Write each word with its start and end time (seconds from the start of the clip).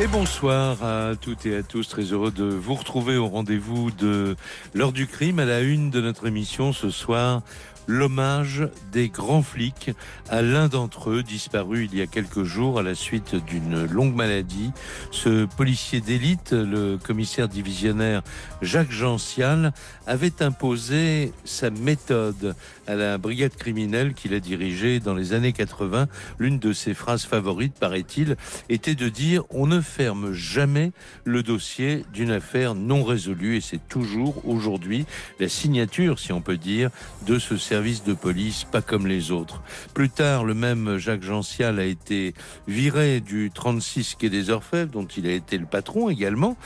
Et 0.00 0.08
bonsoir 0.08 0.82
à 0.82 1.14
toutes 1.14 1.46
et 1.46 1.56
à 1.56 1.62
tous, 1.62 1.88
très 1.88 2.02
heureux 2.02 2.32
de 2.32 2.42
vous 2.42 2.74
retrouver 2.74 3.16
au 3.16 3.28
rendez-vous 3.28 3.92
de 3.92 4.34
l'heure 4.74 4.90
du 4.90 5.06
crime 5.06 5.38
à 5.38 5.44
la 5.44 5.60
une 5.60 5.90
de 5.90 6.00
notre 6.00 6.26
émission 6.26 6.72
ce 6.72 6.90
soir 6.90 7.42
l'hommage 7.86 8.68
des 8.92 9.08
grands 9.08 9.42
flics 9.42 9.90
à 10.30 10.42
l'un 10.42 10.68
d'entre 10.68 11.10
eux 11.10 11.22
disparu 11.22 11.84
il 11.90 11.96
y 11.96 12.02
a 12.02 12.06
quelques 12.06 12.42
jours 12.42 12.78
à 12.78 12.82
la 12.82 12.94
suite 12.94 13.34
d'une 13.34 13.84
longue 13.86 14.14
maladie. 14.14 14.72
Ce 15.10 15.44
policier 15.44 16.00
d'élite, 16.00 16.52
le 16.52 16.96
commissaire 16.96 17.48
divisionnaire 17.48 18.22
Jacques 18.62 18.90
Gential, 18.90 19.72
avait 20.06 20.42
imposé 20.42 21.32
sa 21.44 21.70
méthode 21.70 22.54
à 22.86 22.94
la 22.94 23.18
brigade 23.18 23.54
criminelle 23.54 24.14
qu'il 24.14 24.34
a 24.34 24.40
dirigée 24.40 25.00
dans 25.00 25.14
les 25.14 25.32
années 25.32 25.52
80. 25.52 26.08
L'une 26.38 26.58
de 26.58 26.72
ses 26.72 26.94
phrases 26.94 27.24
favorites, 27.24 27.74
paraît-il, 27.78 28.36
était 28.68 28.94
de 28.94 29.08
dire 29.08 29.44
on 29.50 29.66
ne 29.66 29.80
ferme 29.80 30.32
jamais 30.32 30.92
le 31.24 31.42
dossier 31.42 32.04
d'une 32.12 32.30
affaire 32.30 32.74
non 32.74 33.04
résolue 33.04 33.56
et 33.56 33.60
c'est 33.60 33.88
toujours 33.88 34.46
aujourd'hui 34.46 35.06
la 35.40 35.48
signature, 35.48 36.18
si 36.18 36.32
on 36.32 36.40
peut 36.40 36.56
dire, 36.56 36.90
de 37.26 37.38
ce 37.38 37.56
service 37.56 38.04
de 38.04 38.14
police, 38.14 38.64
pas 38.64 38.82
comme 38.82 39.06
les 39.06 39.30
autres. 39.30 39.62
Plus 39.94 40.10
tard, 40.10 40.44
le 40.44 40.54
même 40.54 40.98
Jacques 40.98 41.22
Gential 41.22 41.78
a 41.78 41.84
été 41.84 42.34
viré 42.68 43.20
du 43.20 43.50
36 43.52 44.16
quai 44.18 44.30
des 44.30 44.50
Orfèvres, 44.50 44.90
dont 44.90 45.06
il 45.06 45.26
a 45.26 45.32
été 45.32 45.58
le 45.58 45.66
patron 45.66 46.10
également. 46.10 46.56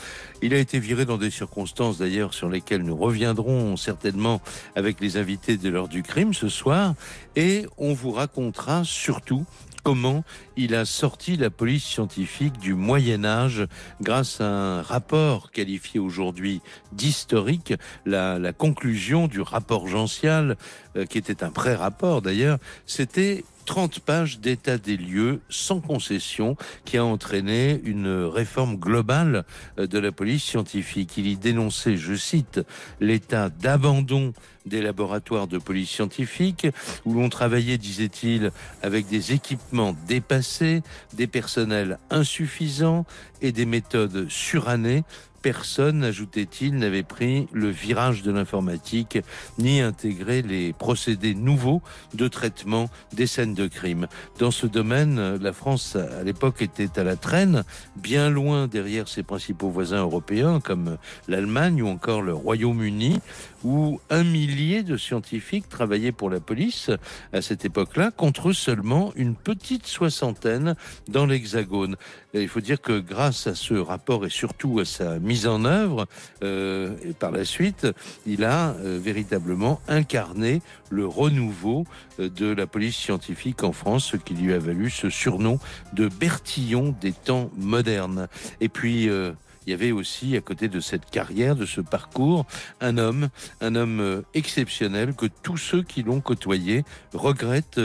Il 0.42 0.54
a 0.54 0.58
été 0.58 0.78
viré 0.78 1.04
dans 1.04 1.18
des 1.18 1.30
circonstances 1.30 1.98
d'ailleurs 1.98 2.34
sur 2.34 2.48
lesquelles 2.48 2.82
nous 2.82 2.96
reviendrons 2.96 3.76
certainement 3.76 4.40
avec 4.76 5.00
les 5.00 5.16
invités 5.16 5.56
de 5.56 5.68
l'heure 5.68 5.88
du 5.88 6.02
crime 6.08 6.34
ce 6.34 6.48
soir. 6.48 6.94
Et 7.36 7.66
on 7.76 7.92
vous 7.92 8.10
racontera 8.10 8.82
surtout 8.82 9.44
comment 9.84 10.24
il 10.56 10.74
a 10.74 10.84
sorti 10.84 11.36
la 11.36 11.50
police 11.50 11.84
scientifique 11.84 12.58
du 12.58 12.74
Moyen 12.74 13.24
Âge 13.24 13.66
grâce 14.00 14.40
à 14.40 14.46
un 14.46 14.82
rapport 14.82 15.50
qualifié 15.52 16.00
aujourd'hui 16.00 16.60
d'historique, 16.92 17.74
la, 18.04 18.52
conclusion 18.52 19.28
du 19.28 19.40
rapport 19.40 19.86
gential, 19.86 20.56
euh, 20.96 21.04
qui 21.04 21.18
était 21.18 21.44
un 21.44 21.50
pré-rapport 21.50 22.22
d'ailleurs, 22.22 22.58
c'était 22.86 23.44
30 23.68 24.00
pages 24.00 24.40
d'état 24.40 24.78
des 24.78 24.96
lieux 24.96 25.40
sans 25.50 25.80
concession 25.82 26.56
qui 26.86 26.96
a 26.96 27.04
entraîné 27.04 27.82
une 27.84 28.24
réforme 28.24 28.76
globale 28.76 29.44
euh, 29.78 29.86
de 29.86 29.98
la 29.98 30.10
police 30.10 30.42
scientifique. 30.42 31.18
Il 31.18 31.26
y 31.26 31.36
dénonçait, 31.36 31.98
je 31.98 32.14
cite, 32.14 32.62
l'état 32.98 33.50
d'abandon 33.50 34.32
des 34.64 34.80
laboratoires 34.80 35.48
de 35.48 35.58
police 35.58 35.90
scientifique 35.90 36.66
où 37.04 37.12
l'on 37.12 37.28
travaillait, 37.28 37.76
disait-il, 37.76 38.52
avec 38.82 39.06
des 39.06 39.32
équipements 39.32 39.94
dépassés, 40.06 40.82
des 41.12 41.26
personnels 41.26 41.98
insuffisants 42.08 43.04
et 43.42 43.52
des 43.52 43.66
méthodes 43.66 44.30
surannées 44.30 45.04
personne, 45.42 46.04
ajoutait-il, 46.04 46.76
n'avait 46.76 47.02
pris 47.02 47.48
le 47.52 47.68
virage 47.68 48.22
de 48.22 48.32
l'informatique 48.32 49.18
ni 49.58 49.80
intégré 49.80 50.42
les 50.42 50.72
procédés 50.72 51.34
nouveaux 51.34 51.82
de 52.14 52.28
traitement 52.28 52.88
des 53.12 53.26
scènes 53.26 53.54
de 53.54 53.66
crime. 53.66 54.06
Dans 54.38 54.50
ce 54.50 54.66
domaine, 54.66 55.36
la 55.36 55.52
France, 55.52 55.96
à 55.96 56.22
l'époque, 56.22 56.62
était 56.62 56.98
à 56.98 57.04
la 57.04 57.16
traîne, 57.16 57.64
bien 57.96 58.30
loin 58.30 58.66
derrière 58.66 59.08
ses 59.08 59.22
principaux 59.22 59.70
voisins 59.70 60.02
européens 60.02 60.60
comme 60.60 60.98
l'Allemagne 61.28 61.82
ou 61.82 61.88
encore 61.88 62.22
le 62.22 62.34
Royaume-Uni, 62.34 63.20
où 63.64 64.00
un 64.10 64.24
millier 64.24 64.82
de 64.82 64.96
scientifiques 64.96 65.68
travaillaient 65.68 66.12
pour 66.12 66.30
la 66.30 66.40
police 66.40 66.90
à 67.32 67.42
cette 67.42 67.64
époque-là, 67.64 68.10
contre 68.10 68.52
seulement 68.52 69.12
une 69.16 69.34
petite 69.34 69.86
soixantaine 69.86 70.76
dans 71.08 71.26
l'Hexagone. 71.26 71.96
Il 72.34 72.48
faut 72.48 72.60
dire 72.60 72.80
que 72.80 73.00
grâce 73.00 73.46
à 73.46 73.54
ce 73.54 73.74
rapport 73.74 74.26
et 74.26 74.30
surtout 74.30 74.78
à 74.78 74.84
sa 74.84 75.18
mise 75.28 75.46
en 75.46 75.64
œuvre, 75.64 76.06
euh, 76.42 76.96
par 77.20 77.30
la 77.30 77.44
suite, 77.44 77.86
il 78.26 78.44
a 78.44 78.70
euh, 78.70 78.98
véritablement 79.00 79.80
incarné 79.86 80.62
le 80.90 81.06
renouveau 81.06 81.84
euh, 82.18 82.30
de 82.30 82.46
la 82.46 82.66
police 82.66 82.96
scientifique 82.96 83.62
en 83.62 83.72
France, 83.72 84.06
ce 84.06 84.16
qui 84.16 84.34
lui 84.34 84.52
a 84.54 84.58
valu 84.58 84.88
ce 84.90 85.10
surnom 85.10 85.60
de 85.92 86.08
Bertillon 86.08 86.96
des 87.00 87.12
temps 87.12 87.50
modernes. 87.56 88.28
Et 88.60 88.70
puis, 88.70 89.04
il 89.04 89.70
y 89.70 89.72
avait 89.74 89.92
aussi, 89.92 90.34
à 90.36 90.40
côté 90.40 90.68
de 90.68 90.80
cette 90.80 91.10
carrière, 91.10 91.54
de 91.54 91.66
ce 91.66 91.82
parcours, 91.82 92.46
un 92.80 92.96
homme, 92.96 93.28
un 93.60 93.74
homme 93.74 94.22
exceptionnel 94.32 95.14
que 95.14 95.26
tous 95.26 95.58
ceux 95.58 95.82
qui 95.82 96.02
l'ont 96.02 96.20
côtoyé 96.20 96.84
regrettent 97.12 97.80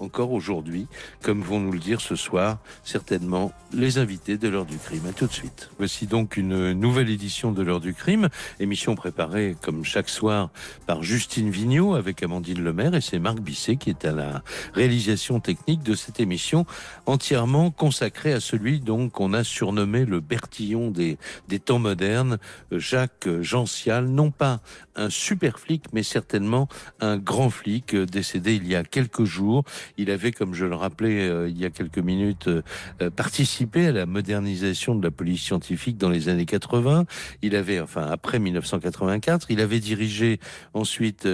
encore 0.00 0.32
aujourd'hui, 0.32 0.86
comme 1.22 1.42
vont 1.42 1.60
nous 1.60 1.72
le 1.72 1.78
dire 1.78 2.00
ce 2.00 2.16
soir 2.16 2.58
certainement 2.84 3.52
les 3.72 3.98
invités 3.98 4.38
de 4.38 4.48
l'heure 4.48 4.66
du 4.66 4.78
crime. 4.78 5.06
À 5.08 5.12
tout 5.12 5.26
de 5.26 5.32
suite. 5.32 5.70
Voici 5.78 6.06
donc 6.06 6.36
une 6.36 6.72
nouvelle 6.72 7.10
édition 7.10 7.52
de 7.52 7.62
l'heure 7.62 7.80
du 7.80 7.94
crime, 7.94 8.28
émission 8.60 8.94
préparée 8.94 9.56
comme 9.62 9.84
chaque 9.84 10.08
soir 10.08 10.50
par 10.86 11.02
Justine 11.02 11.50
Vignot 11.50 11.94
avec 11.94 12.22
Amandine 12.22 12.62
Lemaire 12.62 12.94
et 12.94 13.00
c'est 13.00 13.18
Marc 13.18 13.40
Bisset 13.40 13.76
qui 13.76 13.90
est 13.90 14.04
à 14.04 14.12
la 14.12 14.42
réalisation 14.74 15.40
technique 15.40 15.82
de 15.82 15.94
cette 15.94 16.20
émission 16.20 16.66
entièrement 17.06 17.70
consacrée 17.70 18.32
à 18.32 18.40
celui 18.40 18.80
donc 18.80 19.12
qu'on 19.12 19.32
a 19.32 19.44
surnommé 19.44 20.04
le 20.04 20.20
Bertillon 20.20 20.90
des, 20.90 21.18
temps 21.64 21.78
modernes, 21.78 22.38
Jacques 22.70 23.28
Gential, 23.40 24.06
non 24.06 24.30
pas 24.30 24.60
un 24.96 25.10
super 25.10 25.58
flic 25.58 25.84
mais 25.92 26.02
certainement 26.02 26.68
un 27.00 27.16
grand 27.16 27.50
flic 27.50 27.94
décédé 27.94 28.54
il 28.54 28.66
y 28.66 28.74
a 28.74 28.84
quelques 28.84 29.24
jours 29.24 29.64
il 29.96 30.10
avait, 30.10 30.32
comme 30.32 30.54
je 30.54 30.66
le 30.66 30.74
rappelais 30.74 31.28
euh, 31.28 31.48
il 31.48 31.58
y 31.58 31.64
a 31.64 31.70
quelques 31.70 31.98
minutes, 31.98 32.48
euh, 32.48 32.62
euh, 33.02 33.10
participé 33.10 33.86
à 33.86 33.92
la 33.92 34.06
modernisation 34.06 34.94
de 34.94 35.02
la 35.02 35.10
police 35.10 35.42
scientifique 35.42 35.96
dans 35.96 36.10
les 36.10 36.28
années 36.28 36.46
80. 36.46 37.04
Il 37.42 37.56
avait, 37.56 37.80
enfin 37.80 38.06
après 38.10 38.38
1984, 38.38 39.46
il 39.50 39.60
avait 39.60 39.80
dirigé 39.80 40.40
ensuite 40.74 41.26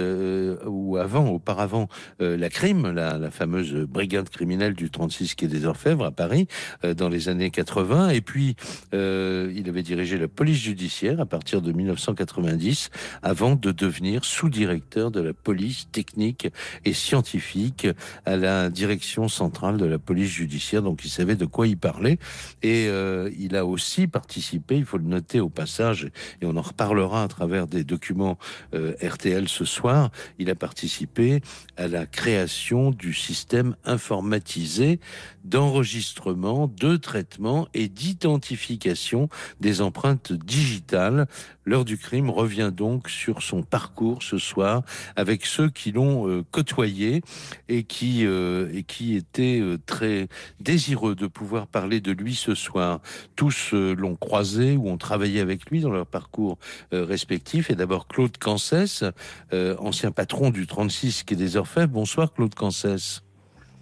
ou 0.65 0.97
avant, 0.97 1.29
auparavant, 1.29 1.87
la 2.19 2.49
crime, 2.49 2.91
la, 2.91 3.17
la, 3.17 3.31
fameuse 3.31 3.73
brigade 3.73 4.29
criminelle 4.29 4.73
du 4.73 4.89
36 4.89 5.35
quai 5.35 5.47
des 5.47 5.65
Orfèvres 5.65 6.05
à 6.05 6.11
Paris 6.11 6.47
dans 6.95 7.09
les 7.09 7.29
années 7.29 7.51
80. 7.51 8.09
Et 8.09 8.21
puis, 8.21 8.55
il 8.93 9.63
avait 9.67 9.83
dirigé 9.83 10.17
la 10.17 10.27
police 10.27 10.59
judiciaire 10.59 11.19
à 11.19 11.25
partir 11.25 11.61
de 11.61 11.71
1990 11.71 12.89
avant 13.21 13.55
de 13.55 13.71
devenir 13.71 14.23
sous-directeur 14.23 15.11
de 15.11 15.21
la 15.21 15.33
police 15.33 15.87
technique 15.91 16.47
et 16.85 16.93
scientifique 16.93 17.87
à 18.25 18.35
la 18.35 18.44
direction 18.69 19.27
centrale 19.27 19.77
de 19.77 19.85
la 19.85 19.99
police 19.99 20.29
judiciaire, 20.29 20.81
donc 20.81 21.03
il 21.05 21.09
savait 21.09 21.35
de 21.35 21.45
quoi 21.45 21.67
il 21.67 21.77
parlait. 21.77 22.17
Et 22.63 22.87
euh, 22.87 23.29
il 23.37 23.55
a 23.55 23.65
aussi 23.65 24.07
participé, 24.07 24.77
il 24.77 24.85
faut 24.85 24.97
le 24.97 25.05
noter 25.05 25.39
au 25.39 25.49
passage, 25.49 26.09
et 26.41 26.45
on 26.45 26.55
en 26.57 26.61
reparlera 26.61 27.23
à 27.23 27.27
travers 27.27 27.67
des 27.67 27.83
documents 27.83 28.37
euh, 28.73 28.93
RTL 29.01 29.47
ce 29.47 29.65
soir, 29.65 30.11
il 30.39 30.49
a 30.49 30.55
participé 30.55 31.41
à 31.77 31.87
la 31.87 32.05
création 32.05 32.91
du 32.91 33.13
système 33.13 33.75
informatisé 33.85 34.99
d'enregistrement, 35.43 36.67
de 36.67 36.97
traitement 36.97 37.67
et 37.73 37.87
d'identification 37.87 39.29
des 39.59 39.81
empreintes 39.81 40.33
digitales. 40.33 41.27
L'heure 41.65 41.83
du 41.83 41.97
crime 41.97 42.29
revient 42.29 42.71
donc 42.71 43.09
sur 43.09 43.41
son 43.41 43.63
parcours 43.63 44.21
ce 44.21 44.37
soir 44.37 44.83
avec 45.15 45.45
ceux 45.45 45.69
qui 45.69 45.91
l'ont 45.91 46.29
euh, 46.29 46.43
côtoyé 46.51 47.23
et 47.69 47.83
qui 47.83 48.25
euh, 48.25 48.69
et 48.71 48.83
qui 48.83 49.15
étaient 49.15 49.59
euh, 49.59 49.79
très 49.83 50.27
désireux 50.59 51.15
de 51.15 51.25
pouvoir 51.25 51.65
parler 51.65 52.01
de 52.01 52.11
lui 52.11 52.35
ce 52.35 52.53
soir. 52.53 52.99
Tous 53.35 53.73
l'ont 53.73 54.15
croisé 54.15 54.77
ou 54.77 54.89
ont 54.89 54.97
travaillé 54.97 55.41
avec 55.41 55.69
lui 55.71 55.81
dans 55.81 55.91
leur 55.91 56.05
parcours 56.05 56.57
respectif. 56.91 57.71
Et 57.71 57.75
d'abord 57.75 58.07
Claude 58.07 58.37
Cancès, 58.37 59.03
ancien 59.51 60.11
patron 60.11 60.51
du 60.51 60.67
36 60.67 61.23
qui 61.23 61.33
est 61.33 61.37
des 61.37 61.57
Orfèvres. 61.57 61.91
Bonsoir 61.91 62.31
Claude 62.33 62.53
Cancès. 62.53 63.23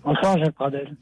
Bonsoir 0.03 0.37
Jacques 0.37 0.55
Pradel. 0.55 0.95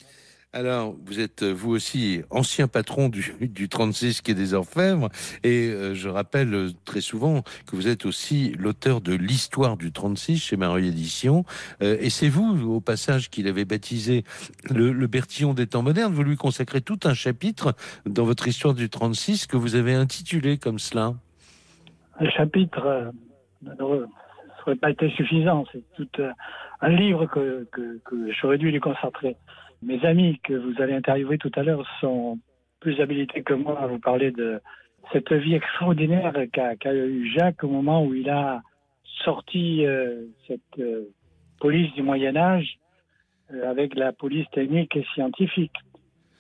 Alors, 0.53 0.95
vous 1.05 1.21
êtes 1.21 1.43
vous 1.43 1.71
aussi 1.71 2.23
ancien 2.29 2.67
patron 2.67 3.07
du, 3.07 3.33
du 3.39 3.69
36 3.69 4.21
qui 4.21 4.31
est 4.31 4.35
des 4.35 4.53
Orfèvres, 4.53 5.07
et 5.45 5.69
euh, 5.69 5.93
je 5.93 6.09
rappelle 6.09 6.53
euh, 6.53 6.69
très 6.83 6.99
souvent 6.99 7.41
que 7.65 7.77
vous 7.77 7.87
êtes 7.87 8.05
aussi 8.05 8.53
l'auteur 8.59 8.99
de 8.99 9.13
l'histoire 9.15 9.77
du 9.77 9.93
36 9.93 10.39
chez 10.39 10.57
Mareuil 10.57 10.89
Édition, 10.89 11.45
euh, 11.81 11.95
et 12.01 12.09
c'est 12.09 12.27
vous, 12.27 12.69
au 12.69 12.81
passage, 12.81 13.29
qu'il 13.29 13.47
avait 13.47 13.63
baptisé 13.63 14.25
le, 14.69 14.91
le 14.91 15.07
Bertillon 15.07 15.53
des 15.53 15.67
temps 15.67 15.83
modernes. 15.83 16.11
Vous 16.11 16.23
lui 16.23 16.35
consacrez 16.35 16.81
tout 16.81 16.99
un 17.05 17.13
chapitre 17.13 17.73
dans 18.05 18.25
votre 18.25 18.45
histoire 18.45 18.73
du 18.73 18.89
36 18.89 19.47
que 19.47 19.55
vous 19.55 19.75
avez 19.75 19.93
intitulé 19.93 20.57
comme 20.57 20.79
cela. 20.79 21.13
Un 22.19 22.29
chapitre 22.29 23.13
ne 23.61 24.05
serait 24.59 24.75
pas 24.75 24.89
été 24.89 25.09
suffisant, 25.11 25.63
c'est 25.71 25.83
tout 25.95 26.09
un 26.81 26.89
livre 26.89 27.25
que, 27.27 27.65
que, 27.71 27.99
que 28.03 28.33
j'aurais 28.33 28.57
dû 28.57 28.69
lui 28.69 28.81
consacrer. 28.81 29.37
Mes 29.83 30.03
amis 30.05 30.39
que 30.43 30.53
vous 30.53 30.81
allez 30.81 30.93
interviewer 30.93 31.37
tout 31.37 31.51
à 31.55 31.63
l'heure 31.63 31.87
sont 31.99 32.37
plus 32.79 32.99
habilités 32.99 33.41
que 33.41 33.53
moi 33.53 33.79
à 33.79 33.87
vous 33.87 33.99
parler 33.99 34.31
de 34.31 34.61
cette 35.11 35.33
vie 35.33 35.55
extraordinaire 35.55 36.33
qu'a 36.51 36.75
qu 36.75 36.89
eu 36.89 37.31
Jacques 37.31 37.63
au 37.63 37.69
moment 37.69 38.05
où 38.05 38.13
il 38.13 38.29
a 38.29 38.61
sorti 39.23 39.85
euh, 39.85 40.25
cette 40.47 40.61
euh, 40.79 41.09
police 41.59 41.91
du 41.93 42.03
Moyen 42.03 42.35
Âge 42.35 42.77
euh, 43.53 43.69
avec 43.69 43.95
la 43.95 44.11
police 44.11 44.49
technique 44.51 44.95
et 44.95 45.05
scientifique. 45.13 45.75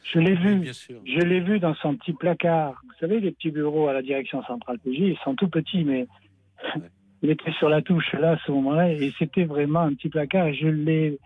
Je 0.03 0.19
l'ai 0.19 0.33
vu, 0.33 0.65
je 0.65 1.19
l'ai 1.19 1.39
vu 1.39 1.59
dans 1.59 1.75
son 1.75 1.95
petit 1.95 2.13
placard. 2.13 2.81
Vous 2.83 2.93
savez, 2.99 3.19
les 3.19 3.31
petits 3.31 3.51
bureaux 3.51 3.87
à 3.87 3.93
la 3.93 4.01
direction 4.01 4.43
centrale 4.43 4.79
PJ, 4.79 4.97
ils 4.99 5.17
sont 5.23 5.35
tout 5.35 5.47
petits, 5.47 5.83
mais 5.83 6.07
ouais. 6.75 6.81
il 7.21 7.29
était 7.29 7.51
sur 7.53 7.69
la 7.69 7.81
touche 7.81 8.11
là 8.13 8.31
à 8.31 8.37
ce 8.45 8.51
moment-là, 8.51 8.91
et 8.91 9.13
c'était 9.19 9.43
vraiment 9.43 9.81
un 9.81 9.93
petit 9.93 10.09
placard. 10.09 10.51
Je 10.53 10.67
l'ai 10.67 11.19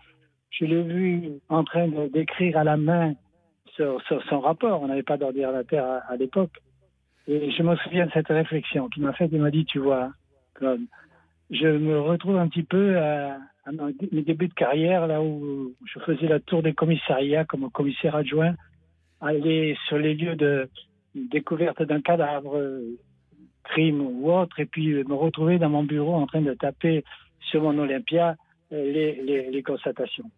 je 0.58 0.64
l'ai 0.64 0.82
vu 0.82 1.32
en 1.48 1.64
train 1.64 1.88
d'écrire 2.12 2.58
à 2.58 2.64
la 2.64 2.76
main 2.76 3.14
sur, 3.74 4.00
son 4.28 4.40
rapport. 4.40 4.82
On 4.82 4.88
n'avait 4.88 5.02
pas 5.02 5.18
d'ordinateur 5.18 6.02
à, 6.08 6.16
l'époque. 6.16 6.52
Et 7.26 7.50
je 7.50 7.62
me 7.62 7.76
souviens 7.76 8.06
de 8.06 8.12
cette 8.12 8.28
réflexion 8.28 8.88
qu'il 8.88 9.02
m'a 9.02 9.12
faite. 9.12 9.30
Il 9.32 9.40
m'a 9.40 9.50
dit, 9.50 9.66
tu 9.66 9.78
vois, 9.78 10.12
je 10.60 11.66
me 11.66 12.00
retrouve 12.00 12.38
un 12.38 12.48
petit 12.48 12.62
peu 12.62 12.98
à, 12.98 13.36
mes 14.12 14.22
débuts 14.22 14.48
de 14.48 14.54
carrière, 14.54 15.06
là 15.06 15.20
où 15.22 15.74
je 15.84 15.98
faisais 16.00 16.28
la 16.28 16.40
tour 16.40 16.62
des 16.62 16.72
commissariats 16.72 17.44
comme 17.44 17.70
commissaire 17.70 18.14
adjoint, 18.14 18.54
aller 19.20 19.76
sur 19.88 19.98
les 19.98 20.14
lieux 20.14 20.36
de 20.36 20.70
découverte 21.14 21.82
d'un 21.82 22.00
cadavre, 22.00 22.80
crime 23.64 24.00
ou 24.00 24.32
autre, 24.32 24.60
et 24.60 24.66
puis 24.66 24.94
me 25.04 25.14
retrouver 25.14 25.58
dans 25.58 25.68
mon 25.68 25.82
bureau 25.82 26.14
en 26.14 26.26
train 26.26 26.42
de 26.42 26.54
taper 26.54 27.04
sur 27.40 27.62
mon 27.62 27.76
Olympia 27.76 28.36
les, 28.70 29.50
les 29.50 29.62
constatations 29.62 30.30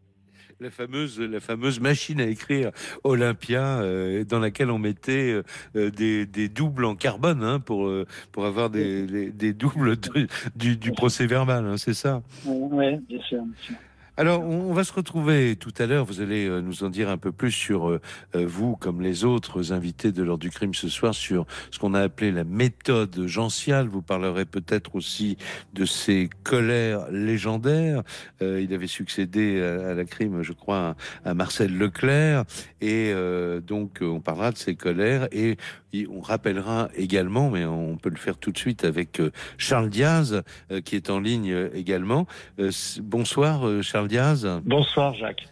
la 0.61 0.71
fameuse, 0.71 1.21
la 1.21 1.41
fameuse 1.41 1.81
machine 1.81 2.21
à 2.21 2.27
écrire 2.27 2.73
Olympia, 3.05 3.81
euh, 3.81 4.25
dans 4.25 4.41
laquelle 4.41 4.71
on 4.71 4.79
mettait 4.79 5.43
euh, 5.77 5.91
des, 5.91 6.27
des, 6.27 6.49
doubles 6.49 6.85
en 6.85 6.97
carbone 6.97 7.45
hein, 7.45 7.61
pour, 7.61 7.87
euh, 7.87 8.07
pour 8.33 8.45
avoir 8.45 8.69
des, 8.71 9.07
des, 9.07 9.31
des 9.31 9.53
doubles 9.53 9.97
de, 9.97 10.27
du, 10.57 10.77
du 10.77 10.91
procès 10.93 11.27
verbal, 11.27 11.65
hein, 11.65 11.77
c'est 11.77 11.95
ça? 11.95 12.23
Oui, 12.45 12.97
bien 13.09 13.21
sûr. 13.23 13.43
Bien 13.43 13.55
sûr. 13.63 13.77
Alors, 14.19 14.43
on 14.43 14.73
va 14.73 14.83
se 14.83 14.93
retrouver 14.93 15.55
tout 15.55 15.73
à 15.79 15.87
l'heure. 15.87 16.05
Vous 16.05 16.21
allez 16.21 16.49
nous 16.61 16.83
en 16.83 16.89
dire 16.89 17.09
un 17.09 17.19
peu 17.19 17.31
plus 17.31 17.53
sur 17.53 17.89
euh, 17.89 18.01
vous, 18.35 18.75
comme 18.75 19.01
les 19.01 19.25
autres 19.25 19.73
invités 19.73 20.11
de 20.11 20.25
l'heure 20.25 20.39
du 20.39 20.51
crime 20.51 20.75
ce 20.75 20.89
soir, 20.89 21.15
sur 21.15 21.47
ce 21.71 21.79
qu'on 21.79 21.95
a 21.95 22.01
appelé 22.01 22.33
la 22.33 22.43
méthode 22.43 23.29
gentiale. 23.29 23.87
Vous 23.87 24.03
parlerez 24.03 24.45
peut-être 24.45 24.97
aussi 24.97 25.39
de 25.73 25.85
ces 25.85 26.29
colères 26.43 27.09
légendaires. 27.13 28.03
Euh, 28.43 28.61
il 28.61 28.75
avait 28.75 28.89
succédé 28.89 29.63
à, 29.63 29.95
la 29.95 30.05
crime, 30.05 30.43
je 30.43 30.53
crois, 30.53 30.97
à, 31.25 31.35
Marcel 31.35 31.79
Leclerc. 31.79 32.43
Et 32.81 33.13
euh, 33.15 33.61
donc, 33.61 33.99
on 34.01 34.21
parlera 34.21 34.51
de 34.51 34.59
ces 34.59 34.75
colères. 34.75 35.29
Et 35.31 35.57
on 36.11 36.21
rappellera 36.21 36.89
également, 36.97 37.51
mais 37.51 37.65
on 37.65 37.97
peut 37.97 38.11
le 38.11 38.17
faire 38.17 38.37
tout 38.37 38.51
de 38.51 38.59
suite 38.59 38.85
avec 38.85 39.23
Charles 39.57 39.89
Diaz, 39.89 40.43
qui 40.85 40.97
est 40.97 41.09
en 41.09 41.19
ligne 41.19 41.71
également. 41.73 42.27
bonsoir, 43.01 43.83
Charles 43.83 44.08
Bonsoir 44.65 45.15
Jacques. 45.15 45.47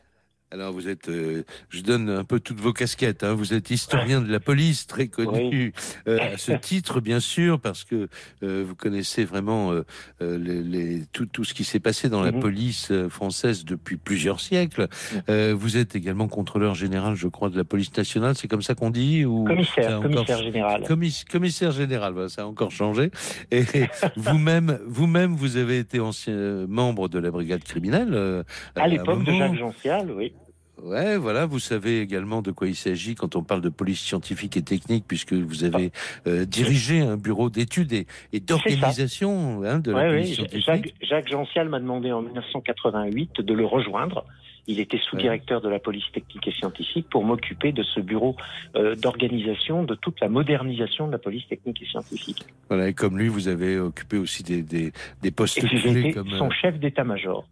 Alors 0.52 0.72
vous 0.72 0.88
êtes, 0.88 1.08
euh, 1.08 1.42
je 1.70 1.82
donne 1.82 2.08
un 2.08 2.22
peu 2.22 2.38
toutes 2.38 2.60
vos 2.60 2.72
casquettes. 2.72 3.24
Hein. 3.24 3.34
Vous 3.34 3.52
êtes 3.52 3.70
historien 3.70 4.20
de 4.20 4.30
la 4.30 4.38
police, 4.38 4.86
très 4.86 5.08
connu 5.08 5.72
oui. 6.06 6.12
euh, 6.12 6.34
à 6.34 6.38
ce 6.38 6.52
titre, 6.52 7.00
bien 7.00 7.18
sûr, 7.18 7.58
parce 7.58 7.82
que 7.82 8.08
euh, 8.44 8.64
vous 8.64 8.76
connaissez 8.76 9.24
vraiment 9.24 9.72
euh, 9.72 9.82
les, 10.20 10.62
les, 10.62 11.02
tout, 11.12 11.26
tout, 11.26 11.42
ce 11.42 11.52
qui 11.52 11.64
s'est 11.64 11.80
passé 11.80 12.08
dans 12.08 12.22
la 12.22 12.30
-hmm. 12.30 12.38
police 12.38 12.92
française 13.08 13.64
depuis 13.64 13.96
plusieurs 13.96 14.38
siècles. 14.38 14.86
Mm. 15.28 15.52
vous 15.52 15.76
êtes 15.76 15.96
également 15.96 16.28
contrôleur 16.28 16.74
général, 16.76 17.16
je 17.16 17.26
crois, 17.28 17.50
de 17.50 17.56
la 17.56 17.64
police 17.64 17.96
nationale. 17.96 18.36
C'est 18.36 18.48
comme 18.48 18.62
ça 18.62 18.76
qu'on 18.76 18.90
dit 18.90 19.24
ou 19.24 19.44
commissaire, 19.44 20.00
commissaire 20.00 20.42
général. 20.42 20.84
Commis, 20.86 21.24
commissaire 21.28 21.72
général. 21.72 22.12
Voilà, 22.12 22.28
ça 22.28 22.42
a 22.42 22.46
encore 22.46 22.70
changé. 22.70 23.10
Et 23.50 23.64
vous-même, 24.16 24.78
vous-même, 24.86 25.34
vous 25.34 25.56
avez 25.56 25.78
été 25.80 25.98
ancien 25.98 26.66
membre 26.68 27.08
de 27.08 27.18
la 27.18 27.30
brigade 27.32 27.64
criminelle 27.64 28.44
à, 28.76 28.82
à 28.82 28.86
l'époque 28.86 29.24
de 29.24 29.32
Jacques 29.32 29.58
Gential, 29.58 30.12
oui. 30.12 30.35
Ouais, 30.82 31.16
voilà, 31.16 31.46
vous 31.46 31.58
savez 31.58 32.00
également 32.00 32.42
de 32.42 32.50
quoi 32.50 32.68
il 32.68 32.74
s'agit 32.74 33.14
quand 33.14 33.34
on 33.34 33.42
parle 33.42 33.62
de 33.62 33.70
police 33.70 34.00
scientifique 34.00 34.56
et 34.56 34.62
technique, 34.62 35.04
puisque 35.08 35.32
vous 35.32 35.64
avez 35.64 35.90
euh, 36.26 36.44
dirigé 36.44 37.00
un 37.00 37.16
bureau 37.16 37.48
d'études 37.48 37.92
et, 37.92 38.06
et 38.32 38.40
d'organisation 38.40 39.62
hein, 39.64 39.78
de 39.78 39.92
ouais, 39.92 40.04
la 40.04 40.10
police 40.10 40.28
oui, 40.28 40.34
scientifique. 40.34 40.64
Jacques, 40.66 40.94
Jacques 41.00 41.28
Gential 41.28 41.68
m'a 41.70 41.80
demandé 41.80 42.12
en 42.12 42.22
1988 42.22 43.40
de 43.40 43.54
le 43.54 43.64
rejoindre. 43.64 44.24
Il 44.68 44.80
était 44.80 44.98
sous-directeur 44.98 45.60
de 45.60 45.68
la 45.68 45.78
police 45.78 46.10
technique 46.12 46.46
et 46.48 46.50
scientifique 46.50 47.08
pour 47.08 47.24
m'occuper 47.24 47.72
de 47.72 47.84
ce 47.84 48.00
bureau 48.00 48.36
euh, 48.74 48.96
d'organisation 48.96 49.84
de 49.84 49.94
toute 49.94 50.20
la 50.20 50.28
modernisation 50.28 51.06
de 51.06 51.12
la 51.12 51.18
police 51.18 51.46
technique 51.46 51.82
et 51.82 51.86
scientifique. 51.86 52.44
Voilà, 52.68 52.88
et 52.88 52.94
comme 52.94 53.16
lui, 53.16 53.28
vous 53.28 53.48
avez 53.48 53.78
occupé 53.78 54.18
aussi 54.18 54.42
des, 54.42 54.62
des, 54.62 54.92
des 55.22 55.30
postes 55.30 55.64
clés 55.64 56.12
comme 56.12 56.30
son 56.30 56.46
euh... 56.46 56.50
chef 56.60 56.78
d'état-major 56.80 57.46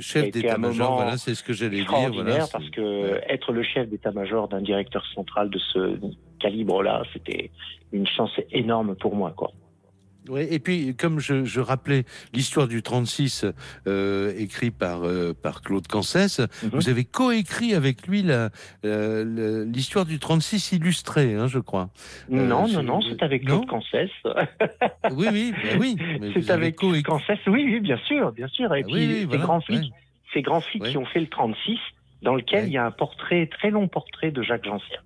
chef 0.00 0.30
d'état-major, 0.30 0.96
voilà, 0.96 1.16
c'est 1.16 1.34
ce 1.34 1.42
que 1.42 1.52
j'allais 1.52 1.84
dire. 1.84 2.10
Voilà, 2.12 2.46
parce 2.50 2.70
que 2.70 3.12
ouais. 3.12 3.24
être 3.28 3.52
le 3.52 3.62
chef 3.62 3.88
d'état-major 3.88 4.48
d'un 4.48 4.60
directeur 4.60 5.04
central 5.14 5.50
de 5.50 5.58
ce 5.58 5.98
calibre-là, 6.40 7.02
c'était 7.12 7.50
une 7.92 8.06
chance 8.06 8.32
énorme 8.52 8.94
pour 8.96 9.14
moi, 9.14 9.32
quoi. 9.36 9.52
Oui, 10.28 10.46
et 10.50 10.58
puis 10.58 10.94
comme 10.94 11.20
je, 11.20 11.44
je 11.44 11.60
rappelais 11.60 12.04
l'histoire 12.32 12.68
du 12.68 12.82
36 12.82 13.46
euh, 13.86 14.32
écrit 14.36 14.70
par 14.70 15.04
euh, 15.04 15.32
par 15.34 15.62
Claude 15.62 15.86
Cancès, 15.86 16.40
-hmm. 16.40 16.70
vous 16.72 16.88
avez 16.88 17.04
coécrit 17.04 17.74
avec 17.74 18.06
lui 18.06 18.24
l'histoire 18.82 20.04
du 20.04 20.18
36 20.18 20.72
illustrée, 20.72 21.34
hein, 21.34 21.46
je 21.46 21.58
crois. 21.58 21.88
Non, 22.28 22.66
euh, 22.66 22.72
non, 22.72 22.82
non, 22.82 23.00
c'est 23.02 23.22
avec 23.22 23.44
Claude 23.44 23.66
Cancès. 23.66 24.10
oui, 25.12 25.28
oui, 25.32 25.54
ben 25.62 25.80
oui. 25.80 25.96
C'est 26.34 26.50
avec 26.50 26.76
Claude 26.76 27.02
Cancès, 27.02 27.38
oui, 27.46 27.64
oui, 27.64 27.80
bien 27.80 27.98
sûr, 28.06 28.32
bien 28.32 28.48
sûr. 28.48 28.74
Et 28.74 28.80
ah, 28.80 28.86
puis 28.86 28.94
oui, 28.94 29.06
oui, 29.06 29.18
ces 29.20 29.24
voilà, 29.26 29.42
grands 29.44 29.60
flics, 29.60 29.80
ouais. 29.80 30.00
ces 30.34 30.42
grands 30.42 30.60
flics 30.60 30.82
ouais. 30.82 30.90
qui 30.90 30.98
ont 30.98 31.06
fait 31.06 31.20
le 31.20 31.28
36, 31.28 31.78
dans 32.22 32.34
lequel 32.34 32.66
il 32.66 32.72
y 32.72 32.76
a 32.76 32.84
un 32.84 32.90
portrait, 32.90 33.46
très 33.46 33.70
long 33.70 33.88
portrait 33.88 34.30
de 34.30 34.42
Jacques 34.42 34.64
Gentian. 34.64 35.00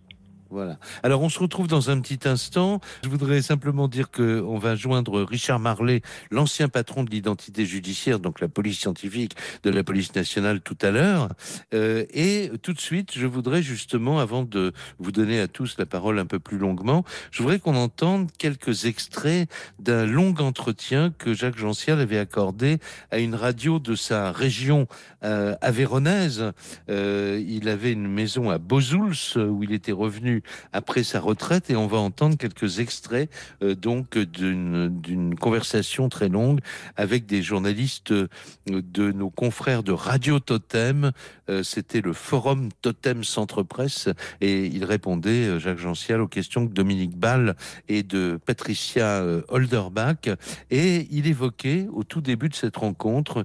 Voilà. 0.52 0.76
Alors 1.02 1.22
on 1.22 1.30
se 1.30 1.38
retrouve 1.38 1.66
dans 1.66 1.88
un 1.88 1.98
petit 2.02 2.28
instant. 2.28 2.80
Je 3.02 3.08
voudrais 3.08 3.40
simplement 3.40 3.88
dire 3.88 4.10
que 4.10 4.42
on 4.46 4.58
va 4.58 4.76
joindre 4.76 5.22
Richard 5.22 5.58
Marlet, 5.58 6.02
l'ancien 6.30 6.68
patron 6.68 7.04
de 7.04 7.10
l'identité 7.10 7.64
judiciaire, 7.64 8.20
donc 8.20 8.38
la 8.38 8.48
police 8.48 8.78
scientifique 8.78 9.34
de 9.62 9.70
la 9.70 9.82
police 9.82 10.14
nationale 10.14 10.60
tout 10.60 10.76
à 10.82 10.90
l'heure. 10.90 11.30
Euh, 11.72 12.04
et 12.12 12.50
tout 12.60 12.74
de 12.74 12.80
suite, 12.80 13.12
je 13.16 13.26
voudrais 13.26 13.62
justement, 13.62 14.18
avant 14.18 14.42
de 14.42 14.74
vous 14.98 15.10
donner 15.10 15.40
à 15.40 15.48
tous 15.48 15.78
la 15.78 15.86
parole 15.86 16.18
un 16.18 16.26
peu 16.26 16.38
plus 16.38 16.58
longuement, 16.58 17.02
je 17.30 17.42
voudrais 17.42 17.58
qu'on 17.58 17.74
entende 17.74 18.28
quelques 18.36 18.84
extraits 18.84 19.48
d'un 19.78 20.04
long 20.04 20.34
entretien 20.38 21.14
que 21.16 21.32
Jacques 21.32 21.56
Gential 21.56 21.98
avait 21.98 22.18
accordé 22.18 22.76
à 23.10 23.20
une 23.20 23.36
radio 23.36 23.78
de 23.78 23.94
sa 23.94 24.32
région 24.32 24.86
euh, 25.24 25.56
avéronaise. 25.62 26.52
Euh, 26.90 27.42
il 27.48 27.70
avait 27.70 27.92
une 27.92 28.06
maison 28.06 28.50
à 28.50 28.58
Bozouls 28.58 29.38
où 29.38 29.62
il 29.62 29.72
était 29.72 29.92
revenu 29.92 30.41
après 30.72 31.02
sa 31.02 31.20
retraite 31.20 31.70
et 31.70 31.76
on 31.76 31.86
va 31.86 31.98
entendre 31.98 32.36
quelques 32.36 32.78
extraits 32.78 33.30
euh, 33.62 33.74
donc 33.74 34.18
d'une 34.18 35.34
conversation 35.38 36.08
très 36.08 36.28
longue 36.28 36.60
avec 36.96 37.26
des 37.26 37.42
journalistes 37.42 38.12
euh, 38.12 38.28
de 38.66 39.12
nos 39.12 39.30
confrères 39.30 39.82
de 39.82 39.92
Radio 39.92 40.40
Totem. 40.40 41.12
Euh, 41.48 41.62
C'était 41.62 42.00
le 42.00 42.12
forum 42.12 42.68
Totem 42.82 43.24
Centre 43.24 43.62
Presse 43.62 44.08
et 44.40 44.66
il 44.66 44.84
répondait, 44.84 45.58
Jacques 45.58 45.78
Gential, 45.78 46.20
aux 46.20 46.28
questions 46.28 46.64
de 46.64 46.72
Dominique 46.72 47.16
Ball 47.16 47.56
et 47.88 48.02
de 48.02 48.38
Patricia 48.44 49.24
Holderbach 49.48 50.28
et 50.70 51.08
il 51.10 51.26
évoquait 51.26 51.86
au 51.92 52.04
tout 52.04 52.20
début 52.20 52.48
de 52.48 52.54
cette 52.54 52.76
rencontre 52.76 53.44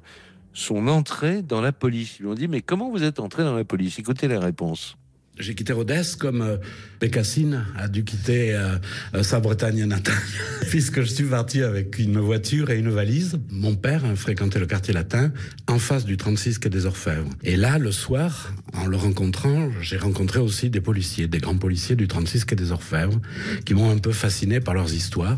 son 0.57 0.87
entrée 0.87 1.43
dans 1.43 1.61
la 1.61 1.71
police. 1.71 2.17
Ils 2.17 2.23
lui 2.23 2.29
ont 2.29 2.33
dit, 2.33 2.47
mais 2.47 2.61
comment 2.61 2.89
vous 2.89 3.03
êtes 3.03 3.19
entré 3.19 3.43
dans 3.43 3.55
la 3.55 3.63
police? 3.63 3.99
Écoutez 3.99 4.27
la 4.27 4.39
réponse. 4.39 4.97
J'ai 5.39 5.53
quitté 5.53 5.71
Rodez 5.71 6.01
comme 6.17 6.41
euh, 6.41 6.57
Bécassine 6.99 7.65
a 7.77 7.87
dû 7.87 8.03
quitter 8.03 8.55
euh, 8.55 8.77
euh, 9.13 9.21
sa 9.21 9.39
Bretagne 9.39 9.85
natale, 9.85 10.15
puisque 10.69 11.01
je 11.01 11.07
suis 11.07 11.25
parti 11.25 11.61
avec 11.61 11.99
une 11.99 12.17
voiture 12.17 12.71
et 12.71 12.79
une 12.79 12.89
valise. 12.89 13.39
Mon 13.51 13.75
père 13.75 14.03
fréquentait 14.15 14.59
le 14.59 14.65
quartier 14.65 14.95
latin 14.95 15.31
en 15.67 15.77
face 15.77 16.05
du 16.05 16.17
36 16.17 16.57
quai 16.57 16.69
des 16.69 16.87
Orfèvres. 16.87 17.29
Et 17.43 17.55
là, 17.55 17.77
le 17.77 17.91
soir, 17.91 18.51
en 18.73 18.87
le 18.87 18.97
rencontrant, 18.97 19.69
j'ai 19.79 19.97
rencontré 19.97 20.39
aussi 20.39 20.71
des 20.71 20.81
policiers, 20.81 21.27
des 21.27 21.39
grands 21.39 21.57
policiers 21.57 21.95
du 21.95 22.07
36 22.07 22.45
quai 22.45 22.55
des 22.55 22.71
Orfèvres, 22.71 23.19
qui 23.63 23.75
m'ont 23.75 23.91
un 23.91 23.99
peu 23.99 24.13
fasciné 24.13 24.59
par 24.59 24.73
leurs 24.73 24.93
histoires. 24.93 25.37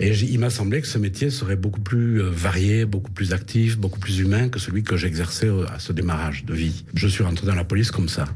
Et 0.00 0.10
il 0.10 0.38
m'a 0.38 0.50
semblé 0.50 0.80
que 0.80 0.86
ce 0.86 0.98
métier 0.98 1.30
serait 1.30 1.56
beaucoup 1.56 1.80
plus 1.80 2.20
varié, 2.20 2.84
beaucoup 2.84 3.12
plus 3.12 3.32
actif, 3.32 3.78
beaucoup 3.78 4.00
plus 4.00 4.18
humain 4.18 4.48
que 4.48 4.58
celui 4.58 4.82
que 4.82 4.96
j'exerçais 4.96 5.48
à 5.72 5.78
ce 5.78 5.92
démarrage 5.92 6.44
de 6.44 6.54
vie. 6.54 6.84
Je 6.94 7.06
suis 7.08 7.22
rentré 7.22 7.46
dans 7.46 7.54
la 7.54 7.64
police 7.64 7.90
comme 7.90 8.08
ça 8.08 8.26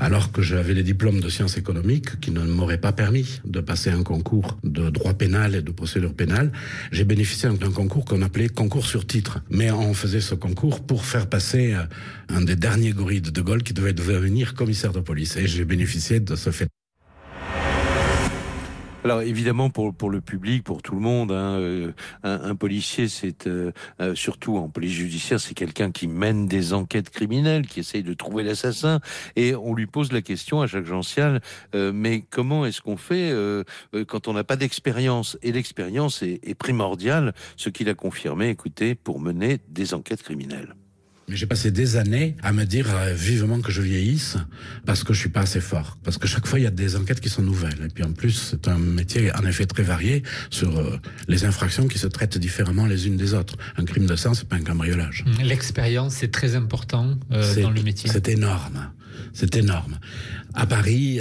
alors 0.00 0.32
que 0.32 0.42
j'avais 0.42 0.74
les 0.74 0.82
diplômes 0.82 1.20
de 1.20 1.28
sciences 1.28 1.56
économiques 1.56 2.18
qui 2.20 2.32
ne 2.32 2.40
m'auraient 2.40 2.80
pas 2.80 2.92
permis 2.92 3.40
de 3.44 3.60
passer 3.60 3.90
un 3.90 4.02
concours 4.02 4.58
de 4.64 4.90
droit 4.90 5.14
pénal 5.14 5.54
et 5.54 5.62
de 5.62 5.70
procédure 5.70 6.12
pénale. 6.12 6.50
J'ai 6.90 7.04
bénéficié 7.04 7.48
d'un 7.50 7.70
concours 7.70 8.04
qu'on 8.04 8.22
appelait 8.22 8.48
concours 8.48 8.86
sur 8.86 9.06
titre. 9.06 9.40
Mais 9.50 9.70
on 9.70 9.94
faisait 9.94 10.20
ce 10.20 10.34
concours 10.34 10.84
pour 10.84 11.04
faire 11.04 11.28
passer 11.28 11.74
euh, 11.74 11.84
un 12.28 12.40
des 12.40 12.56
derniers 12.56 12.92
gorilles 12.92 13.20
de 13.20 13.30
De 13.30 13.40
Gaulle 13.42 13.62
qui 13.62 13.74
devait 13.74 13.92
devenir 13.92 14.54
commissaire 14.54 14.92
de 14.92 15.00
police. 15.00 15.36
Et 15.36 15.46
j'ai 15.46 15.64
bénéficié 15.64 16.20
de 16.20 16.34
ce 16.34 16.50
fait. 16.50 16.68
Alors 19.04 19.22
évidemment 19.22 19.68
pour, 19.68 19.92
pour 19.92 20.10
le 20.10 20.20
public, 20.20 20.62
pour 20.62 20.80
tout 20.80 20.94
le 20.94 21.00
monde, 21.00 21.32
hein, 21.32 21.58
euh, 21.58 21.92
un, 22.22 22.54
policier, 22.54 23.08
c'est 23.08 23.48
euh, 23.48 23.72
euh, 24.00 24.14
surtout 24.14 24.56
en 24.58 24.68
police 24.68 24.92
judiciaire, 24.92 25.40
c'est 25.40 25.54
quelqu'un 25.54 25.90
qui 25.90 26.06
mène 26.06 26.46
des 26.46 26.72
enquêtes 26.72 27.10
criminelles, 27.10 27.66
qui 27.66 27.80
essaye 27.80 28.04
de 28.04 28.14
trouver 28.14 28.44
l'assassin, 28.44 29.00
et 29.34 29.56
on 29.56 29.74
lui 29.74 29.86
pose 29.86 30.12
la 30.12 30.22
question 30.22 30.60
à 30.60 30.66
Jacques 30.66 30.86
Gential, 30.86 31.40
mais 31.74 32.24
comment 32.30 32.64
est-ce 32.64 32.80
qu'on 32.80 32.96
fait 32.96 33.34
quand 34.06 34.28
on 34.28 34.32
n'a 34.32 34.44
pas 34.44 34.56
d'expérience? 34.56 35.38
Et 35.42 35.52
l'expérience 35.52 36.22
est, 36.22 36.40
est 36.42 36.54
primordiale, 36.54 37.34
ce 37.56 37.70
qu'il 37.70 37.88
a 37.88 37.94
confirmé, 37.94 38.50
écoutez, 38.50 38.94
pour 38.94 39.20
mener 39.20 39.58
des 39.68 39.94
enquêtes 39.94 40.22
criminelles. 40.22 40.74
Mais 41.32 41.38
j'ai 41.38 41.46
passé 41.46 41.70
des 41.70 41.96
années 41.96 42.36
à 42.42 42.52
me 42.52 42.64
dire 42.64 42.94
euh, 42.94 43.14
vivement 43.14 43.62
que 43.62 43.72
je 43.72 43.80
vieillisse 43.80 44.36
parce 44.84 45.02
que 45.02 45.14
je 45.14 45.18
suis 45.18 45.30
pas 45.30 45.40
assez 45.40 45.62
fort. 45.62 45.96
Parce 46.04 46.18
que 46.18 46.28
chaque 46.28 46.46
fois, 46.46 46.58
il 46.58 46.64
y 46.64 46.66
a 46.66 46.70
des 46.70 46.94
enquêtes 46.94 47.20
qui 47.20 47.30
sont 47.30 47.40
nouvelles. 47.40 47.86
Et 47.86 47.88
puis 47.88 48.04
en 48.04 48.12
plus, 48.12 48.50
c'est 48.50 48.68
un 48.68 48.76
métier 48.76 49.34
en 49.34 49.42
effet 49.46 49.64
très 49.64 49.82
varié 49.82 50.24
sur 50.50 50.78
euh, 50.78 51.00
les 51.28 51.46
infractions 51.46 51.88
qui 51.88 51.98
se 51.98 52.06
traitent 52.06 52.36
différemment 52.36 52.84
les 52.84 53.06
unes 53.06 53.16
des 53.16 53.32
autres. 53.32 53.56
Un 53.78 53.86
crime 53.86 54.04
de 54.04 54.14
sang, 54.14 54.34
c'est 54.34 54.46
pas 54.46 54.56
un 54.56 54.62
cambriolage. 54.62 55.24
Mmh, 55.24 55.44
l'expérience, 55.44 56.16
c'est 56.16 56.30
très 56.30 56.54
important 56.54 57.14
euh, 57.30 57.62
dans 57.62 57.70
le 57.70 57.80
métier. 57.80 58.10
C'est 58.12 58.28
énorme. 58.28 58.90
C'est 59.32 59.56
énorme. 59.56 60.00
À 60.52 60.66
Paris, 60.66 61.18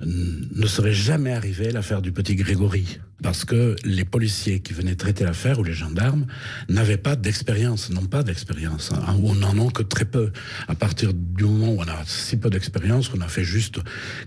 ne 0.00 0.66
serait 0.68 0.92
jamais 0.92 1.32
arrivé 1.32 1.72
l'affaire 1.72 2.00
du 2.00 2.12
petit 2.12 2.36
Grégory 2.36 3.00
parce 3.22 3.44
que 3.44 3.76
les 3.84 4.04
policiers 4.04 4.60
qui 4.60 4.72
venaient 4.72 4.94
traiter 4.94 5.24
l'affaire 5.24 5.58
ou 5.58 5.64
les 5.64 5.72
gendarmes 5.72 6.26
n'avaient 6.68 6.96
pas 6.96 7.16
d'expérience, 7.16 7.90
n'ont 7.90 8.06
pas 8.06 8.22
d'expérience, 8.22 8.92
hein, 8.92 9.16
ou 9.20 9.34
n'en 9.34 9.58
ont 9.58 9.70
que 9.70 9.82
très 9.82 10.04
peu. 10.04 10.32
À 10.68 10.74
partir 10.74 11.12
du 11.14 11.44
moment 11.44 11.72
où 11.72 11.80
on 11.80 11.88
a 11.88 12.04
si 12.06 12.36
peu 12.36 12.50
d'expérience, 12.50 13.08
qu'on 13.08 13.20
a 13.20 13.28
fait 13.28 13.44
juste 13.44 13.80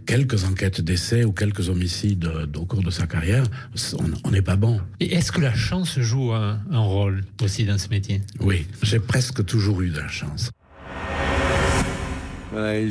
quelques 0.05 0.43
enquêtes 0.43 0.81
d'essai 0.81 1.23
ou 1.23 1.31
quelques 1.31 1.69
homicides 1.69 2.29
au 2.55 2.65
cours 2.65 2.83
de 2.83 2.91
sa 2.91 3.07
carrière, 3.07 3.43
on 4.23 4.31
n'est 4.31 4.41
pas 4.41 4.55
bon. 4.55 4.81
Et 4.99 5.13
est-ce 5.13 5.31
que 5.31 5.41
la 5.41 5.53
chance 5.53 5.99
joue 5.99 6.33
un 6.33 6.59
rôle 6.71 7.21
aussi 7.41 7.65
dans 7.65 7.77
ce 7.77 7.89
métier? 7.89 8.21
Oui, 8.39 8.67
j'ai 8.81 8.99
presque 8.99 9.45
toujours 9.45 9.81
eu 9.81 9.89
de 9.89 9.99
la 9.99 10.07
chance 10.07 10.51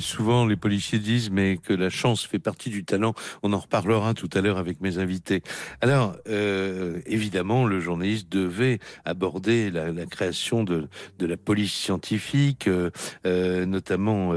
souvent, 0.00 0.46
les 0.46 0.56
policiers 0.56 0.98
disent 0.98 1.30
mais 1.30 1.56
que 1.56 1.72
la 1.72 1.90
chance 1.90 2.26
fait 2.26 2.38
partie 2.38 2.70
du 2.70 2.84
talent. 2.84 3.14
On 3.42 3.52
en 3.52 3.58
reparlera 3.58 4.14
tout 4.14 4.28
à 4.32 4.40
l'heure 4.40 4.58
avec 4.58 4.80
mes 4.80 4.98
invités. 4.98 5.42
Alors, 5.80 6.16
euh, 6.28 7.00
évidemment, 7.06 7.66
le 7.66 7.80
journaliste 7.80 8.30
devait 8.30 8.78
aborder 9.04 9.70
la, 9.70 9.90
création 10.06 10.64
de, 10.64 10.88
de, 11.18 11.26
la 11.26 11.36
police 11.36 11.72
scientifique, 11.72 12.66
euh, 12.68 12.90
euh 13.26 13.66
notamment 13.66 14.32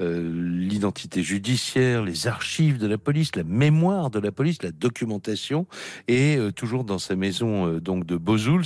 l'identité 0.00 1.22
judiciaire, 1.22 2.02
les 2.02 2.26
archives 2.26 2.78
de 2.78 2.86
la 2.86 2.98
police, 2.98 3.34
la 3.36 3.44
mémoire 3.44 4.10
de 4.10 4.18
la 4.18 4.32
police, 4.32 4.62
la 4.62 4.70
documentation. 4.70 5.66
Et 6.06 6.38
toujours 6.54 6.84
dans 6.84 6.98
sa 6.98 7.16
maison 7.16 7.78
donc 7.78 8.06
de 8.06 8.16
Bozouls, 8.16 8.64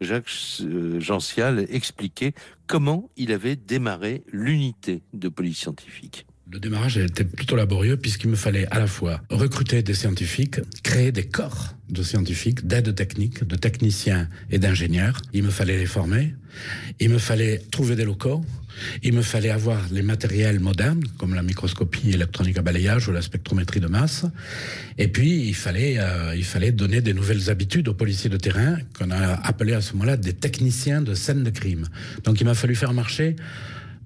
Jacques 0.00 0.30
Gential 0.98 1.66
expliquait 1.70 2.34
comment 2.66 3.10
il 3.16 3.32
avait 3.32 3.56
démarré 3.56 4.24
l'unité 4.32 5.02
de 5.12 5.28
police 5.28 5.58
scientifique. 5.58 6.26
Le 6.54 6.60
démarrage 6.60 6.98
était 6.98 7.24
plutôt 7.24 7.56
laborieux 7.56 7.96
puisqu'il 7.96 8.30
me 8.30 8.36
fallait 8.36 8.68
à 8.70 8.78
la 8.78 8.86
fois 8.86 9.20
recruter 9.28 9.82
des 9.82 9.92
scientifiques, 9.92 10.60
créer 10.84 11.10
des 11.10 11.24
corps 11.24 11.74
de 11.88 12.00
scientifiques, 12.04 12.64
d'aides 12.64 12.94
techniques, 12.94 13.42
de 13.42 13.56
techniciens 13.56 14.28
et 14.52 14.60
d'ingénieurs. 14.60 15.20
Il 15.32 15.42
me 15.42 15.50
fallait 15.50 15.76
les 15.76 15.86
former. 15.86 16.32
Il 17.00 17.10
me 17.10 17.18
fallait 17.18 17.60
trouver 17.72 17.96
des 17.96 18.04
locaux. 18.04 18.44
Il 19.02 19.14
me 19.14 19.22
fallait 19.22 19.50
avoir 19.50 19.80
les 19.90 20.02
matériels 20.02 20.60
modernes, 20.60 21.02
comme 21.18 21.34
la 21.34 21.42
microscopie 21.42 22.10
électronique 22.10 22.56
à 22.56 22.62
balayage 22.62 23.08
ou 23.08 23.12
la 23.12 23.22
spectrométrie 23.22 23.80
de 23.80 23.88
masse. 23.88 24.24
Et 24.96 25.08
puis, 25.08 25.48
il 25.48 25.56
fallait, 25.56 25.96
euh, 25.98 26.36
il 26.36 26.44
fallait 26.44 26.70
donner 26.70 27.00
des 27.00 27.14
nouvelles 27.14 27.50
habitudes 27.50 27.88
aux 27.88 27.94
policiers 27.94 28.30
de 28.30 28.36
terrain, 28.36 28.78
qu'on 28.96 29.10
a 29.10 29.34
appelés 29.42 29.74
à 29.74 29.80
ce 29.80 29.92
moment-là 29.94 30.16
des 30.16 30.34
techniciens 30.34 31.02
de 31.02 31.14
scène 31.14 31.42
de 31.42 31.50
crime. 31.50 31.88
Donc, 32.22 32.40
il 32.40 32.44
m'a 32.44 32.54
fallu 32.54 32.76
faire 32.76 32.92
marcher 32.92 33.34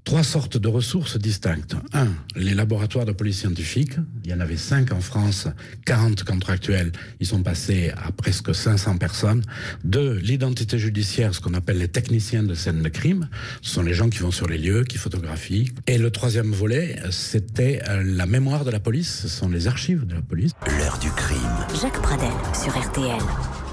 trois 0.04 0.22
sortes 0.22 0.56
de 0.56 0.68
ressources 0.68 1.18
distinctes. 1.18 1.76
Un, 1.92 2.08
les 2.36 2.54
laboratoires 2.54 3.04
de 3.04 3.12
police 3.12 3.40
scientifique. 3.40 3.92
Il 4.24 4.30
y 4.30 4.34
en 4.34 4.40
avait 4.40 4.56
cinq 4.56 4.92
en 4.92 5.00
France, 5.00 5.48
40 5.86 6.24
contractuels. 6.24 6.92
Ils 7.20 7.26
sont 7.26 7.42
passés 7.42 7.92
à 7.96 8.12
presque 8.12 8.54
500 8.54 8.98
personnes. 8.98 9.42
Deux, 9.84 10.14
l'identité 10.14 10.78
judiciaire, 10.78 11.34
ce 11.34 11.40
qu'on 11.40 11.54
appelle 11.54 11.78
les 11.78 11.88
techniciens 11.88 12.42
de 12.42 12.54
scène 12.54 12.82
de 12.82 12.88
crime. 12.88 13.28
Ce 13.62 13.72
sont 13.72 13.82
les 13.82 13.94
gens 13.94 14.08
qui 14.08 14.18
vont 14.18 14.30
sur 14.30 14.46
les 14.46 14.58
lieux, 14.58 14.84
qui 14.84 14.98
photographient. 14.98 15.72
Et 15.86 15.98
le 15.98 16.10
troisième 16.10 16.52
volet, 16.52 17.00
c'était 17.10 17.82
euh, 17.88 18.02
la 18.04 18.26
mémoire 18.26 18.64
de 18.64 18.70
la 18.70 18.80
police. 18.80 19.20
Ce 19.22 19.28
sont 19.28 19.48
les 19.48 19.66
archives 19.66 20.06
de 20.06 20.14
la 20.14 20.22
police. 20.22 20.52
L'heure 20.78 20.98
du 20.98 21.10
crime. 21.10 21.38
Jacques 21.80 22.00
Pradel 22.02 22.32
sur 22.54 22.76
RTL. 22.76 23.67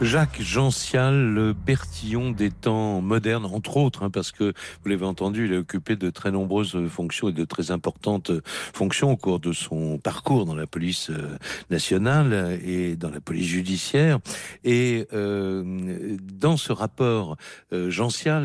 Jacques 0.00 0.40
Gential, 0.40 1.14
le 1.14 1.52
Bertillon 1.52 2.30
des 2.30 2.50
temps 2.50 3.02
modernes, 3.02 3.44
entre 3.44 3.76
autres, 3.76 4.02
hein, 4.02 4.10
parce 4.10 4.32
que 4.32 4.54
vous 4.82 4.88
l'avez 4.88 5.04
entendu, 5.04 5.46
il 5.46 5.54
a 5.54 5.58
occupé 5.58 5.94
de 5.94 6.08
très 6.08 6.30
nombreuses 6.30 6.76
fonctions 6.88 7.28
et 7.28 7.32
de 7.32 7.44
très 7.44 7.70
importantes 7.70 8.32
fonctions 8.46 9.12
au 9.12 9.16
cours 9.16 9.40
de 9.40 9.52
son 9.52 9.98
parcours 9.98 10.46
dans 10.46 10.54
la 10.54 10.66
police 10.66 11.10
euh, 11.10 11.36
nationale 11.70 12.58
et 12.64 12.96
dans 12.96 13.10
la 13.10 13.20
police 13.20 13.46
judiciaire. 13.46 14.18
Et 14.64 15.06
euh, 15.12 16.16
dans 16.20 16.56
ce 16.56 16.72
rapport 16.72 17.36
euh, 17.72 17.90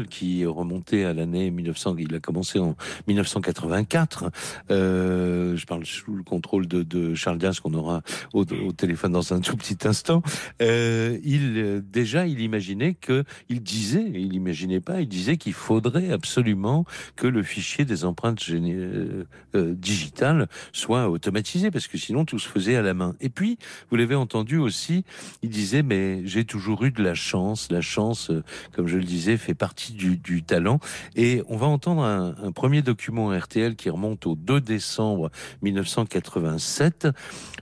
qui 0.09 0.45
remontait 0.45 1.05
à 1.05 1.13
l'année 1.13 1.51
1900, 1.51 1.95
il 1.99 2.13
a 2.15 2.19
commencé 2.19 2.59
en 2.59 2.75
1984, 3.07 4.31
euh, 4.71 5.55
je 5.55 5.65
parle 5.65 5.85
sous 5.85 6.15
le 6.15 6.23
contrôle 6.23 6.67
de, 6.67 7.15
Charles 7.15 7.37
Dias, 7.37 7.59
qu'on 7.63 7.73
aura 7.73 8.01
au, 8.33 8.41
au, 8.41 8.71
téléphone 8.71 9.13
dans 9.13 9.33
un 9.33 9.39
tout 9.39 9.55
petit 9.55 9.87
instant, 9.87 10.21
euh, 10.61 11.17
euh, 11.45 11.81
déjà 11.81 12.27
il 12.27 12.41
imaginait 12.41 12.93
que 12.93 13.23
il 13.49 13.61
disait, 13.61 14.05
il 14.13 14.33
imaginait 14.33 14.79
pas, 14.79 15.01
il 15.01 15.07
disait 15.07 15.37
qu'il 15.37 15.53
faudrait 15.53 16.11
absolument 16.11 16.85
que 17.15 17.27
le 17.27 17.43
fichier 17.43 17.85
des 17.85 18.05
empreintes 18.05 18.43
euh, 18.49 19.25
euh, 19.55 19.73
digitales 19.75 20.47
soit 20.71 21.09
automatisé 21.09 21.71
parce 21.71 21.87
que 21.87 21.97
sinon 21.97 22.25
tout 22.25 22.39
se 22.39 22.47
faisait 22.47 22.75
à 22.75 22.81
la 22.81 22.93
main. 22.93 23.15
Et 23.21 23.29
puis 23.29 23.57
vous 23.89 23.97
l'avez 23.97 24.15
entendu 24.15 24.57
aussi, 24.57 25.03
il 25.41 25.49
disait 25.49 25.83
mais 25.83 26.25
j'ai 26.25 26.45
toujours 26.45 26.83
eu 26.83 26.91
de 26.91 27.03
la 27.03 27.13
chance, 27.13 27.71
la 27.71 27.81
chance, 27.81 28.31
comme 28.73 28.87
je 28.87 28.97
le 28.97 29.03
disais, 29.03 29.37
fait 29.37 29.53
partie 29.53 29.93
du, 29.93 30.43
talent. 30.43 30.79
Et 31.15 31.41
on 31.47 31.57
va 31.57 31.67
entendre 31.67 32.03
un, 32.03 32.51
premier 32.51 32.81
document 32.81 33.29
RTL 33.29 33.75
qui 33.75 33.89
remonte 33.89 34.25
au 34.25 34.35
2 34.35 34.61
décembre 34.61 35.31
1987, 35.61 37.07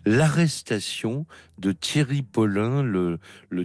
l'arrestation 0.06 1.25
de 1.58 1.72
Thierry 1.72 2.22
Paulin, 2.22 2.84
le 2.84 3.20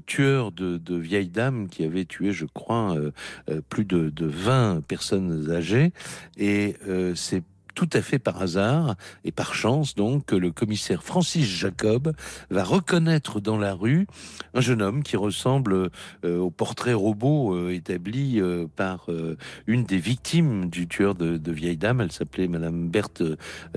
tueur 0.09 0.51
de, 0.51 0.97
vieilles 0.97 1.29
dames 1.29 1.69
qui 1.69 1.85
avait 1.85 2.07
tué, 2.07 2.33
je 2.33 2.47
crois, 2.47 2.97
euh, 2.97 3.13
euh, 3.51 3.61
plus 3.69 3.85
de, 3.85 4.09
de 4.09 4.27
20 4.27 4.83
personnes 4.89 5.51
âgées. 5.53 5.93
Et 6.37 6.75
euh, 6.89 7.15
c'est 7.15 7.43
tout 7.79 7.89
à 7.93 8.03
fait 8.03 8.19
par 8.19 8.43
hasard 8.43 8.97
et 9.23 9.31
par 9.31 9.55
chance 9.55 9.95
donc 9.95 10.33
le 10.33 10.51
commissaire 10.51 11.05
Francis 11.05 11.47
Jacob 11.47 12.13
va 12.51 12.65
reconnaître 12.65 13.39
dans 13.39 13.57
la 13.57 13.73
rue 13.73 14.09
un 14.53 14.61
jeune 14.61 14.83
homme 14.83 15.05
qui 15.05 15.17
ressemble 15.17 15.91
euh, 16.25 16.39
au 16.39 16.51
portrait 16.51 16.93
robot 16.93 17.55
euh, 17.55 17.71
établi 17.71 18.41
euh, 18.41 18.67
par 18.75 19.07
une 19.69 19.85
des 19.85 19.99
victimes 19.99 20.69
du 20.69 20.89
tueur 20.89 21.15
de, 21.15 21.37
de 21.37 21.53
vieille 21.53 21.77
dame. 21.77 22.01
Elle 22.01 22.11
s'appelait 22.11 22.49
Madame 22.49 22.89
Berthe 22.89 23.23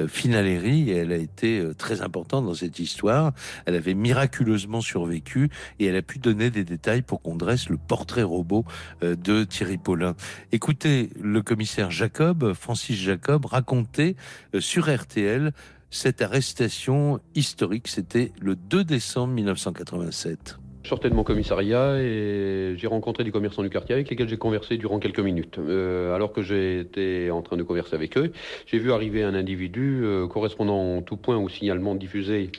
Finaleri 0.08 0.90
et 0.90 0.96
elle 0.96 1.12
a 1.12 1.18
été 1.18 1.64
très 1.78 2.02
importante 2.02 2.46
dans 2.46 2.56
cette 2.56 2.80
histoire. 2.80 3.34
Elle 3.66 3.76
avait 3.76 3.94
miraculeusement 3.94 4.82
survécu 4.82 5.50
et 5.80 5.86
elle 5.86 5.96
a 5.96 6.02
pu 6.02 6.18
donner 6.18 6.50
des 6.50 6.64
détails 6.64 7.04
pour 7.04 7.22
qu'on 7.22 7.36
dresse 7.36 7.70
le 7.70 7.78
portrait 7.78 8.24
robot 8.24 8.66
de 9.02 9.44
Thierry 9.44 9.78
Paulin. 9.78 10.16
Écoutez, 10.52 11.10
le 11.22 11.42
commissaire 11.42 11.92
Jacob, 11.92 12.54
Francis 12.54 12.98
Jacob, 12.98 13.46
raconte 13.46 13.91
euh, 14.00 14.60
sur 14.60 14.94
RTL 14.94 15.52
cette 15.90 16.22
arrestation 16.22 17.20
historique. 17.36 17.88
C'était 17.88 18.32
le 18.40 18.56
2 18.56 18.84
décembre 18.84 19.34
1987. 19.34 20.58
Je 20.84 20.90
sortais 20.90 21.10
de 21.10 21.14
mon 21.14 21.24
commissariat 21.24 22.02
et 22.02 22.74
j'ai 22.76 22.88
rencontré 22.88 23.24
des 23.24 23.30
commerçants 23.30 23.62
du 23.62 23.70
quartier 23.70 23.94
avec 23.94 24.10
lesquels 24.10 24.28
j'ai 24.28 24.38
conversé 24.38 24.78
durant 24.78 24.98
quelques 24.98 25.20
minutes. 25.20 25.60
Euh, 25.60 26.16
alors 26.16 26.34
que 26.34 26.42
j'étais 26.42 27.30
en 27.30 27.42
train 27.42 27.58
de 27.58 27.64
converser 27.64 27.96
avec 27.96 28.18
eux, 28.18 28.32
j'ai 28.66 28.80
vu 28.80 28.92
arriver 28.92 29.22
un 29.22 29.36
individu 29.36 30.02
euh, 30.04 30.28
correspondant 30.28 30.98
en 30.98 31.02
tout 31.02 31.18
point 31.18 31.38
au 31.38 31.50
signalement 31.50 31.94
diffusé 31.94 32.50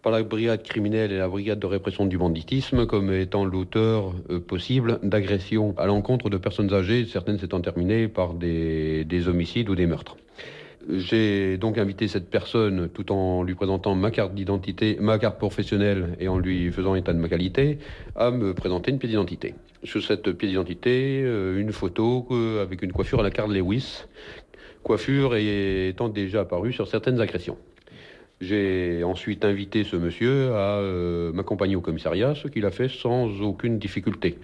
par 0.00 0.12
la 0.12 0.22
brigade 0.22 0.62
criminelle 0.62 1.12
et 1.12 1.18
la 1.18 1.28
brigade 1.28 1.58
de 1.58 1.66
répression 1.66 2.06
du 2.06 2.16
banditisme 2.16 2.86
comme 2.86 3.12
étant 3.12 3.44
l'auteur 3.44 4.14
possible 4.46 5.00
d'agressions 5.02 5.74
à 5.76 5.86
l'encontre 5.86 6.30
de 6.30 6.38
personnes 6.38 6.72
âgées, 6.72 7.04
certaines 7.04 7.38
s'étant 7.38 7.60
terminées 7.60 8.06
par 8.06 8.32
des 8.34 9.28
homicides 9.28 9.68
ou 9.68 9.74
des 9.74 9.86
meurtres. 9.86 10.16
J'ai 10.90 11.58
donc 11.58 11.76
invité 11.76 12.08
cette 12.08 12.30
personne, 12.30 12.88
tout 12.88 13.12
en 13.12 13.42
lui 13.42 13.54
présentant 13.54 13.94
ma 13.94 14.10
carte 14.10 14.34
d'identité, 14.34 14.96
ma 15.00 15.18
carte 15.18 15.36
professionnelle 15.36 16.16
et 16.18 16.28
en 16.28 16.38
lui 16.38 16.72
faisant 16.72 16.94
état 16.94 17.12
de 17.12 17.18
ma 17.18 17.28
qualité, 17.28 17.78
à 18.16 18.30
me 18.30 18.54
présenter 18.54 18.90
une 18.90 18.98
pièce 18.98 19.10
d'identité. 19.10 19.54
Sur 19.84 20.02
cette 20.02 20.32
pièce 20.32 20.50
d'identité, 20.50 21.20
euh, 21.22 21.60
une 21.60 21.72
photo 21.72 22.26
euh, 22.30 22.62
avec 22.62 22.80
une 22.80 22.92
coiffure 22.92 23.20
à 23.20 23.22
la 23.22 23.30
Carl 23.30 23.52
Lewis, 23.52 24.04
coiffure 24.82 25.36
étant 25.36 26.08
déjà 26.08 26.40
apparue 26.40 26.72
sur 26.72 26.88
certaines 26.88 27.20
agressions. 27.20 27.58
J'ai 28.40 29.04
ensuite 29.04 29.44
invité 29.44 29.84
ce 29.84 29.96
monsieur 29.96 30.54
à 30.54 30.78
euh, 30.78 31.32
m'accompagner 31.32 31.76
au 31.76 31.82
commissariat, 31.82 32.34
ce 32.34 32.48
qu'il 32.48 32.64
a 32.64 32.70
fait 32.70 32.88
sans 32.88 33.42
aucune 33.42 33.78
difficulté. 33.78 34.38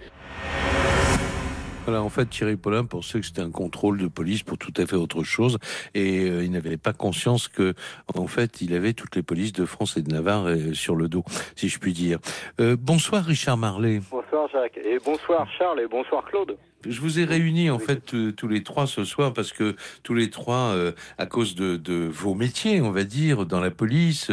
Voilà, 1.85 2.01
en 2.01 2.09
fait, 2.09 2.25
Thierry 2.25 2.55
Paulin 2.55 2.83
pensait 2.83 3.19
que 3.19 3.27
c'était 3.27 3.43
un 3.43 3.51
contrôle 3.51 3.99
de 3.99 4.07
police 4.07 4.41
pour 4.41 4.57
tout 4.57 4.73
à 4.77 4.87
fait 4.87 4.95
autre 4.95 5.21
chose, 5.21 5.59
et 5.93 6.27
euh, 6.27 6.43
il 6.43 6.49
n'avait 6.49 6.77
pas 6.77 6.93
conscience 6.93 7.47
que, 7.47 7.75
en 8.15 8.25
fait, 8.25 8.59
il 8.61 8.73
avait 8.73 8.93
toutes 8.93 9.15
les 9.15 9.21
polices 9.21 9.53
de 9.53 9.65
France 9.65 9.95
et 9.95 10.01
de 10.01 10.11
Navarre 10.11 10.47
euh, 10.47 10.73
sur 10.73 10.95
le 10.95 11.07
dos, 11.07 11.23
si 11.55 11.69
je 11.69 11.77
puis 11.77 11.93
dire. 11.93 12.17
Euh, 12.59 12.75
bonsoir, 12.75 13.23
Richard 13.23 13.57
Marlet. 13.57 14.01
Bonsoir, 14.09 14.49
Jacques, 14.51 14.77
et 14.77 14.97
bonsoir, 15.05 15.47
Charles, 15.59 15.81
et 15.81 15.87
bonsoir, 15.87 16.25
Claude. 16.25 16.57
Je 16.87 17.01
vous 17.01 17.19
ai 17.19 17.25
réunis 17.25 17.69
en 17.69 17.79
fait 17.79 18.15
tous 18.35 18.47
les 18.47 18.63
trois 18.63 18.87
ce 18.87 19.03
soir 19.03 19.33
parce 19.33 19.51
que 19.51 19.75
tous 20.03 20.13
les 20.13 20.29
trois, 20.29 20.73
euh, 20.73 20.91
à 21.17 21.25
cause 21.25 21.55
de, 21.55 21.77
de, 21.77 22.07
vos 22.11 22.33
métiers, 22.33 22.81
on 22.81 22.91
va 22.91 23.03
dire, 23.03 23.45
dans 23.45 23.59
la 23.59 23.71
police, 23.71 24.31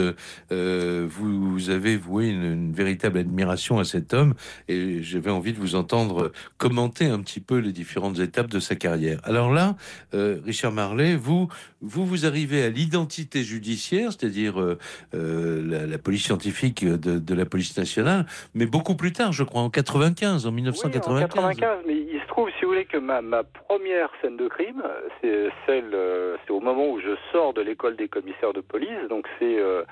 euh, 0.50 1.06
vous, 1.08 1.70
avez 1.70 1.96
voué 1.96 2.28
une, 2.28 2.44
une, 2.44 2.72
véritable 2.72 3.18
admiration 3.18 3.78
à 3.78 3.84
cet 3.84 4.14
homme 4.14 4.34
et 4.68 5.02
j'avais 5.02 5.30
envie 5.30 5.52
de 5.52 5.58
vous 5.58 5.74
entendre 5.74 6.32
commenter 6.58 7.06
un 7.06 7.20
petit 7.20 7.40
peu 7.40 7.58
les 7.58 7.72
différentes 7.72 8.18
étapes 8.18 8.48
de 8.48 8.60
sa 8.60 8.74
carrière. 8.74 9.20
Alors 9.24 9.52
là, 9.52 9.76
euh, 10.14 10.40
Richard 10.44 10.72
Marley, 10.72 11.16
vous, 11.16 11.48
vous, 11.80 12.06
vous 12.06 12.26
arrivez 12.26 12.62
à 12.62 12.68
l'identité 12.68 13.42
judiciaire, 13.42 14.12
c'est-à-dire 14.12 14.60
euh, 14.60 14.78
la, 15.12 15.86
la, 15.86 15.98
police 15.98 16.24
scientifique 16.24 16.84
de, 16.84 17.18
de, 17.18 17.34
la 17.34 17.44
police 17.44 17.76
nationale, 17.76 18.26
mais 18.54 18.66
beaucoup 18.66 18.94
plus 18.94 19.12
tard, 19.12 19.32
je 19.32 19.44
crois, 19.44 19.62
en 19.62 19.70
95, 19.70 20.46
en 20.46 20.52
1995. 20.52 21.12
Oui, 21.14 21.24
en 21.24 21.48
95, 21.48 21.84
mais 21.86 21.94
il 21.94 22.20
se 22.20 22.26
trouve, 22.28 22.41
si 22.50 22.62
vous 22.62 22.68
voulez, 22.68 22.84
que 22.84 22.98
ma, 22.98 23.42
première 23.42 24.10
scène 24.20 24.36
de 24.36 24.48
crime, 24.48 24.82
c'est 25.20 25.48
celle, 25.66 25.94
euh, 25.94 26.36
c'est 26.44 26.52
au 26.52 26.60
moment 26.60 26.88
où 26.88 27.00
je 27.00 27.16
sors 27.30 27.52
de 27.52 27.60
l'école 27.60 27.96
des 27.96 28.08
commissaires 28.08 28.52
de 28.52 28.60
police, 28.60 29.08
donc 29.08 29.26
c'est 29.38 29.58
euh, 29.58 29.84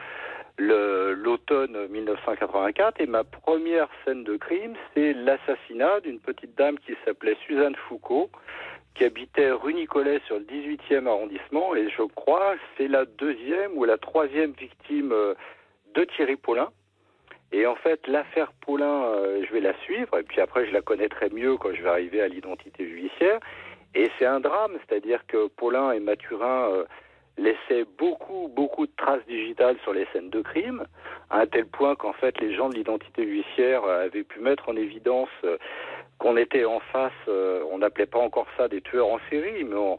l'automne 0.59 1.87
1984, 1.89 3.01
et 3.01 3.07
ma 3.07 3.25
première 3.25 3.89
scène 4.05 4.25
de 4.25 4.37
crime, 4.37 4.75
c'est 4.95 5.13
l'assassinat 5.13 6.01
d'une 6.01 6.21
petite 6.21 6.57
dame 6.57 6.79
qui 6.79 6.95
s'appelait 7.05 7.37
Suzanne 7.47 7.77
Foucault, 7.89 8.31
qui 8.95 9.05
habitait 9.05 9.51
rue 9.51 9.75
Nicolet 9.75 10.21
sur 10.27 10.37
le 10.37 10.45
18e 10.45 11.07
arrondissement, 11.07 11.75
et 11.75 11.89
je 11.91 12.03
crois 12.03 12.55
c'est 12.77 12.89
la 12.89 13.05
deuxième 13.05 13.77
ou 13.77 13.85
la 13.85 13.99
troisième 13.99 14.53
victime 14.53 15.13
euh, 15.13 15.35
de 15.95 16.05
Thierry 16.05 16.37
Paulin. 16.37 16.71
Et 17.53 17.67
en 17.67 17.75
fait, 17.77 18.07
l'affaire 18.07 18.53
Paulin, 18.65 19.05
euh, 19.05 19.45
je 19.47 19.53
vais 19.53 19.61
la 19.61 19.75
suivre, 19.81 20.19
et 20.19 20.23
puis 20.23 20.41
après, 20.41 20.67
je 20.67 20.73
la 20.73 20.83
connaîtrai 20.83 21.31
mieux 21.31 21.57
quand 21.57 21.75
je 21.75 21.83
vais 21.83 21.89
arriver 21.89 22.21
à 22.21 22.29
l'identité 22.29 22.89
judiciaire. 22.89 23.41
Et 23.95 24.09
c'est 24.19 24.27
un 24.27 24.41
drame, 24.41 24.73
c'est-à-dire 24.87 25.27
que 25.27 25.49
Paulin 25.49 25.93
et 25.93 26.01
Mathurin 26.01 26.71
euh, 26.71 26.85
laissaient 27.41 27.85
beaucoup, 27.99 28.49
beaucoup 28.55 28.87
de 28.87 28.93
traces 28.97 29.25
digitales 29.27 29.77
sur 29.83 29.93
les 29.93 30.07
scènes 30.13 30.31
de 30.31 30.43
crime, 30.43 30.85
à 31.31 31.41
un 31.41 31.47
tel 31.47 31.67
point 31.67 31.97
qu'en 31.97 32.13
fait, 32.13 32.39
les 32.41 32.55
gens 32.55 32.69
de 32.69 32.75
l'identité 32.75 33.25
judiciaire 33.25 33.85
avaient 33.85 34.25
pu 34.25 34.41
mettre 34.41 34.69
en 34.69 34.77
évidence 34.77 35.31
euh, 35.45 35.57
qu'on 36.19 36.37
était 36.37 36.67
en 36.67 36.81
face, 36.93 37.13
euh, 37.29 37.65
on 37.73 37.79
n'appelait 37.79 38.07
pas 38.07 38.19
encore 38.19 38.47
ça 38.57 38.69
des 38.69 38.83
tueurs 38.83 39.09
en 39.09 39.19
série, 39.31 39.65
mais 39.65 39.77
on, 39.77 39.99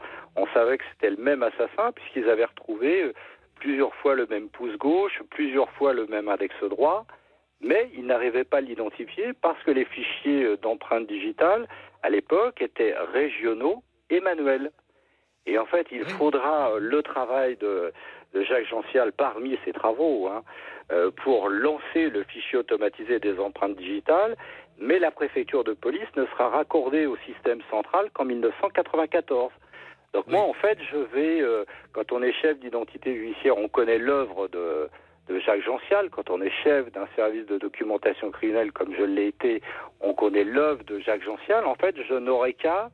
savait 0.53 0.77
que 0.77 0.83
c'était 0.91 1.09
le 1.09 1.21
même 1.21 1.43
assassin, 1.43 1.91
puisqu'ils 1.95 2.29
avaient 2.29 2.45
retrouvé 2.45 3.03
euh, 3.03 3.13
plusieurs 3.55 3.93
fois 3.95 4.15
le 4.15 4.27
même 4.27 4.49
pouce 4.49 4.77
gauche, 4.77 5.19
plusieurs 5.31 5.69
fois 5.71 5.93
le 5.93 6.05
même 6.07 6.29
index 6.29 6.53
droit, 6.69 7.05
mais 7.61 7.89
ils 7.95 8.05
n'arrivaient 8.05 8.43
pas 8.43 8.57
à 8.57 8.61
l'identifier 8.61 9.33
parce 9.41 9.61
que 9.63 9.71
les 9.71 9.85
fichiers 9.85 10.43
euh, 10.43 10.57
d'empreintes 10.57 11.07
digitales, 11.07 11.67
à 12.03 12.09
l'époque, 12.09 12.61
étaient 12.61 12.95
régionaux 13.13 13.83
et 14.09 14.19
manuels. 14.19 14.71
Et 15.45 15.57
en 15.57 15.65
fait, 15.65 15.87
il 15.91 16.05
faudra 16.05 16.73
le 16.79 17.01
travail 17.01 17.55
de, 17.57 17.91
de 18.33 18.43
Jacques 18.43 18.67
Gential 18.67 19.11
parmi 19.11 19.57
ses 19.65 19.73
travaux 19.73 20.27
hein, 20.27 20.43
euh, 20.91 21.11
pour 21.23 21.49
lancer 21.49 22.09
le 22.09 22.23
fichier 22.23 22.59
automatisé 22.59 23.19
des 23.19 23.39
empreintes 23.39 23.75
digitales, 23.75 24.35
mais 24.79 24.99
la 24.99 25.11
préfecture 25.11 25.63
de 25.63 25.73
police 25.73 26.09
ne 26.15 26.25
sera 26.27 26.49
raccordée 26.49 27.05
au 27.05 27.17
système 27.25 27.61
central 27.69 28.09
qu'en 28.13 28.25
1994. 28.25 29.51
Donc 30.13 30.27
moi, 30.27 30.41
en 30.41 30.53
fait, 30.53 30.77
je 30.91 30.97
vais, 30.97 31.41
euh, 31.41 31.63
quand 31.93 32.11
on 32.11 32.21
est 32.21 32.33
chef 32.33 32.59
d'identité 32.59 33.15
judiciaire, 33.15 33.57
on 33.57 33.69
connaît 33.69 33.97
l'œuvre 33.97 34.47
de, 34.49 34.89
de 35.27 35.39
Jacques 35.39 35.63
Gential. 35.63 36.09
Quand 36.09 36.29
on 36.29 36.41
est 36.41 36.51
chef 36.63 36.91
d'un 36.91 37.07
service 37.15 37.45
de 37.45 37.57
documentation 37.57 38.31
criminelle 38.31 38.71
comme 38.71 38.93
je 38.95 39.03
l'ai 39.03 39.27
été, 39.27 39.61
on 39.99 40.13
connaît 40.13 40.43
l'œuvre 40.43 40.83
de 40.83 40.99
Jacques 40.99 41.23
Gential. 41.23 41.65
En 41.65 41.75
fait, 41.75 41.95
je 42.07 42.13
n'aurais 42.15 42.53
qu'à 42.53 42.89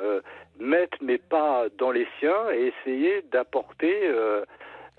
euh, 0.00 0.20
mettre 0.58 0.98
mes 1.02 1.18
pas 1.18 1.66
dans 1.78 1.90
les 1.90 2.06
siens 2.18 2.50
et 2.52 2.72
essayer 2.72 3.22
d'apporter 3.32 4.00
euh, 4.04 4.44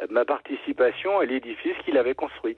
ma 0.09 0.25
participation 0.25 1.19
à 1.19 1.25
l'édifice 1.25 1.77
qu'il 1.85 1.97
avait 1.97 2.15
construit. 2.15 2.57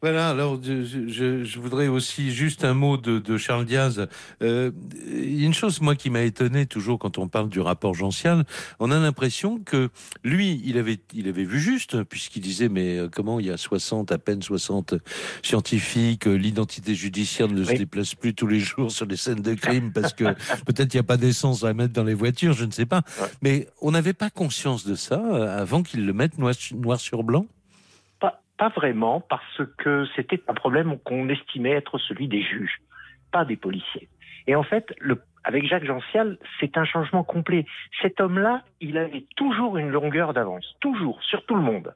Voilà, 0.00 0.30
alors 0.30 0.60
je, 0.62 0.84
je, 0.84 1.42
je, 1.42 1.58
voudrais 1.58 1.88
aussi 1.88 2.30
juste 2.30 2.64
un 2.64 2.74
mot 2.74 2.96
de, 2.96 3.18
de 3.18 3.36
Charles 3.36 3.64
Diaz. 3.64 4.06
Euh, 4.42 4.70
une 5.10 5.52
chose, 5.52 5.80
moi, 5.80 5.96
qui 5.96 6.08
m'a 6.08 6.22
étonné 6.22 6.66
toujours 6.66 7.00
quand 7.00 7.18
on 7.18 7.26
parle 7.26 7.48
du 7.48 7.58
rapport 7.58 7.94
Gential, 7.94 8.44
on 8.78 8.92
a 8.92 8.98
l'impression 9.00 9.58
que 9.58 9.90
lui, 10.22 10.62
il 10.64 10.78
avait, 10.78 11.00
il 11.14 11.26
avait 11.26 11.42
vu 11.42 11.58
juste, 11.58 12.04
puisqu'il 12.04 12.42
disait, 12.42 12.68
mais 12.68 12.96
euh, 12.96 13.08
comment 13.10 13.40
il 13.40 13.46
y 13.46 13.50
a 13.50 13.56
60, 13.56 14.12
à 14.12 14.18
peine 14.18 14.40
60 14.40 14.94
scientifiques, 15.42 16.28
euh, 16.28 16.34
l'identité 16.34 16.94
judiciaire 16.94 17.48
ne 17.48 17.60
oui. 17.60 17.66
se 17.66 17.72
déplace 17.72 18.14
plus 18.14 18.34
tous 18.34 18.46
les 18.46 18.60
jours 18.60 18.92
sur 18.92 19.06
les 19.06 19.16
scènes 19.16 19.42
de 19.42 19.54
crime 19.54 19.92
parce 19.92 20.12
que 20.12 20.24
peut-être 20.64 20.94
il 20.94 20.96
n'y 20.96 21.00
a 21.00 21.04
pas 21.04 21.16
d'essence 21.16 21.64
à 21.64 21.74
mettre 21.74 21.92
dans 21.92 22.04
les 22.04 22.14
voitures, 22.14 22.52
je 22.52 22.64
ne 22.64 22.70
sais 22.70 22.86
pas. 22.86 23.02
Ouais. 23.20 23.26
Mais 23.42 23.68
on 23.80 23.90
n'avait 23.90 24.12
pas 24.12 24.30
conscience 24.30 24.86
de 24.86 24.94
ça 24.94 25.20
euh, 25.20 25.60
avant 25.60 25.82
qu'ils 25.82 26.06
le 26.06 26.12
mettent 26.12 26.38
noir, 26.38 26.54
noir 26.72 27.00
sur 27.00 27.24
blanc 27.24 27.46
pas 28.58 28.68
vraiment, 28.68 29.20
parce 29.20 29.62
que 29.78 30.06
c'était 30.16 30.42
un 30.48 30.54
problème 30.54 30.98
qu'on 30.98 31.28
estimait 31.28 31.72
être 31.72 31.98
celui 31.98 32.28
des 32.28 32.42
juges, 32.42 32.80
pas 33.32 33.44
des 33.44 33.56
policiers. 33.56 34.08
Et 34.46 34.56
en 34.56 34.64
fait, 34.64 34.92
le, 34.98 35.22
avec 35.44 35.66
Jacques 35.66 35.84
Gential, 35.84 36.38
c'est 36.60 36.76
un 36.76 36.84
changement 36.84 37.24
complet. 37.24 37.64
Cet 38.02 38.20
homme-là, 38.20 38.62
il 38.80 38.98
avait 38.98 39.24
toujours 39.36 39.78
une 39.78 39.90
longueur 39.90 40.34
d'avance, 40.34 40.76
toujours, 40.80 41.22
sur 41.22 41.44
tout 41.46 41.54
le 41.54 41.62
monde. 41.62 41.94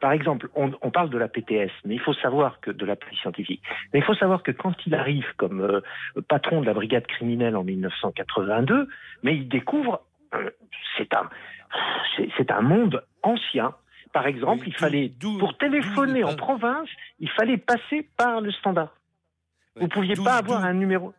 Par 0.00 0.12
exemple, 0.12 0.48
on, 0.54 0.72
on, 0.80 0.90
parle 0.90 1.10
de 1.10 1.18
la 1.18 1.28
PTS, 1.28 1.70
mais 1.84 1.94
il 1.94 2.00
faut 2.00 2.14
savoir 2.14 2.60
que 2.60 2.70
de 2.70 2.86
la 2.86 2.96
police 2.96 3.20
scientifique. 3.20 3.62
Mais 3.92 4.00
il 4.00 4.04
faut 4.04 4.14
savoir 4.14 4.42
que 4.42 4.50
quand 4.50 4.74
il 4.86 4.94
arrive 4.94 5.26
comme 5.36 5.60
euh, 5.60 5.80
patron 6.26 6.62
de 6.62 6.66
la 6.66 6.72
brigade 6.72 7.06
criminelle 7.06 7.54
en 7.54 7.64
1982, 7.64 8.88
mais 9.22 9.36
il 9.36 9.48
découvre, 9.48 10.00
euh, 10.34 10.50
c'est 10.96 11.12
un, 11.12 11.28
c'est 12.38 12.50
un 12.50 12.62
monde 12.62 13.04
ancien 13.22 13.74
par 14.12 14.26
exemple, 14.26 14.62
oui, 14.62 14.68
il 14.68 14.76
fallait, 14.76 15.12
pour 15.38 15.56
téléphoner 15.56 16.24
en 16.24 16.34
province, 16.34 16.88
il 17.18 17.30
fallait 17.30 17.58
passer 17.58 18.08
par 18.16 18.40
le 18.40 18.50
standard. 18.50 18.94
Vous 19.76 19.84
ne 19.84 19.88
pouviez 19.88 20.14
pas 20.16 20.34
avoir 20.34 20.64
un 20.64 20.74
numéro. 20.74 21.12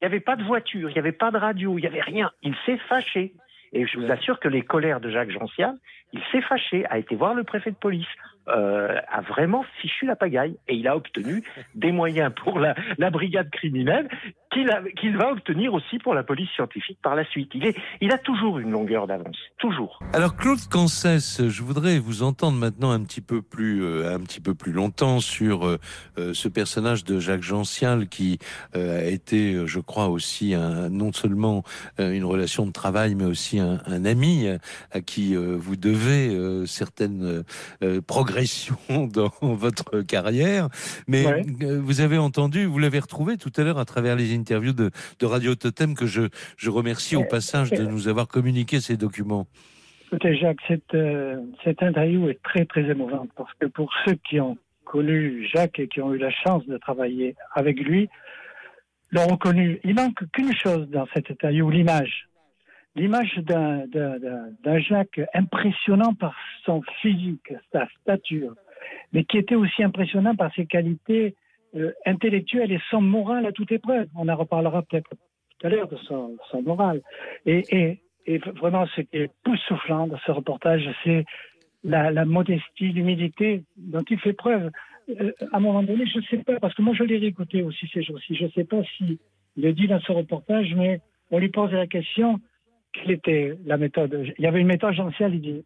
Il 0.00 0.04
n'y 0.04 0.06
avait 0.06 0.20
pas 0.20 0.36
de 0.36 0.44
voiture, 0.44 0.88
il 0.88 0.92
n'y 0.92 0.98
avait 0.98 1.12
pas 1.12 1.30
de 1.30 1.36
radio, 1.36 1.76
il 1.76 1.82
n'y 1.82 1.86
avait 1.86 2.00
rien. 2.00 2.30
Il 2.42 2.54
s'est 2.64 2.78
fâché. 2.88 3.34
Et 3.72 3.86
je 3.86 3.98
vous 3.98 4.10
assure 4.10 4.40
que 4.40 4.48
les 4.48 4.62
colères 4.62 5.00
de 5.00 5.10
Jacques 5.10 5.30
Gential, 5.30 5.74
il 6.12 6.22
s'est 6.32 6.40
fâché, 6.40 6.86
a 6.86 6.98
été 6.98 7.14
voir 7.16 7.34
le 7.34 7.44
préfet 7.44 7.70
de 7.70 7.76
police. 7.76 8.06
Euh, 8.48 9.00
a 9.08 9.20
vraiment 9.20 9.64
fichu 9.80 10.06
la 10.06 10.16
pagaille. 10.16 10.56
Et 10.68 10.74
il 10.74 10.88
a 10.88 10.96
obtenu 10.96 11.42
des 11.74 11.92
moyens 11.92 12.32
pour 12.34 12.58
la, 12.58 12.74
la 12.98 13.10
brigade 13.10 13.50
criminelle 13.50 14.08
qu'il 14.52 14.70
qu'il 14.98 15.16
va 15.16 15.30
obtenir 15.30 15.74
aussi 15.74 15.98
pour 15.98 16.14
la 16.14 16.22
police 16.22 16.48
scientifique 16.54 16.98
par 17.02 17.14
la 17.14 17.24
suite. 17.24 17.50
Il, 17.54 17.66
est, 17.66 17.76
il 18.00 18.12
a 18.12 18.18
toujours 18.18 18.58
une 18.58 18.70
longueur 18.70 19.06
d'avance, 19.06 19.36
toujours. 19.58 20.00
Alors 20.12 20.36
Claude 20.36 20.60
Cancès, 20.70 21.48
je 21.48 21.62
voudrais 21.62 21.98
vous 21.98 22.22
entendre 22.22 22.58
maintenant 22.58 22.90
un 22.90 23.00
petit 23.00 23.20
peu 23.20 23.42
plus, 23.42 23.84
euh, 23.84 24.14
un 24.14 24.20
petit 24.20 24.40
peu 24.40 24.54
plus 24.54 24.72
longtemps 24.72 25.20
sur 25.20 25.66
euh, 25.66 25.78
euh, 26.18 26.34
ce 26.34 26.48
personnage 26.48 27.04
de 27.04 27.20
Jacques 27.20 27.42
Gential 27.42 28.08
qui 28.08 28.38
a 28.74 29.04
été, 29.04 29.66
je 29.66 29.80
crois, 29.80 30.08
aussi 30.08 30.54
un, 30.54 30.88
non 30.88 31.12
seulement 31.12 31.62
une 31.98 32.24
relation 32.24 32.66
de 32.66 32.72
travail, 32.72 33.14
mais 33.14 33.24
aussi 33.24 33.58
un, 33.58 33.80
un 33.86 34.04
ami 34.04 34.48
à 34.92 35.00
qui 35.00 35.34
vous 35.34 35.76
devez 35.76 36.66
certaines 36.66 37.44
dans 38.88 39.32
votre 39.40 40.02
carrière. 40.02 40.68
Mais 41.06 41.24
vous 41.60 42.00
avez 42.00 42.18
entendu, 42.18 42.64
vous 42.64 42.78
l'avez 42.78 42.98
retrouvé 42.98 43.36
tout 43.36 43.52
à 43.56 43.62
l'heure 43.62 43.78
à 43.78 43.84
travers 43.84 44.16
les 44.16 44.34
interview 44.34 44.72
de, 44.72 44.90
Radio 45.22 45.54
Totem 45.54 45.94
que 45.94 46.06
je, 46.06 46.22
je 46.56 46.70
remercie 46.70 47.16
au 47.16 47.24
passage 47.24 47.70
de 47.70 47.82
nous 47.82 48.08
avoir 48.08 48.28
communiqué 48.28 48.80
ces 48.80 48.96
documents. 48.96 49.46
Écoutez, 50.06 50.36
Jacques, 50.38 50.60
cette, 50.66 50.94
euh, 50.94 51.36
cette 51.64 51.82
interview 51.82 52.28
est 52.30 52.42
très, 52.42 52.64
très 52.64 52.82
émouvante 52.82 53.28
parce 53.36 53.52
que 53.60 53.66
pour 53.66 53.92
ceux 54.06 54.14
qui 54.14 54.40
ont 54.40 54.56
connu 54.86 55.46
Jacques 55.54 55.78
et 55.78 55.88
qui 55.88 56.00
ont 56.00 56.14
eu 56.14 56.18
la 56.18 56.30
chance 56.30 56.66
de 56.66 56.78
travailler 56.78 57.36
avec 57.54 57.78
lui, 57.78 58.08
l'ont 59.10 59.26
reconnu. 59.26 59.80
Il 59.84 59.94
manque 59.94 60.18
qu'une 60.32 60.54
chose 60.56 60.88
dans 60.88 61.06
cette 61.14 61.30
interview, 61.30 61.68
l'image. 61.68 62.27
L'image 62.96 63.36
d'un 63.38 64.78
Jacques 64.78 65.20
impressionnant 65.34 66.14
par 66.14 66.34
son 66.64 66.82
physique, 67.00 67.52
sa 67.72 67.86
stature, 68.00 68.54
mais 69.12 69.24
qui 69.24 69.38
était 69.38 69.54
aussi 69.54 69.82
impressionnant 69.82 70.34
par 70.34 70.52
ses 70.54 70.66
qualités 70.66 71.34
euh, 71.76 71.92
intellectuel 72.06 72.72
et 72.72 72.80
son 72.90 73.00
moral 73.00 73.46
à 73.46 73.52
toute 73.52 73.70
épreuve. 73.72 74.08
On 74.16 74.28
en 74.28 74.36
reparlera 74.36 74.82
peut-être 74.82 75.10
tout 75.10 75.66
à 75.66 75.70
l'heure 75.70 75.88
de 75.88 75.96
son, 75.96 76.36
moral. 76.62 77.02
Et, 77.46 78.00
vraiment, 78.56 78.86
ce 78.94 79.02
qui 79.02 79.16
est 79.16 79.24
époustouflant 79.24 80.06
dans 80.06 80.18
ce 80.26 80.32
reportage, 80.32 80.88
c'est 81.04 81.24
la, 81.84 82.10
la 82.10 82.24
modestie, 82.24 82.92
l'humilité 82.92 83.62
dont 83.76 84.04
il 84.08 84.18
fait 84.18 84.32
preuve. 84.32 84.70
Euh, 85.08 85.32
à 85.52 85.56
un 85.56 85.60
moment 85.60 85.82
donné, 85.82 86.06
je 86.06 86.18
ne 86.18 86.24
sais 86.24 86.38
pas, 86.38 86.58
parce 86.60 86.74
que 86.74 86.82
moi 86.82 86.94
je 86.94 87.04
l'ai 87.04 87.18
réécouté 87.18 87.62
aussi 87.62 87.88
ces 87.92 88.02
jours-ci, 88.02 88.34
je 88.34 88.44
ne 88.44 88.50
sais 88.50 88.64
pas 88.64 88.82
si 88.96 89.18
le 89.56 89.72
dit 89.72 89.88
dans 89.88 90.00
ce 90.00 90.12
reportage, 90.12 90.74
mais 90.76 91.00
on 91.30 91.38
lui 91.38 91.48
pose 91.48 91.72
la 91.72 91.86
question 91.86 92.40
quelle 92.92 93.12
était 93.12 93.56
la 93.64 93.76
méthode? 93.76 94.32
Il 94.38 94.44
y 94.44 94.46
avait 94.46 94.60
une 94.60 94.66
méthode 94.66 94.94
gentiale, 94.94 95.34
il 95.34 95.40
dit 95.40 95.64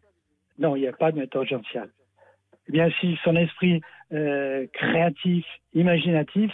non, 0.59 0.75
il 0.75 0.81
n'y 0.81 0.87
a 0.87 0.93
pas 0.93 1.11
de 1.11 1.19
méthode 1.19 1.47
gentiale. 1.47 1.89
Eh 2.67 2.71
bien, 2.71 2.89
si 2.99 3.17
son 3.23 3.35
esprit 3.35 3.81
euh, 4.13 4.67
créatif, 4.73 5.45
imaginatif, 5.73 6.51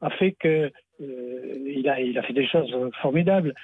a 0.00 0.10
fait 0.10 0.32
que 0.32 0.70
euh, 1.00 1.64
il, 1.66 1.88
a, 1.88 2.00
il 2.00 2.18
a 2.18 2.22
fait 2.22 2.32
des 2.32 2.46
choses 2.46 2.74
formidables. 3.00 3.54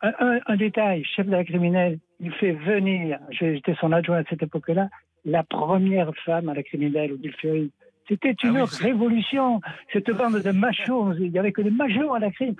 Un, 0.00 0.40
un, 0.46 0.56
détail, 0.56 1.04
chef 1.04 1.26
de 1.26 1.30
la 1.30 1.44
criminelle, 1.44 1.98
il 2.18 2.32
fait 2.32 2.52
venir, 2.52 3.20
j'étais 3.30 3.74
son 3.74 3.92
adjoint 3.92 4.18
à 4.18 4.24
cette 4.24 4.42
époque-là, 4.42 4.88
la 5.24 5.44
première 5.44 6.12
femme 6.24 6.48
à 6.48 6.54
la 6.54 6.64
criminelle, 6.64 7.12
Odile 7.12 7.36
Ferry. 7.40 7.70
C'était 8.08 8.34
une 8.42 8.56
ah 8.56 8.64
révolution. 8.64 9.60
Cette 9.92 10.10
bande 10.10 10.42
de 10.42 10.50
machos, 10.50 11.12
il 11.20 11.30
n'y 11.30 11.38
avait 11.38 11.52
que 11.52 11.62
des 11.62 11.70
machos 11.70 12.14
à 12.14 12.18
la 12.18 12.32
crime 12.32 12.56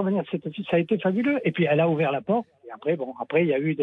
revenir 0.00 0.24
ça 0.70 0.76
a 0.76 0.78
été 0.78 0.98
fabuleux. 0.98 1.40
Et 1.44 1.52
puis 1.52 1.64
elle 1.64 1.80
a 1.80 1.88
ouvert 1.88 2.12
la 2.12 2.20
porte. 2.20 2.46
Et 2.66 2.72
après, 2.72 2.96
bon, 2.96 3.14
après 3.20 3.42
il 3.42 3.48
y 3.48 3.54
a 3.54 3.58
eu 3.58 3.76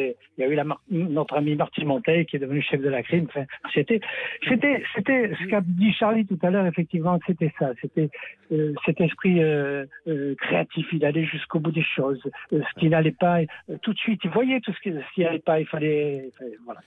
notre 0.89 1.35
ami 1.35 1.55
Martin 1.55 1.85
Monteil 1.85 2.25
qui 2.25 2.35
est 2.35 2.39
devenu 2.39 2.61
chef 2.61 2.81
de 2.81 2.89
la 2.89 3.03
crime. 3.03 3.27
C'était, 3.73 4.01
c'était, 4.47 4.83
c'était 4.95 5.31
ce 5.41 5.47
qu'a 5.47 5.61
dit 5.61 5.93
Charlie 5.93 6.25
tout 6.25 6.39
à 6.41 6.49
l'heure. 6.49 6.65
Effectivement, 6.65 7.19
c'était 7.27 7.53
ça. 7.59 7.71
C'était 7.81 8.09
euh, 8.51 8.73
cet 8.85 8.99
esprit 9.01 9.41
euh, 9.43 9.85
euh, 10.07 10.35
créatif. 10.35 10.87
Il 10.91 11.05
allait 11.05 11.25
jusqu'au 11.25 11.59
bout 11.59 11.71
des 11.71 11.85
choses. 11.95 12.21
ce 12.51 12.79
qui 12.79 12.89
n'allait 12.89 13.11
pas 13.11 13.39
tout 13.81 13.93
de 13.93 13.99
suite. 13.99 14.21
Il 14.23 14.31
voyait 14.31 14.59
tout 14.61 14.73
ce 14.73 14.79
qui, 14.81 15.21
n'allait 15.21 15.39
pas. 15.39 15.59
Il 15.59 15.67
fallait 15.67 16.29
voilà 16.65 16.81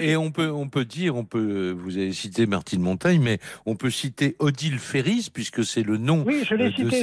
et 0.00 0.16
on 0.16 0.30
peut, 0.30 0.50
on 0.50 0.68
peut 0.68 0.84
dire, 0.84 1.16
on 1.16 1.24
peut, 1.24 1.74
vous 1.76 1.96
avez 1.96 2.12
cité 2.12 2.46
Martine 2.46 2.82
Montagne, 2.82 3.20
mais 3.22 3.38
on 3.66 3.76
peut 3.76 3.90
citer 3.90 4.36
Odile 4.38 4.78
Ferris, 4.78 5.30
puisque 5.32 5.64
c'est 5.64 5.82
le 5.82 5.96
nom 5.96 6.24
oui, 6.26 6.44
je 6.44 6.54
de 6.54 6.70
cité, 6.70 7.02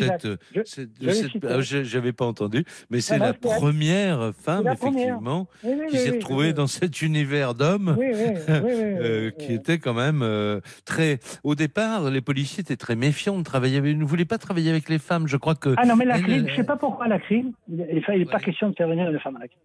cette. 0.66 1.44
Ah, 1.44 1.62
j'avais 1.62 2.14
pas 2.14 2.26
entendu, 2.26 2.66
mais 2.90 3.02
c'est 3.02 3.18
la 3.18 3.34
première 3.34 4.32
femme, 4.36 4.68
effectivement, 4.68 5.48
qui 5.90 5.98
s'est 5.98 6.12
retrouvée 6.12 6.54
dans 6.54 6.68
cet 6.68 7.02
univers 7.02 7.56
d'hommes, 7.56 7.98
euh, 8.50 9.32
qui 9.32 9.54
était 9.54 9.80
quand 9.80 9.94
même 9.94 10.22
euh, 10.22 10.60
très. 10.86 11.20
Au 11.44 11.56
départ, 11.56 12.10
les 12.10 12.22
policiers 12.22 12.62
étaient 12.62 12.76
très 12.76 12.96
méfiants 12.96 13.38
de 13.38 13.44
travailler 13.44 13.78
avec. 13.78 13.90
Ils 13.92 13.98
ne 13.98 14.06
voulaient 14.06 14.26
pas 14.26 14.38
travailler 14.38 14.70
avec 14.70 14.90
les 14.90 15.00
femmes. 15.00 15.28
Je 15.28 15.38
crois 15.38 15.56
que. 15.56 15.74
Ah 15.78 15.86
non, 15.86 15.96
mais 15.96 16.06
la 16.06 16.20
crime, 16.20 16.48
je 16.48 16.56
sais 16.56 16.64
pas 16.64 16.78
pourquoi 16.78 17.08
la 17.08 17.20
crime. 17.20 17.54
Il 17.70 17.78
n'est 17.78 18.26
pas 18.26 18.40
question 18.40 18.70
de 18.70 18.76
faire 18.76 18.88
venir 18.88 19.10
les 19.10 19.20
femmes 19.20 19.38
à 19.38 19.40
la 19.40 19.48
crime 19.48 19.60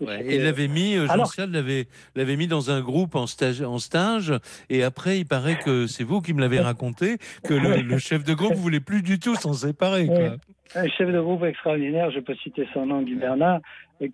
et 0.00 0.36
il 0.36 0.42
l'avait 0.42 0.68
mis, 0.68 0.96
euh, 0.96 1.06
Jean 1.06 1.50
l'avait, 1.50 1.86
l'avait 2.14 2.36
mis 2.36 2.46
dans 2.46 2.70
un 2.70 2.80
groupe 2.80 3.14
en 3.14 3.26
stage, 3.26 3.62
en 3.62 3.78
stage, 3.78 4.32
et 4.70 4.82
après, 4.82 5.18
il 5.18 5.26
paraît 5.26 5.58
que 5.58 5.86
c'est 5.86 6.04
vous 6.04 6.20
qui 6.20 6.34
me 6.34 6.40
l'avez 6.40 6.60
raconté, 6.60 7.18
que 7.44 7.54
le, 7.54 7.98
chef 7.98 8.24
de 8.24 8.34
groupe 8.34 8.54
voulait 8.54 8.80
plus 8.80 9.02
du 9.02 9.18
tout 9.18 9.34
s'en 9.36 9.52
séparer. 9.52 10.06
Quoi. 10.06 10.36
Un 10.74 10.88
chef 10.88 11.10
de 11.10 11.20
groupe 11.20 11.44
extraordinaire, 11.44 12.10
je 12.10 12.20
peux 12.20 12.34
citer 12.36 12.68
son 12.72 12.86
nom, 12.86 13.02
Guy 13.02 13.14
Bernard, 13.14 13.60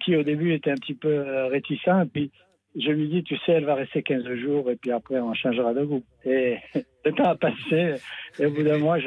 qui 0.04 0.16
au 0.16 0.22
début 0.22 0.52
était 0.52 0.70
un 0.70 0.76
petit 0.76 0.94
peu 0.94 1.08
euh, 1.08 1.46
réticent, 1.46 2.08
puis 2.12 2.30
je 2.74 2.90
lui 2.90 3.08
dis, 3.08 3.22
tu 3.22 3.36
sais, 3.38 3.52
elle 3.52 3.64
va 3.64 3.74
rester 3.74 4.02
15 4.02 4.24
jours, 4.36 4.70
et 4.70 4.76
puis 4.76 4.92
après, 4.92 5.20
on 5.20 5.34
changera 5.34 5.74
de 5.74 5.84
groupe. 5.84 6.06
Et 6.24 6.56
le 7.04 7.12
temps 7.12 7.30
a 7.30 7.36
passé, 7.36 7.94
et 8.38 8.46
au 8.46 8.50
bout 8.50 8.62
d'un 8.62 8.78
mois, 8.78 8.98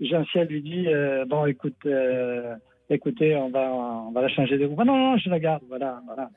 Jean 0.00 0.24
Ciel 0.26 0.48
lui 0.48 0.62
dit, 0.62 0.88
euh, 0.88 1.24
bon, 1.26 1.46
écoute, 1.46 1.76
écoutez, 2.94 3.36
on 3.36 3.50
va, 3.50 3.72
on 3.72 4.10
va 4.12 4.22
la 4.22 4.28
changer 4.28 4.58
de 4.58 4.66
groupe. 4.66 4.80
Ah 4.80 4.84
non, 4.84 4.96
non, 4.96 5.16
je 5.18 5.30
la 5.30 5.38
garde. 5.38 5.62
Voilà, 5.68 6.00
voilà. 6.06 6.30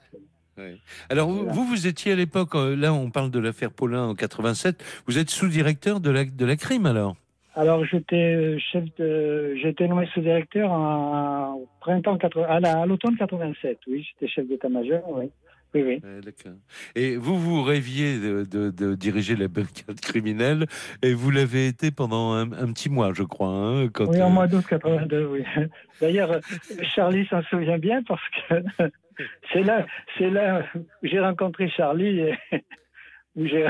Alors 1.10 1.30
vous, 1.30 1.64
vous 1.64 1.88
étiez 1.88 2.12
à 2.12 2.16
l'époque, 2.16 2.56
euh, 2.56 2.76
là 2.76 2.94
on 2.94 3.10
parle 3.10 3.32
de 3.32 3.40
l'affaire 3.40 3.72
Paulin 3.72 4.04
en 4.10 4.14
87, 4.14 4.84
vous 5.08 5.18
êtes 5.18 5.32
sous-directeur 5.32 6.00
de 6.00 6.12
la, 6.12 6.26
de 6.26 6.46
la 6.46 6.56
crime 6.56 6.86
alors? 6.86 7.16
Alors 7.56 7.84
j'étais 7.86 8.36
euh, 8.36 8.60
chef 8.60 8.84
de, 8.98 9.56
j'étais 9.62 9.88
nommé 9.88 10.08
sous-directeur 10.14 10.72
en 10.72 11.60
printemps 11.80 12.18
80, 12.18 12.64
à 12.64 12.86
l'automne 12.86 13.16
87, 13.18 13.80
oui, 13.88 14.08
j'étais 14.08 14.32
chef 14.32 14.48
d'état-major, 14.48 15.02
oui. 15.10 15.32
Oui, 15.74 15.82
oui. 15.84 16.02
Et 16.96 17.18
vous, 17.18 17.38
vous 17.40 17.64
rêviez 17.64 18.20
de, 18.20 18.96
diriger 18.96 19.36
la 19.36 19.48
brigade 19.48 20.00
criminelle 20.02 20.66
et 21.02 21.14
vous 21.14 21.32
l'avez 21.32 21.68
été 21.68 21.92
pendant 21.92 22.34
un, 22.34 22.72
petit 22.74 22.90
mois, 22.90 23.12
je 23.14 23.24
crois. 23.24 23.50
Hein, 23.50 23.90
quand, 23.90 24.06
oui, 24.08 24.22
en 24.22 24.30
mois 24.30 24.48
d'août 24.48 24.66
82, 24.68 25.26
oui. 25.26 25.44
D'ailleurs, 26.02 26.40
Charlie 26.82 27.26
s'en 27.28 27.42
souvient 27.44 27.80
bien 27.80 28.04
parce 28.04 28.22
que 28.30 28.64
c'est 29.52 29.64
là, 29.64 29.86
c'est 30.18 30.30
là 30.30 30.64
où 30.76 30.80
j'ai 31.02 31.20
rencontré 31.20 31.70
Charlie 31.70 32.20
et 32.20 32.40
où 33.36 33.46
j'ai. 33.46 33.68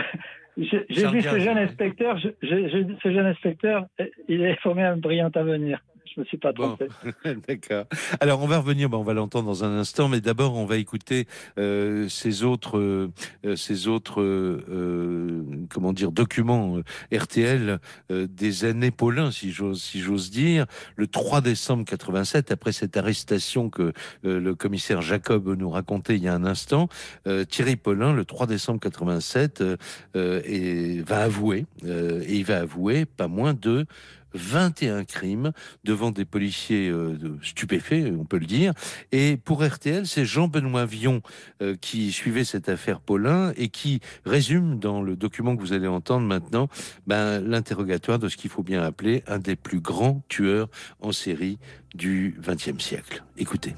J'ai 0.55 1.07
vu 1.07 1.23
ce 1.23 1.39
jeune 1.39 1.57
inspecteur, 1.57 2.19
ce 2.19 3.11
jeune 3.11 3.25
inspecteur, 3.25 3.87
il 4.27 4.43
est 4.43 4.59
formé 4.61 4.83
un 4.83 4.97
brillant 4.97 5.31
avenir 5.33 5.81
je 6.13 6.19
me 6.19 6.25
suis 6.25 6.37
pas 6.37 6.53
trompé. 6.53 6.87
D'accord. 7.47 7.85
Alors 8.19 8.41
on 8.41 8.47
va 8.47 8.59
revenir, 8.59 8.91
on 8.91 9.03
va 9.03 9.13
l'entendre 9.13 9.47
dans 9.47 9.63
un 9.63 9.77
instant, 9.77 10.09
mais 10.09 10.21
d'abord 10.21 10.55
on 10.55 10.65
va 10.65 10.77
écouter 10.77 11.27
euh, 11.57 12.07
ces 12.09 12.43
autres, 12.43 12.77
euh, 12.77 13.55
ces 13.55 13.87
autres, 13.87 14.21
euh, 14.21 15.43
comment 15.69 15.93
dire, 15.93 16.11
documents 16.11 16.79
RTL 17.13 17.79
des 18.09 18.65
années 18.65 18.91
Paulin, 18.91 19.31
si 19.31 19.51
j'ose, 19.51 19.81
si 19.81 19.99
j'ose 19.99 20.31
dire. 20.31 20.65
Le 20.95 21.07
3 21.07 21.41
décembre 21.41 21.85
87, 21.85 22.51
après 22.51 22.71
cette 22.71 22.97
arrestation 22.97 23.69
que 23.69 23.93
le 24.23 24.55
commissaire 24.55 25.01
Jacob 25.01 25.47
nous 25.57 25.69
racontait 25.69 26.15
il 26.15 26.23
y 26.23 26.27
a 26.27 26.33
un 26.33 26.45
instant, 26.45 26.89
Thierry 27.49 27.75
Paulin, 27.75 28.13
le 28.13 28.25
3 28.25 28.47
décembre 28.47 28.79
87, 28.79 29.63
et 30.15 31.01
va 31.01 31.23
avouer, 31.23 31.65
et 31.85 32.35
il 32.35 32.45
va 32.45 32.59
avouer 32.59 33.05
pas 33.05 33.27
moins 33.27 33.53
de 33.53 33.85
21 34.33 35.03
crimes 35.03 35.51
devant 35.83 36.11
des 36.11 36.25
policiers 36.25 36.89
euh, 36.89 37.17
stupéfaits, 37.41 38.13
on 38.17 38.25
peut 38.25 38.37
le 38.37 38.45
dire. 38.45 38.73
Et 39.11 39.37
pour 39.37 39.63
RTL, 39.63 40.05
c'est 40.07 40.25
Jean-Benoît 40.25 40.85
Vion 40.85 41.21
euh, 41.61 41.75
qui 41.79 42.11
suivait 42.11 42.43
cette 42.43 42.69
affaire 42.69 42.99
Paulin 42.99 43.53
et 43.57 43.69
qui 43.69 43.99
résume 44.25 44.79
dans 44.79 45.01
le 45.01 45.15
document 45.15 45.55
que 45.55 45.61
vous 45.61 45.73
allez 45.73 45.87
entendre 45.87 46.25
maintenant 46.25 46.67
ben, 47.07 47.39
l'interrogatoire 47.39 48.19
de 48.19 48.29
ce 48.29 48.37
qu'il 48.37 48.49
faut 48.49 48.63
bien 48.63 48.81
appeler 48.81 49.23
un 49.27 49.39
des 49.39 49.55
plus 49.55 49.79
grands 49.79 50.23
tueurs 50.27 50.69
en 51.01 51.11
série 51.11 51.57
du 51.95 52.35
XXe 52.41 52.83
siècle. 52.83 53.23
Écoutez. 53.37 53.75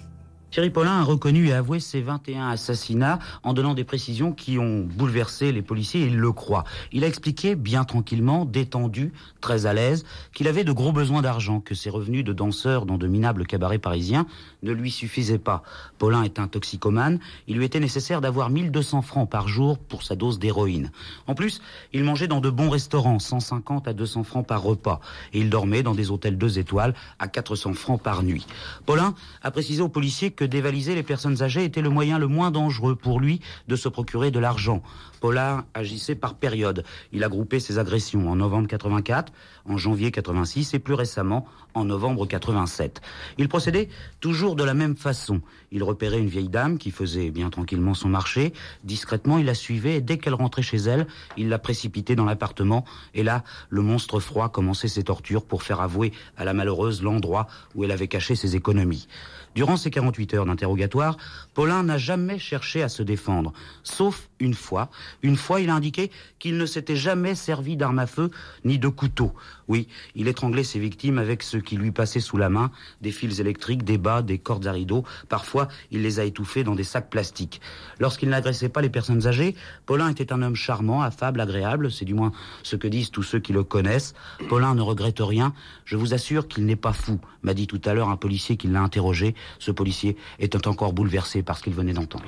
Thierry 0.56 0.70
Paulin 0.70 1.02
a 1.02 1.04
reconnu 1.04 1.50
et 1.50 1.52
avoué 1.52 1.82
ses 1.82 2.00
21 2.00 2.48
assassinats 2.48 3.20
en 3.44 3.52
donnant 3.52 3.74
des 3.74 3.84
précisions 3.84 4.32
qui 4.32 4.58
ont 4.58 4.88
bouleversé 4.90 5.52
les 5.52 5.62
policiers 5.62 6.04
et 6.04 6.06
il 6.06 6.16
le 6.16 6.32
croit. 6.32 6.64
Il 6.94 7.04
a 7.04 7.08
expliqué 7.08 7.56
bien 7.56 7.84
tranquillement, 7.84 8.46
détendu, 8.46 9.12
très 9.42 9.66
à 9.66 9.74
l'aise, 9.74 10.06
qu'il 10.34 10.48
avait 10.48 10.64
de 10.64 10.72
gros 10.72 10.94
besoins 10.94 11.22
d'argent, 11.22 11.60
que 11.60 11.76
ses 11.76 11.90
revenus 11.90 12.24
de 12.24 12.32
danseur 12.32 12.86
dans 12.86 12.98
de 12.98 13.06
minables 13.06 13.46
cabarets 13.46 13.80
parisiens 13.80 14.28
ne 14.64 14.72
lui 14.72 14.92
suffisaient 14.92 15.40
pas. 15.40 15.62
Paulin 15.98 16.24
est 16.24 16.40
un 16.40 16.48
toxicomane, 16.48 17.20
il 17.50 17.58
lui 17.58 17.66
était 17.66 17.82
nécessaire 17.82 18.22
d'avoir 18.22 18.50
1200 18.50 19.02
francs 19.02 19.30
par 19.30 19.50
jour 19.50 19.78
pour 19.78 20.04
sa 20.04 20.16
dose 20.16 20.40
d'héroïne. 20.40 20.90
En 21.28 21.36
plus, 21.36 21.62
il 21.92 22.06
mangeait 22.06 22.30
dans 22.30 22.40
de 22.40 22.50
bons 22.50 22.70
restaurants, 22.70 23.20
150 23.20 23.90
à 23.90 23.94
200 23.94 24.24
francs 24.24 24.48
par 24.48 24.64
repas, 24.64 25.02
et 25.34 25.40
il 25.42 25.50
dormait 25.50 25.84
dans 25.84 25.96
des 25.96 26.12
hôtels 26.12 26.38
deux 26.38 26.60
étoiles 26.60 26.94
à 27.20 27.28
400 27.28 27.74
francs 27.74 28.02
par 28.02 28.24
nuit. 28.24 28.48
Paulin 28.86 29.16
a 29.44 29.52
précisé 29.52 29.82
aux 29.82 29.90
policiers 29.90 30.32
que 30.32 30.45
dévaliser 30.46 30.96
les 30.96 31.04
personnes 31.04 31.42
âgées 31.42 31.64
était 31.64 31.82
le 31.82 31.90
moyen 31.90 32.20
le 32.20 32.28
moins 32.28 32.52
dangereux 32.52 32.96
pour 32.96 33.20
lui 33.20 33.42
de 33.68 33.76
se 33.76 33.90
procurer 33.90 34.32
de 34.32 34.40
l'argent. 34.40 34.82
Paulin 35.20 35.66
agissait 35.74 36.16
par 36.16 36.36
période. 36.36 36.84
Il 37.12 37.24
a 37.24 37.30
groupé 37.30 37.60
ses 37.60 37.80
agressions 37.80 38.30
en 38.30 38.36
novembre 38.36 38.68
84, 38.68 39.34
en 39.68 39.78
janvier 39.78 40.12
86 40.12 40.74
et 40.74 40.80
plus 40.80 40.94
récemment 40.94 41.48
en 41.74 41.86
novembre 41.86 42.28
87. 42.28 43.02
Il 43.38 43.50
procédait 43.50 43.90
toujours 44.20 44.56
de 44.56 44.64
la 44.64 44.74
même 44.74 44.96
façon. 44.96 45.42
Il 45.72 45.84
repérait 45.84 46.20
une 46.20 46.28
vieille 46.28 46.50
dame 46.50 46.78
qui 46.78 46.92
faisait 46.92 47.32
bien 47.32 47.50
tranquillement 47.50 47.94
son 47.94 48.08
marché. 48.08 48.54
Discrètement, 48.84 49.38
il 49.38 49.46
la 49.46 49.56
suivait 49.56 49.96
et 49.96 50.02
dès 50.02 50.18
qu'elle 50.18 50.36
rentrait 50.36 50.62
chez 50.62 50.78
elle, 50.78 51.08
il 51.38 51.50
la 51.50 51.60
précipitait 51.60 52.16
dans 52.16 52.26
l'appartement. 52.26 52.86
Et 53.14 53.24
là, 53.24 53.44
le 53.70 53.82
monstre 53.82 54.20
froid 54.20 54.50
commençait 54.50 54.88
ses 54.88 55.04
tortures 55.04 55.44
pour 55.44 55.64
faire 55.64 55.82
avouer 55.82 56.14
à 56.38 56.46
la 56.46 56.54
malheureuse 56.54 57.02
l'endroit 57.02 57.48
où 57.74 57.84
elle 57.84 57.92
avait 57.92 58.08
caché 58.08 58.36
ses 58.36 58.56
économies. 58.56 59.08
Durant 59.56 59.78
ces 59.78 59.90
48 59.90 60.34
heures 60.34 60.46
d'interrogatoire, 60.46 61.16
Paulin 61.54 61.84
n'a 61.84 61.98
jamais 61.98 62.40
cherché 62.40 62.84
à 62.84 62.90
se 62.90 63.04
défendre, 63.04 63.54
sauf 63.84 64.30
une 64.40 64.54
fois. 64.54 64.90
Une 65.24 65.38
fois, 65.38 65.62
il 65.62 65.70
a 65.70 65.76
indiqué 65.76 66.12
qu'il 66.40 66.58
ne 66.58 66.66
s'était 66.66 66.98
jamais 66.98 67.36
servi 67.36 67.78
d'arme 67.78 68.00
à 68.00 68.06
feu 68.06 68.32
ni 68.66 68.78
de 68.78 68.90
couteau. 68.90 69.34
Oui, 69.70 69.88
il 70.14 70.28
étranglait 70.28 70.66
ses 70.66 70.80
victimes 70.80 71.18
avec 71.18 71.42
ce 71.42 71.56
qui 71.56 71.78
lui 71.78 71.92
passait 71.92 72.20
sous 72.20 72.36
la 72.36 72.50
main, 72.50 72.70
des 73.02 73.12
fils 73.12 73.40
électriques, 73.40 73.84
des 73.84 73.98
bas, 73.98 74.22
des 74.22 74.38
cordes 74.38 74.68
à 74.68 74.74
rideaux. 74.74 75.06
Parfois, 75.30 75.70
il 75.90 76.02
les 76.02 76.20
a 76.20 76.26
étouffés 76.26 76.66
dans 76.66 76.76
des 76.76 76.84
sacs 76.84 77.10
plastiques. 77.10 77.62
Lorsqu'il 78.00 78.30
n'agressait 78.30 78.70
pas 78.70 78.82
les 78.82 78.90
personnes 78.90 79.26
âgées, 79.26 79.56
Paulin 79.86 80.10
était 80.10 80.34
un 80.34 80.42
homme 80.42 80.56
charmant, 80.56 81.02
affable, 81.02 81.40
agréable, 81.40 81.92
c'est 81.92 82.06
du 82.06 82.14
moins 82.14 82.34
ce 82.64 82.76
que 82.76 82.90
disent 82.90 83.10
tous 83.10 83.24
ceux 83.24 83.40
qui 83.40 83.54
le 83.54 83.64
connaissent. 83.64 84.16
Paulin 84.50 84.76
ne 84.76 84.82
regrette 84.82 85.20
rien. 85.20 85.54
Je 85.86 85.96
vous 85.96 86.14
assure 86.14 86.50
qu'il 86.50 86.66
n'est 86.66 86.76
pas 86.76 86.94
fou, 86.94 87.20
m'a 87.42 87.54
dit 87.54 87.68
tout 87.68 87.82
à 87.86 87.94
l'heure 87.94 88.10
un 88.10 88.18
policier 88.18 88.58
qui 88.58 88.68
l'a 88.68 88.82
interrogé. 88.82 89.34
Ce 89.60 89.72
policier 89.72 90.18
était 90.40 90.68
encore 90.68 90.94
bouleversé 90.94 91.44
par 91.44 91.58
ce 91.58 91.64
qu'il 91.64 91.74
venait 91.74 91.94
d'entendre. 91.94 92.26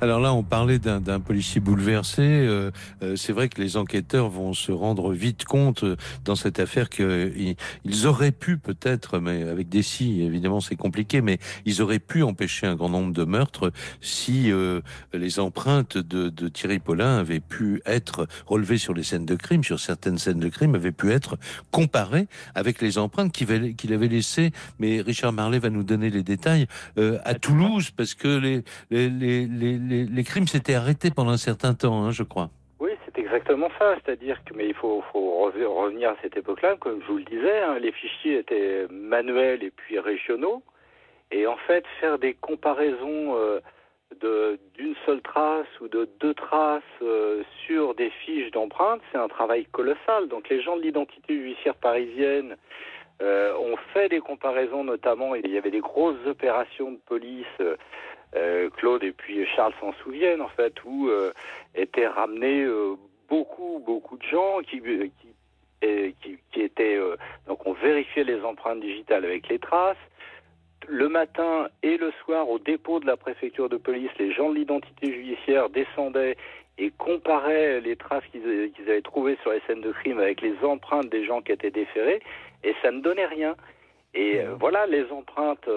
Alors 0.00 0.20
là, 0.20 0.34
on 0.34 0.42
parlait 0.42 0.78
d'un 0.78 1.20
policier 1.20 1.60
bouleversé. 1.60 2.22
Euh, 2.22 2.70
euh, 3.02 3.16
c'est 3.16 3.32
vrai 3.32 3.48
que 3.48 3.60
les 3.60 3.76
enquêteurs 3.76 4.28
vont 4.28 4.52
se 4.52 4.72
rendre 4.72 5.12
vite 5.12 5.44
compte 5.44 5.84
euh, 5.84 5.96
dans 6.24 6.34
cette 6.34 6.58
affaire 6.58 6.90
qu'ils 6.90 7.56
ils 7.84 8.06
auraient 8.06 8.32
pu 8.32 8.58
peut-être, 8.58 9.18
mais 9.18 9.44
avec 9.44 9.68
des 9.68 9.82
si, 9.82 10.20
évidemment 10.20 10.60
c'est 10.60 10.76
compliqué, 10.76 11.20
mais 11.20 11.38
ils 11.64 11.80
auraient 11.80 12.00
pu 12.00 12.22
empêcher 12.22 12.66
un 12.66 12.74
grand 12.74 12.88
nombre 12.88 13.12
de 13.12 13.24
meurtres 13.24 13.72
si 14.00 14.50
les 15.12 15.38
empreintes 15.38 15.96
de, 15.96 16.28
de, 16.28 16.48
Thierry 16.48 16.78
Paulin 16.78 17.18
avaient 17.18 17.40
pu 17.40 17.80
être 17.86 18.26
relevées 18.46 18.78
sur 18.78 18.94
les 18.94 19.02
scènes 19.02 19.26
de 19.26 19.34
crime, 19.34 19.62
sur 19.62 19.80
certaines 19.80 20.18
scènes 20.18 20.40
de 20.40 20.48
crime, 20.48 20.74
avaient 20.74 20.92
pu 20.92 21.12
être 21.12 21.38
comparées 21.70 22.26
avec 22.54 22.80
les 22.80 22.98
empreintes 22.98 23.32
qu'il 23.32 23.92
avait, 23.92 24.08
laissées. 24.08 24.50
Mais 24.78 25.00
Richard 25.00 25.32
Marley 25.32 25.58
va 25.58 25.70
nous 25.70 25.84
donner 25.84 26.10
les 26.10 26.22
détails 26.22 26.66
à 26.96 27.34
Toulouse, 27.34 27.90
parce 27.90 28.14
que 28.14 28.28
les, 28.38 28.64
les, 28.90 29.08
les, 29.08 29.46
les 29.46 29.78
les, 29.88 30.24
crimes 30.24 30.46
s'étaient 30.46 30.74
arrêtés 30.74 31.10
pendant 31.10 31.30
un 31.30 31.36
certain 31.36 31.74
temps, 31.74 32.04
hein, 32.04 32.10
je 32.10 32.22
crois. 32.22 32.50
Oui, 32.80 32.90
c'est 33.04 33.18
exactement 33.18 33.68
ça. 33.78 33.96
C'est-à-dire 34.04 34.42
que, 34.44 34.54
mais 34.54 34.68
il 34.68 34.74
faut, 34.74 35.02
revenir 35.12 36.10
à 36.10 36.16
cette 36.22 36.36
époque-là, 36.36 36.76
comme 36.76 37.00
je 37.02 37.06
vous 37.06 37.18
le 37.18 37.24
disais, 37.24 37.60
hein, 37.60 37.78
les 37.78 37.92
fichiers 37.92 38.38
étaient 38.38 38.86
manuels 38.90 39.62
et 39.62 39.70
puis 39.70 39.98
régionaux. 39.98 40.62
Et 41.30 41.46
en 41.46 41.56
fait, 41.66 41.84
faire 42.00 42.18
des 42.18 42.34
comparaisons 42.34 43.36
euh, 43.36 43.60
d'une 44.74 44.94
seule 45.04 45.20
trace 45.22 45.66
ou 45.80 45.88
de 45.88 46.08
deux 46.20 46.34
traces 46.34 46.82
euh, 47.02 47.42
sur 47.66 47.94
des 47.94 48.10
fiches 48.10 48.50
d'empreintes, 48.52 49.00
c'est 49.10 49.18
un 49.18 49.28
travail 49.28 49.66
colossal. 49.66 50.28
Donc 50.28 50.48
les 50.48 50.62
gens 50.62 50.76
de 50.76 50.82
l'identité 50.82 51.34
judiciaire 51.34 51.74
parisienne 51.74 52.56
euh, 53.22 53.54
ont 53.56 53.76
fait 53.92 54.08
des 54.08 54.20
comparaisons, 54.20 54.84
notamment, 54.84 55.34
il 55.34 55.50
y 55.50 55.58
avait 55.58 55.70
des 55.70 55.80
grosses 55.80 56.24
opérations 56.26 56.92
de 56.92 56.98
police 57.06 57.46
euh, 58.36 58.68
Claude 58.70 59.04
et 59.04 59.12
puis 59.12 59.46
Charles 59.54 59.74
s'en 59.80 59.92
souviennent 59.94 60.40
en 60.40 60.48
fait, 60.48 60.72
où 60.84 61.08
euh, 61.08 61.32
étaient 61.74 62.06
ramenés 62.06 62.62
euh, 62.62 62.94
beaucoup, 63.28 63.82
beaucoup 63.84 64.16
de 64.16 64.24
gens 64.24 64.58
qui, 64.62 64.80
qui, 65.80 66.38
qui, 66.52 66.60
étaient 66.60 66.98
donc 67.46 67.66
on 67.66 67.72
vérifiait 67.72 68.24
les 68.24 68.42
empreintes 68.42 68.80
digitales 68.80 69.24
avec 69.24 69.48
les 69.48 69.58
traces. 69.58 69.96
Le 70.86 71.08
matin 71.08 71.68
et 71.82 71.96
le 71.96 72.12
soir, 72.24 72.48
au 72.50 72.58
dépôt 72.58 73.00
de 73.00 73.06
la 73.06 73.16
préfecture 73.16 73.68
de 73.68 73.76
police, 73.76 74.10
les 74.18 74.32
gens 74.32 74.50
de 74.50 74.56
l'identité 74.56 75.12
judiciaire 75.12 75.70
descendaient 75.70 76.36
et 76.76 76.90
comparaient 76.90 77.80
les 77.80 77.96
traces 77.96 78.24
qu'ils 78.32 78.44
avaient 78.88 79.00
trouvées 79.00 79.38
sur 79.42 79.52
les 79.52 79.60
scènes 79.66 79.80
de 79.80 79.92
crime 79.92 80.18
avec 80.18 80.42
les 80.42 80.56
empreintes 80.62 81.08
des 81.08 81.24
gens 81.24 81.40
qui 81.40 81.52
étaient 81.52 81.70
déférés, 81.70 82.20
et 82.64 82.74
ça 82.82 82.90
ne 82.90 83.00
donnait 83.00 83.26
rien. 83.26 83.54
Et 84.12 84.42
mmh. 84.42 84.56
voilà, 84.60 84.86
les 84.86 85.10
empreintes 85.10 85.68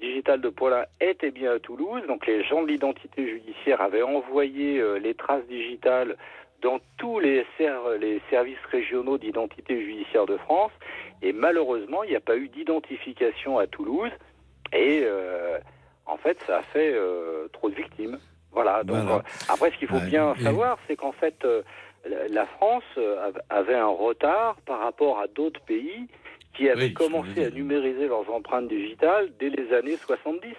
digital 0.00 0.40
de 0.40 0.48
Paulin 0.48 0.84
était 1.00 1.30
bien 1.30 1.52
à 1.52 1.58
Toulouse. 1.58 2.02
Donc 2.06 2.26
les 2.26 2.44
gens 2.44 2.62
de 2.62 2.68
l'identité 2.68 3.26
judiciaire 3.26 3.80
avaient 3.80 4.02
envoyé 4.02 4.80
euh, 4.80 4.98
les 4.98 5.14
traces 5.14 5.46
digitales 5.46 6.16
dans 6.62 6.78
tous 6.98 7.20
les, 7.20 7.44
les 8.00 8.22
services 8.30 8.64
régionaux 8.70 9.18
d'identité 9.18 9.82
judiciaire 9.82 10.26
de 10.26 10.36
France. 10.38 10.72
Et 11.22 11.32
malheureusement, 11.32 12.02
il 12.04 12.10
n'y 12.10 12.16
a 12.16 12.20
pas 12.20 12.36
eu 12.36 12.48
d'identification 12.48 13.58
à 13.58 13.66
Toulouse. 13.66 14.10
Et 14.72 15.02
euh, 15.04 15.58
en 16.06 16.16
fait, 16.16 16.40
ça 16.46 16.58
a 16.58 16.62
fait 16.62 16.92
euh, 16.94 17.48
trop 17.52 17.68
de 17.68 17.74
victimes. 17.74 18.18
Voilà. 18.52 18.82
Donc, 18.84 18.96
après, 19.48 19.72
ce 19.72 19.76
qu'il 19.78 19.88
faut 19.88 20.00
bien 20.00 20.34
savoir, 20.36 20.78
c'est 20.86 20.94
qu'en 20.94 21.10
fait, 21.10 21.44
la 22.30 22.46
France 22.46 22.84
avait 23.50 23.74
un 23.74 23.88
retard 23.88 24.56
par 24.64 24.78
rapport 24.78 25.18
à 25.18 25.26
d'autres 25.26 25.60
pays 25.62 26.06
qui 26.54 26.68
avaient 26.68 26.92
commencé 26.92 27.44
à 27.44 27.50
numériser 27.50 28.06
leurs 28.08 28.30
empreintes 28.30 28.68
digitales 28.68 29.30
dès 29.38 29.50
les 29.50 29.72
années 29.72 29.96
70. 29.96 30.54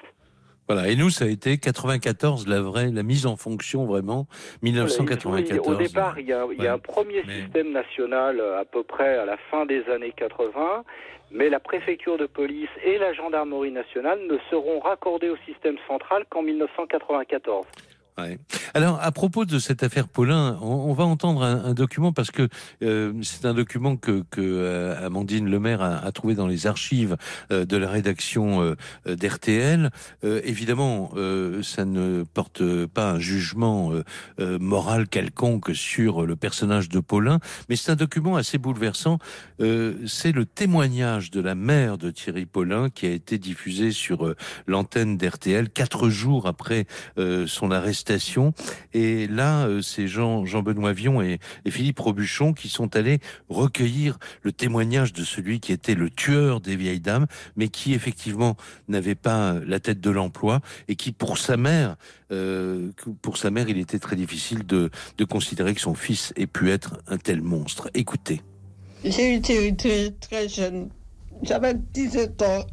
Voilà, 0.67 0.88
et 0.88 0.95
nous, 0.95 1.12
ça 1.12 1.25
a 1.25 1.27
été 1.27 1.60
94, 1.60 2.47
la 2.47 2.60
vraie, 2.60 2.89
la 2.91 3.03
mise 3.03 3.27
en 3.27 3.36
fonction 3.36 3.86
vraiment, 3.86 4.25
1994. 4.63 5.67
au 5.67 5.75
départ, 5.75 6.19
il 6.19 6.25
y 6.25 6.34
a, 6.34 6.73
un 6.73 6.79
premier 6.79 7.21
système 7.23 7.71
national 7.71 8.39
euh, 8.39 8.60
à 8.60 8.65
peu 8.65 8.81
près 8.81 9.17
à 9.17 9.25
la 9.25 9.38
fin 9.51 9.67
des 9.67 9.84
années 9.89 10.13
80, 10.17 10.84
mais 11.29 11.49
la 11.49 11.60
préfecture 11.60 12.17
de 12.17 12.25
police 12.25 12.69
et 12.84 12.97
la 12.97 13.13
gendarmerie 13.13 13.71
nationale 13.71 14.19
ne 14.27 14.38
seront 14.49 14.79
raccordés 14.79 15.29
au 15.29 15.38
système 15.45 15.77
central 15.88 16.25
qu'en 16.29 16.41
1994. 16.41 17.67
Alors, 18.73 19.01
à 19.01 19.12
propos 19.12 19.43
de 19.43 19.60
cette 19.60 19.84
affaire 19.84 20.08
Paulin, 20.08 20.58
on, 20.62 20.93
va 20.93 21.04
entendre 21.04 21.43
un, 21.43 21.73
document 21.73 22.13
parce 22.13 22.32
que 22.32 22.47
euh, 22.82 23.12
c'est 23.23 23.45
un 23.45 23.54
document 23.54 23.97
que, 23.97 24.23
euh, 24.38 25.06
Amandine 25.06 25.49
Lemaire 25.49 25.82
a, 25.82 25.97
a, 25.97 26.12
trouvé 26.13 26.34
dans 26.34 26.47
les 26.47 26.65
archives 26.65 27.17
euh, 27.51 27.65
de 27.65 27.75
la 27.75 27.89
rédaction 27.89 28.75
d'RTL. 29.06 29.89
évidemment, 30.23 31.12
ça 31.62 31.84
ne 31.84 32.23
porte 32.23 32.86
pas 32.88 33.12
un 33.12 33.19
jugement 33.19 33.91
moral 34.39 35.08
quelconque 35.08 35.75
sur 35.75 36.25
le 36.25 36.36
personnage 36.36 36.89
de 36.89 36.99
Paulin, 36.99 37.39
mais 37.69 37.75
c'est 37.75 37.91
un 37.91 37.95
document 37.95 38.36
assez 38.36 38.58
bouleversant. 38.58 39.19
c'est 39.60 40.32
le 40.32 40.45
témoignage 40.45 41.32
de 41.32 41.41
la 41.41 41.56
mère 41.56 41.97
de 41.97 42.12
Thierry 42.12 42.45
Paulin 42.45 42.89
qui 42.89 43.08
a 43.08 43.12
été 43.12 43.38
diffusé 43.38 43.91
sur 43.91 44.34
l'antenne 44.67 45.17
d'RTL 45.17 45.69
quatre 45.69 46.10
jours 46.10 46.47
après 46.47 46.86
son 47.17 47.71
arrestation 47.71 48.04
et 48.93 49.27
là, 49.27 49.67
euh, 49.67 49.81
c'est 49.81 50.07
Jean, 50.07 50.45
Jean-Benoît 50.45 50.93
Vion 50.93 51.21
et, 51.21 51.39
Philippe 51.67 51.99
Robuchon 51.99 52.53
qui 52.53 52.69
sont 52.69 52.95
allés 52.95 53.19
recueillir 53.49 54.17
le 54.43 54.51
témoignage 54.51 55.13
de 55.13 55.23
celui 55.23 55.59
qui 55.59 55.71
était 55.71 55.95
le 55.95 56.09
tueur 56.09 56.61
des 56.61 56.75
vieilles 56.75 56.99
dames, 56.99 57.27
mais 57.55 57.67
qui 57.67 57.93
effectivement 57.93 58.55
n'avait 58.87 59.15
pas 59.15 59.55
la 59.65 59.79
tête 59.79 59.99
de 59.99 60.09
l'emploi 60.09 60.61
et 60.87 60.95
qui, 60.95 61.11
pour 61.11 61.37
sa 61.37 61.57
mère, 61.57 61.95
euh, 62.31 62.91
pour 63.21 63.37
sa 63.37 63.51
mère, 63.51 63.67
il 63.69 63.77
était 63.77 63.99
très 63.99 64.15
difficile 64.15 64.65
de, 64.65 64.89
de 65.17 65.25
considérer 65.25 65.73
que 65.73 65.81
son 65.81 65.95
fils 65.95 66.33
ait 66.35 66.47
pu 66.47 66.71
être 66.71 67.01
un 67.07 67.17
tel 67.17 67.41
monstre. 67.41 67.89
Écoutez. 67.93 68.41
J'ai 69.03 69.35
été 69.35 69.75
très, 70.19 70.49
jeune. 70.49 70.89
J'avais 71.43 71.75
17 71.75 72.41
ans. 72.41 72.65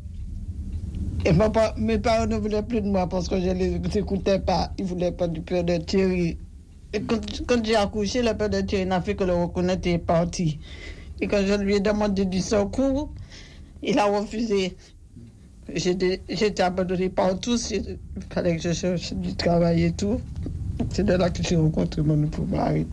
Et 1.24 1.32
mes 1.32 1.98
parents 1.98 2.26
ne 2.26 2.36
voulaient 2.36 2.62
plus 2.62 2.80
de 2.80 2.88
moi 2.88 3.08
parce 3.08 3.28
que 3.28 3.40
je 3.40 3.46
ne 3.46 3.54
les 3.54 3.98
écoutais 3.98 4.40
pas. 4.40 4.72
Ils 4.78 4.84
ne 4.84 4.88
voulaient 4.88 5.12
pas 5.12 5.28
du 5.28 5.40
père 5.40 5.62
de 5.62 5.76
Thierry. 5.76 6.36
Et 6.92 7.00
quand, 7.00 7.64
j'ai 7.64 7.76
accouché, 7.76 8.22
le 8.22 8.34
père 8.34 8.50
de 8.50 8.60
Thierry 8.60 8.86
n'a 8.86 9.00
fait 9.00 9.14
que 9.14 9.24
le 9.24 9.34
reconnaître 9.34 9.86
et 9.86 9.92
est 9.92 9.98
parti. 9.98 10.58
Et 11.20 11.28
quand 11.28 11.44
je 11.46 11.54
lui 11.54 11.76
ai 11.76 11.80
demandé 11.80 12.24
du 12.24 12.40
secours, 12.40 13.12
il 13.82 13.98
a 13.98 14.04
refusé. 14.06 14.76
J'ai 15.74 15.90
été 16.28 16.62
abandonnée 16.62 17.08
par 17.08 17.38
tous. 17.38 17.70
Il 17.70 17.98
fallait 18.30 18.56
que 18.56 18.62
je 18.62 18.72
cherche 18.72 19.12
du 19.14 19.34
travail 19.36 19.84
et 19.84 19.92
tout. 19.92 20.20
C'est 20.90 21.04
de 21.04 21.14
là 21.14 21.30
que 21.30 21.42
j'ai 21.42 21.56
rencontré 21.56 22.02
mon 22.02 22.16
nouveau 22.16 22.44
mari. 22.46 22.86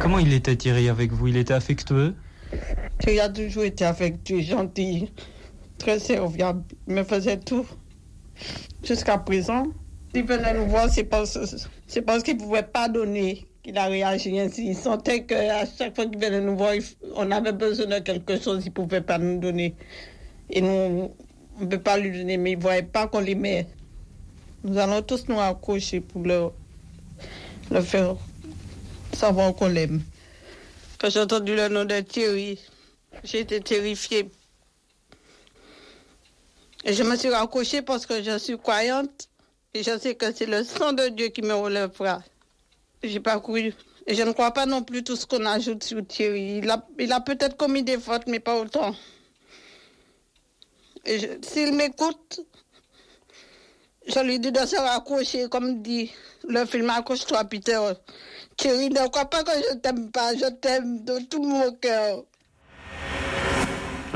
Comment 0.00 0.20
il 0.20 0.32
était 0.32 0.54
Thierry 0.54 0.88
avec 0.88 1.12
vous? 1.12 1.26
Il 1.26 1.36
était 1.36 1.54
affectueux? 1.54 2.14
Thierry 3.00 3.20
a 3.20 3.28
toujours 3.28 3.64
été 3.64 3.84
affectueux, 3.84 4.40
gentil, 4.40 5.10
très 5.86 5.98
serviable. 6.00 6.64
Me 6.88 7.04
faisait 7.04 7.38
tout. 7.38 7.64
Jusqu'à 8.82 9.18
présent, 9.18 9.68
s'il 10.12 10.26
venait 10.26 10.52
nous 10.54 10.66
voir, 10.66 10.90
c'est 10.90 11.04
parce, 11.04 11.38
qu'il 12.24 12.36
ne 12.36 12.40
pouvait 12.42 12.64
pas 12.64 12.88
donner 12.88 13.46
qu'il 13.62 13.78
a 13.78 13.86
réagi 13.86 14.38
ainsi. 14.38 14.66
Il 14.66 14.76
sentait 14.76 15.22
qu'à 15.24 15.64
chaque 15.64 15.94
fois 15.94 16.06
qu'il 16.06 16.18
venait 16.18 16.40
nous 16.40 16.56
voir, 16.56 16.72
on 17.14 17.30
avait 17.30 17.52
besoin 17.52 17.86
de 17.86 17.98
quelque 18.00 18.38
chose, 18.40 18.64
il 18.64 18.70
ne 18.70 18.74
pouvait 18.74 19.00
pas 19.00 19.18
nous 19.18 19.38
donner. 19.38 19.76
Et 20.50 20.60
nous, 20.60 20.68
on 20.68 21.60
ne 21.60 21.66
peut 21.66 21.78
pas 21.78 21.96
lui 21.98 22.10
donner, 22.10 22.36
mais 22.36 22.52
il 22.52 22.58
ne 22.58 22.62
voyait 22.62 22.82
pas 22.82 23.06
qu'on 23.06 23.20
l'aimait. 23.20 23.66
Nous 24.64 24.78
allons 24.78 25.02
tous 25.02 25.28
nous 25.28 25.38
accrocher 25.38 26.00
pour 26.00 26.22
le, 26.22 26.48
le 27.70 27.80
faire 27.80 28.16
savoir 29.12 29.54
qu'on 29.54 29.68
l'aime. 29.68 30.02
Quand 30.98 31.10
j'ai 31.10 31.20
entendu 31.20 31.54
le 31.54 31.68
nom 31.68 31.84
de 31.84 32.00
Thierry, 32.00 32.58
j'ai 33.22 33.40
été 33.40 33.60
terrifiée. 33.60 34.28
Je 36.88 37.02
me 37.02 37.16
suis 37.16 37.30
raccrochée 37.30 37.82
parce 37.82 38.06
que 38.06 38.22
je 38.22 38.38
suis 38.38 38.56
croyante 38.56 39.28
et 39.74 39.82
je 39.82 39.98
sais 39.98 40.14
que 40.14 40.32
c'est 40.32 40.46
le 40.46 40.62
sang 40.62 40.92
de 40.92 41.08
Dieu 41.08 41.28
qui 41.28 41.42
me 41.42 41.52
relèvera. 41.52 42.22
J'ai 43.02 43.18
pas 43.18 43.40
cru. 43.40 43.74
Et 44.06 44.14
je 44.14 44.22
ne 44.22 44.30
crois 44.30 44.52
pas 44.52 44.66
non 44.66 44.84
plus 44.84 45.02
tout 45.02 45.16
ce 45.16 45.26
qu'on 45.26 45.44
ajoute 45.46 45.82
sur 45.82 46.06
Thierry. 46.06 46.62
Il 46.62 46.70
a, 47.12 47.20
peut-être 47.20 47.56
commis 47.56 47.82
des 47.82 47.98
fautes, 47.98 48.28
mais 48.28 48.38
pas 48.38 48.56
autant. 48.56 48.94
S'il 51.04 51.74
m'écoute, 51.74 52.40
je 54.06 54.20
lui 54.20 54.38
dis 54.38 54.52
de 54.52 54.64
se 54.64 54.76
raccrocher, 54.76 55.48
comme 55.48 55.82
dit 55.82 56.12
le 56.48 56.64
film 56.66 56.88
Accroche-toi, 56.90 57.44
Peter. 57.46 57.80
Thierry, 58.56 58.90
ne 58.90 59.08
crois 59.08 59.24
pas 59.24 59.42
que 59.42 59.50
je 59.50 59.74
t'aime 59.78 60.12
pas, 60.12 60.36
je 60.36 60.46
t'aime 60.46 61.02
de 61.04 61.18
tout 61.28 61.42
mon 61.42 61.72
cœur 61.72 62.22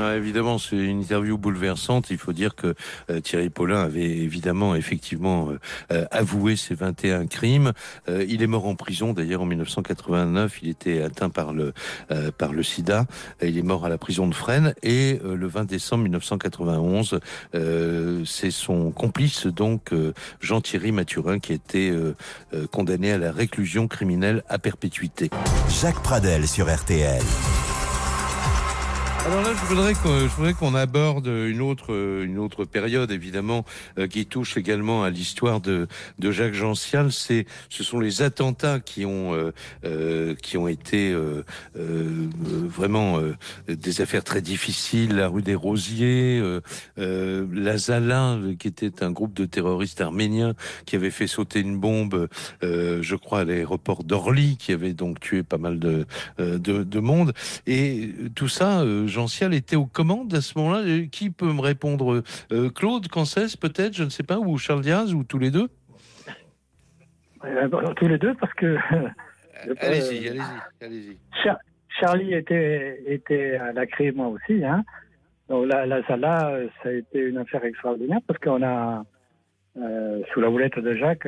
évidemment, 0.09 0.57
c'est 0.57 0.77
une 0.77 1.01
interview 1.01 1.37
bouleversante. 1.37 2.09
Il 2.09 2.17
faut 2.17 2.33
dire 2.33 2.55
que 2.55 2.75
euh, 3.09 3.19
Thierry 3.19 3.49
Paulin 3.49 3.81
avait 3.81 4.01
évidemment, 4.01 4.75
effectivement, 4.75 5.49
euh, 5.49 5.59
euh, 5.91 6.05
avoué 6.11 6.55
ses 6.55 6.75
21 6.75 7.27
crimes. 7.27 7.73
il 8.07 8.41
est 8.41 8.47
mort 8.47 8.65
en 8.65 8.75
prison, 8.75 9.13
d'ailleurs, 9.13 9.41
en 9.41 9.45
1989. 9.45 10.59
Il 10.63 10.69
était 10.69 11.01
atteint 11.01 11.29
par 11.29 11.53
le 11.53 11.73
par 12.37 12.53
le 12.53 12.63
SIDA. 12.63 13.05
Il 13.41 13.57
est 13.57 13.63
mort 13.63 13.85
à 13.85 13.89
la 13.89 13.97
prison 13.97 14.27
de 14.27 14.33
Fresnes. 14.33 14.73
Et 14.83 15.19
le 15.23 15.47
20 15.47 15.65
décembre 15.65 16.03
1991, 16.03 17.19
c'est 18.25 18.51
son 18.51 18.91
complice, 18.91 19.47
donc 19.47 19.91
Jean-Thierry 20.41 20.91
Mathurin, 20.91 21.39
qui 21.39 21.53
était 21.53 21.91
condamné 22.71 23.11
à 23.11 23.17
la 23.17 23.31
réclusion 23.31 23.87
criminelle 23.87 24.43
à 24.49 24.59
perpétuité. 24.59 25.29
Jacques 25.69 26.01
Pradel 26.01 26.47
sur 26.47 26.73
RTL. 26.73 27.21
Alors 29.23 29.43
là, 29.43 29.51
je 29.53 29.65
voudrais 29.67 29.93
qu'on, 29.93 30.19
je 30.21 30.35
voudrais 30.35 30.53
qu'on 30.55 30.73
aborde 30.73 31.27
une 31.27 31.61
autre, 31.61 31.93
une 32.25 32.39
autre 32.39 32.65
période, 32.65 33.11
évidemment, 33.11 33.65
euh, 33.99 34.07
qui 34.07 34.25
touche 34.25 34.57
également 34.57 35.03
à 35.03 35.11
l'histoire 35.11 35.61
de, 35.61 35.87
de 36.17 36.31
Jacques 36.31 36.55
Gential. 36.55 37.11
C'est, 37.11 37.45
ce 37.69 37.83
sont 37.83 37.99
les 37.99 38.23
attentats 38.23 38.79
qui 38.79 39.05
ont, 39.05 39.35
euh, 39.35 39.51
euh 39.85 40.33
qui 40.41 40.57
ont 40.57 40.67
été 40.67 41.15
vraiment 41.75 43.19
des 43.67 44.01
affaires 44.01 44.23
très 44.23 44.41
difficiles. 44.41 45.15
La 45.15 45.27
rue 45.27 45.43
des 45.43 45.55
Rosiers, 45.55 46.41
la 46.97 47.77
Zala, 47.77 48.39
qui 48.57 48.67
était 48.67 49.03
un 49.03 49.11
groupe 49.11 49.33
de 49.33 49.45
terroristes 49.45 50.01
arméniens 50.01 50.55
qui 50.85 50.95
avait 50.95 51.11
fait 51.11 51.27
sauter 51.27 51.59
une 51.59 51.77
bombe, 51.77 52.27
je 52.61 53.15
crois, 53.15 53.41
à 53.41 53.43
l'aéroport 53.43 54.03
d'Orly, 54.03 54.57
qui 54.57 54.71
avait 54.71 54.93
donc 54.93 55.19
tué 55.19 55.43
pas 55.43 55.57
mal 55.57 55.79
de, 55.79 56.05
de, 56.39 56.57
de 56.57 56.99
monde. 56.99 57.33
Et 57.67 58.13
tout 58.35 58.49
ça 58.49 58.83
Jean 59.11 59.27
était 59.51 59.75
aux 59.75 59.85
commandes 59.85 60.33
à 60.33 60.41
ce 60.41 60.57
moment-là. 60.57 61.05
Qui 61.11 61.29
peut 61.29 61.51
me 61.53 61.61
répondre 61.61 62.23
euh, 62.51 62.69
Claude 62.69 63.07
Cancès, 63.07 63.55
peut-être, 63.55 63.93
je 63.93 64.03
ne 64.03 64.09
sais 64.09 64.23
pas, 64.23 64.39
ou 64.39 64.57
Charles 64.57 64.81
Diaz, 64.81 65.13
ou 65.13 65.23
tous 65.23 65.37
les 65.37 65.51
deux? 65.51 65.69
Euh, 67.43 67.67
Tous 67.95 68.07
les 68.07 68.17
deux, 68.17 68.33
parce 68.35 68.53
que. 68.53 68.77
allez-y, 69.79 70.29
allez-y, 70.29 70.85
allez-y. 70.85 71.17
Charlie 71.99 72.33
était, 72.33 73.03
était 73.05 73.55
à 73.55 73.73
la 73.73 73.85
crime, 73.85 74.15
moi 74.15 74.27
aussi. 74.27 74.63
Hein. 74.63 74.83
Donc 75.49 75.67
la, 75.67 75.85
la 75.85 76.05
Sala, 76.07 76.57
ça 76.81 76.89
a 76.89 76.93
été 76.93 77.19
une 77.19 77.37
affaire 77.37 77.63
extraordinaire 77.65 78.19
parce 78.25 78.39
qu'on 78.39 78.63
a, 78.63 79.03
euh, 79.77 80.21
sous 80.33 80.39
la 80.39 80.49
houlette 80.49 80.79
de 80.79 80.95
Jacques, 80.95 81.27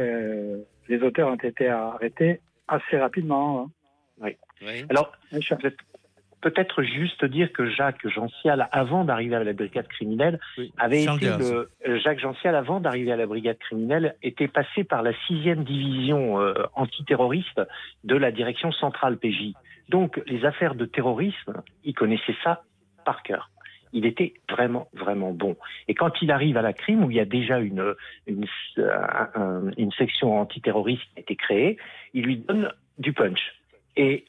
les 0.88 1.02
auteurs 1.02 1.30
ont 1.30 1.36
été 1.36 1.68
arrêtés 1.68 2.40
assez 2.68 2.98
rapidement. 2.98 3.70
Hein. 4.22 4.36
Oui. 4.62 4.86
Alors, 4.90 5.12
peut-être 6.44 6.84
juste 6.84 7.24
dire 7.24 7.52
que 7.54 7.70
Jacques 7.70 8.06
Gential, 8.08 8.68
avant 8.74 9.06
d'arriver 9.06 9.36
à 9.36 9.44
la 9.44 9.54
brigade 9.54 9.88
criminelle, 9.88 10.40
avait 10.78 11.04
été 11.04 11.26
le, 11.26 11.70
euh, 11.88 12.00
Jacques 12.00 12.20
Gential, 12.20 12.54
avant 12.56 12.82
d'arriver 12.82 13.14
à 13.14 13.16
la 13.16 13.26
brigade 13.26 13.58
criminelle, 13.60 14.16
était 14.22 14.50
passé 14.50 14.84
par 14.84 15.04
la 15.04 15.14
sixième 15.26 15.64
division 15.64 16.42
euh, 16.42 16.54
antiterroriste 16.76 17.62
de 18.04 18.16
la 18.18 18.32
direction 18.32 18.74
centrale 18.74 19.18
PJ. 19.18 19.54
Donc, 19.88 20.22
les 20.28 20.44
affaires 20.44 20.76
de 20.76 20.86
terrorisme, 20.86 21.62
il 21.86 21.94
connaissait 21.94 22.36
ça 22.44 22.64
par 23.06 23.24
cœur. 23.24 23.50
Il 23.94 24.06
était 24.06 24.34
vraiment, 24.50 24.90
vraiment 24.94 25.32
bon. 25.32 25.56
Et 25.88 25.94
quand 25.94 26.22
il 26.22 26.32
arrive 26.32 26.58
à 26.58 26.62
la 26.62 26.74
crime, 26.74 27.06
où 27.06 27.12
il 27.12 27.18
y 27.18 27.22
a 27.22 27.26
déjà 27.26 27.60
une, 27.60 27.94
une, 28.28 28.46
une 29.78 29.92
section 29.94 30.40
antiterroriste 30.40 31.04
qui 31.14 31.18
a 31.18 31.22
été 31.22 31.36
créée, 31.36 31.78
il 32.14 32.26
lui 32.26 32.38
donne 32.38 32.74
du 32.98 33.14
punch. 33.14 33.40
Et 33.96 34.26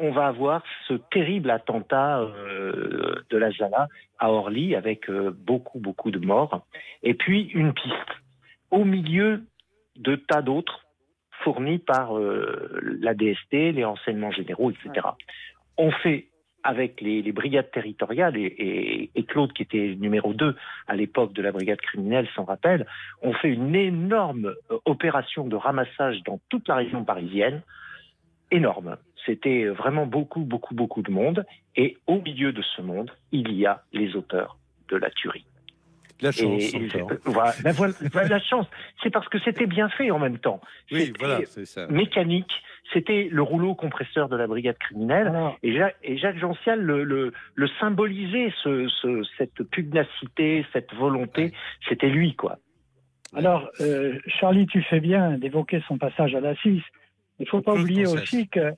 on 0.00 0.10
va 0.10 0.26
avoir 0.26 0.62
ce 0.88 0.94
terrible 0.94 1.50
attentat 1.50 2.20
euh, 2.20 3.22
de 3.28 3.36
la 3.36 3.50
Zala 3.52 3.88
à 4.18 4.32
Orly 4.32 4.74
avec 4.74 5.08
euh, 5.10 5.30
beaucoup, 5.30 5.78
beaucoup 5.78 6.10
de 6.10 6.18
morts. 6.18 6.62
Et 7.02 7.14
puis 7.14 7.50
une 7.54 7.74
piste 7.74 7.94
au 8.70 8.84
milieu 8.84 9.44
de 9.96 10.16
tas 10.16 10.42
d'autres 10.42 10.86
fournis 11.44 11.78
par 11.78 12.18
euh, 12.18 12.80
la 13.00 13.14
DST, 13.14 13.52
les 13.52 13.84
renseignements 13.84 14.30
généraux, 14.30 14.70
etc. 14.70 15.06
On 15.76 15.90
fait 15.90 16.26
avec 16.62 17.00
les, 17.00 17.22
brigades 17.32 17.70
territoriales 17.70 18.36
et, 18.36 19.10
et, 19.14 19.24
Claude 19.24 19.52
qui 19.54 19.62
était 19.62 19.96
numéro 19.98 20.34
2 20.34 20.54
à 20.88 20.94
l'époque 20.94 21.32
de 21.32 21.40
la 21.40 21.52
brigade 21.52 21.80
criminelle 21.80 22.28
s'en 22.36 22.44
rappelle, 22.44 22.86
on 23.22 23.32
fait 23.32 23.48
une 23.48 23.74
énorme 23.74 24.54
opération 24.84 25.46
de 25.46 25.56
ramassage 25.56 26.22
dans 26.24 26.38
toute 26.50 26.68
la 26.68 26.74
région 26.74 27.02
parisienne, 27.02 27.62
énorme. 28.50 28.96
C'était 29.26 29.66
vraiment 29.66 30.06
beaucoup, 30.06 30.40
beaucoup, 30.40 30.74
beaucoup 30.74 31.02
de 31.02 31.10
monde. 31.10 31.44
Et 31.76 31.96
au 32.06 32.20
milieu 32.20 32.52
de 32.52 32.62
ce 32.62 32.82
monde, 32.82 33.10
il 33.32 33.52
y 33.52 33.66
a 33.66 33.82
les 33.92 34.16
auteurs 34.16 34.56
de 34.88 34.96
la 34.96 35.10
tuerie. 35.10 35.44
La 36.20 36.32
chance. 36.32 36.62
voilà, 37.24 37.54
la 38.28 38.40
chance. 38.40 38.66
C'est 39.02 39.10
parce 39.10 39.28
que 39.28 39.38
c'était 39.38 39.66
bien 39.66 39.88
fait 39.88 40.10
en 40.10 40.18
même 40.18 40.38
temps. 40.38 40.60
Oui, 40.92 41.12
voilà, 41.18 41.40
c'est 41.46 41.64
ça. 41.64 41.86
Mécanique. 41.86 42.52
C'était 42.92 43.28
le 43.30 43.42
rouleau 43.42 43.74
compresseur 43.74 44.28
de 44.28 44.36
la 44.36 44.46
brigade 44.46 44.76
criminelle. 44.78 45.32
Et, 45.62 45.74
Jacques, 45.76 45.96
et 46.02 46.18
Jacques 46.18 46.38
Gential 46.38 46.80
le, 46.80 47.32
le, 47.54 47.68
symbolisait, 47.78 48.52
ce, 48.62 49.24
cette 49.38 49.62
pugnacité, 49.70 50.66
cette 50.72 50.92
volonté. 50.94 51.52
C'était 51.88 52.08
lui, 52.08 52.34
quoi. 52.34 52.58
Alors, 53.34 53.70
euh, 53.80 54.18
Charlie, 54.26 54.66
tu 54.66 54.82
fais 54.82 55.00
bien 55.00 55.38
d'évoquer 55.38 55.82
son 55.86 55.98
passage 55.98 56.34
à 56.34 56.40
la 56.40 56.56
6. 56.56 56.82
Il 57.40 57.44
ne 57.44 57.48
faut 57.48 57.62
pas 57.62 57.74
oublier 57.74 58.06
aussi 58.06 58.48
que 58.48 58.72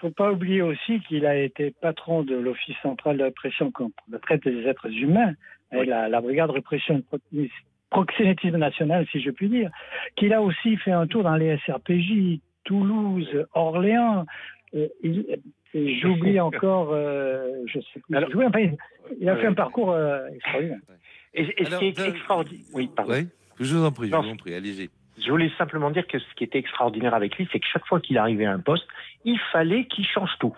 faut 0.00 0.10
pas 0.10 0.32
oublier 0.32 0.62
aussi 0.62 1.00
qu'il 1.00 1.26
a 1.26 1.36
été 1.36 1.74
patron 1.80 2.22
de 2.22 2.34
l'Office 2.34 2.76
central 2.82 3.18
de 3.18 3.24
répression 3.24 3.70
contre 3.70 3.94
la 4.10 4.18
traite 4.18 4.44
des 4.44 4.66
êtres 4.66 4.88
humains 4.88 5.34
et 5.72 5.84
la, 5.84 6.20
brigade 6.20 6.50
répression 6.50 7.02
proxénétisme 7.90 8.56
national, 8.56 9.06
si 9.12 9.20
je 9.20 9.30
puis 9.30 9.48
dire, 9.48 9.70
qu'il 10.16 10.32
a 10.32 10.40
aussi 10.42 10.76
fait 10.78 10.92
un 10.92 11.06
tour 11.06 11.22
dans 11.22 11.36
les 11.36 11.58
SRPJ, 11.66 12.40
Toulouse, 12.64 13.46
Orléans. 13.52 14.24
Euh, 14.74 14.88
j'oublie 15.74 16.40
encore, 16.40 16.90
euh, 16.92 17.48
je 17.66 17.80
sais 17.80 18.00
plus. 18.00 18.16
il 19.20 19.28
a 19.28 19.36
fait 19.36 19.46
un 19.46 19.54
parcours 19.54 19.90
euh, 19.90 20.26
extraordinaire. 20.28 20.78
Et, 21.34 21.44
ce 21.44 21.78
qui 21.78 21.86
est 21.86 21.98
extraordinaire. 21.98 22.64
Oui, 22.74 22.90
pardon. 22.94 23.14
je 23.58 23.74
vous 23.74 23.84
en 23.84 23.92
prie, 23.92 24.08
je 24.08 24.16
vous 24.16 24.28
en 24.28 24.36
prie, 24.36 24.54
allez-y. 24.54 24.88
Je 25.24 25.30
voulais 25.30 25.50
simplement 25.58 25.90
dire 25.90 26.06
que 26.06 26.18
ce 26.18 26.34
qui 26.34 26.44
était 26.44 26.58
extraordinaire 26.58 27.14
avec 27.14 27.36
lui, 27.36 27.48
c'est 27.52 27.60
que 27.60 27.66
chaque 27.66 27.86
fois 27.86 28.00
qu'il 28.00 28.18
arrivait 28.18 28.46
à 28.46 28.52
un 28.52 28.60
poste, 28.60 28.86
il 29.24 29.38
fallait 29.52 29.84
qu'il 29.84 30.06
change 30.06 30.30
tout. 30.38 30.56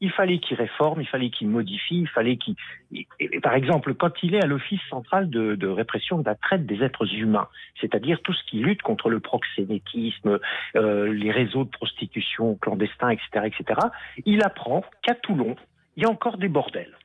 Il 0.00 0.10
fallait 0.10 0.38
qu'il 0.38 0.56
réforme, 0.56 1.00
il 1.00 1.06
fallait 1.06 1.30
qu'il 1.30 1.48
modifie, 1.48 2.00
il 2.00 2.08
fallait 2.08 2.36
qu'il... 2.36 2.56
Par 3.42 3.54
exemple, 3.54 3.94
quand 3.94 4.22
il 4.22 4.34
est 4.34 4.42
à 4.42 4.46
l'Office 4.46 4.80
central 4.90 5.30
de, 5.30 5.66
répression 5.66 6.18
de 6.18 6.24
la 6.24 6.34
traite 6.34 6.66
des 6.66 6.82
êtres 6.82 7.12
humains, 7.14 7.48
c'est-à-dire 7.80 8.20
tout 8.22 8.32
ce 8.32 8.44
qui 8.44 8.58
lutte 8.58 8.82
contre 8.82 9.08
le 9.08 9.20
proxénétisme, 9.20 10.38
euh, 10.76 11.12
les 11.12 11.30
réseaux 11.30 11.64
de 11.64 11.70
prostitution 11.70 12.56
clandestins, 12.56 13.10
etc., 13.10 13.46
etc., 13.46 13.80
il 14.26 14.42
apprend 14.42 14.84
qu'à 15.02 15.14
Toulon, 15.14 15.56
il 15.96 16.02
y 16.02 16.06
a 16.06 16.10
encore 16.10 16.38
des 16.38 16.48
bordels. 16.48 16.96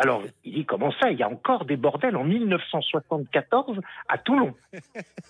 Alors, 0.00 0.22
il 0.44 0.54
dit 0.54 0.64
comment 0.64 0.92
ça 0.92 1.10
Il 1.10 1.18
y 1.18 1.22
a 1.22 1.28
encore 1.28 1.66
des 1.66 1.76
bordels 1.76 2.16
en 2.16 2.24
1974 2.24 3.80
à 4.08 4.16
Toulon. 4.16 4.54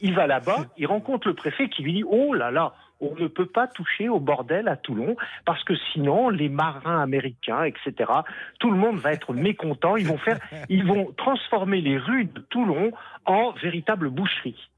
Il 0.00 0.14
va 0.14 0.28
là-bas, 0.28 0.66
il 0.76 0.86
rencontre 0.86 1.26
le 1.26 1.34
préfet 1.34 1.68
qui 1.68 1.82
lui 1.82 1.92
dit 1.92 2.04
Oh 2.06 2.34
là 2.34 2.52
là, 2.52 2.74
on 3.00 3.16
ne 3.16 3.26
peut 3.26 3.46
pas 3.46 3.66
toucher 3.66 4.08
au 4.08 4.20
bordel 4.20 4.68
à 4.68 4.76
Toulon 4.76 5.16
parce 5.44 5.64
que 5.64 5.74
sinon 5.92 6.28
les 6.28 6.48
marins 6.48 7.02
américains, 7.02 7.64
etc. 7.64 8.12
Tout 8.60 8.70
le 8.70 8.76
monde 8.76 8.98
va 8.98 9.12
être 9.12 9.34
mécontent. 9.34 9.96
Ils 9.96 10.06
vont 10.06 10.18
faire, 10.18 10.38
ils 10.68 10.86
vont 10.86 11.12
transformer 11.16 11.80
les 11.80 11.98
rues 11.98 12.26
de 12.26 12.40
Toulon 12.40 12.92
en 13.26 13.50
véritable 13.52 14.08
boucherie. 14.08 14.70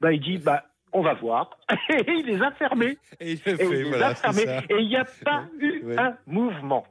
Bah, 0.00 0.12
il 0.12 0.20
dit 0.20 0.38
bah 0.38 0.64
on 0.92 1.02
va 1.02 1.14
voir. 1.14 1.58
Et 1.90 2.04
il 2.08 2.26
les 2.26 2.40
a 2.40 2.52
fermés. 2.52 2.98
Et 3.18 3.32
il, 3.32 3.40
Et 3.48 3.64
il 3.64 3.90
les 3.90 4.02
a 4.02 4.14
fermés. 4.14 4.46
Et 4.68 4.78
il 4.78 4.88
n'y 4.88 4.96
a 4.96 5.06
pas 5.24 5.44
eu 5.58 5.96
un 5.98 6.14
mouvement. 6.28 6.86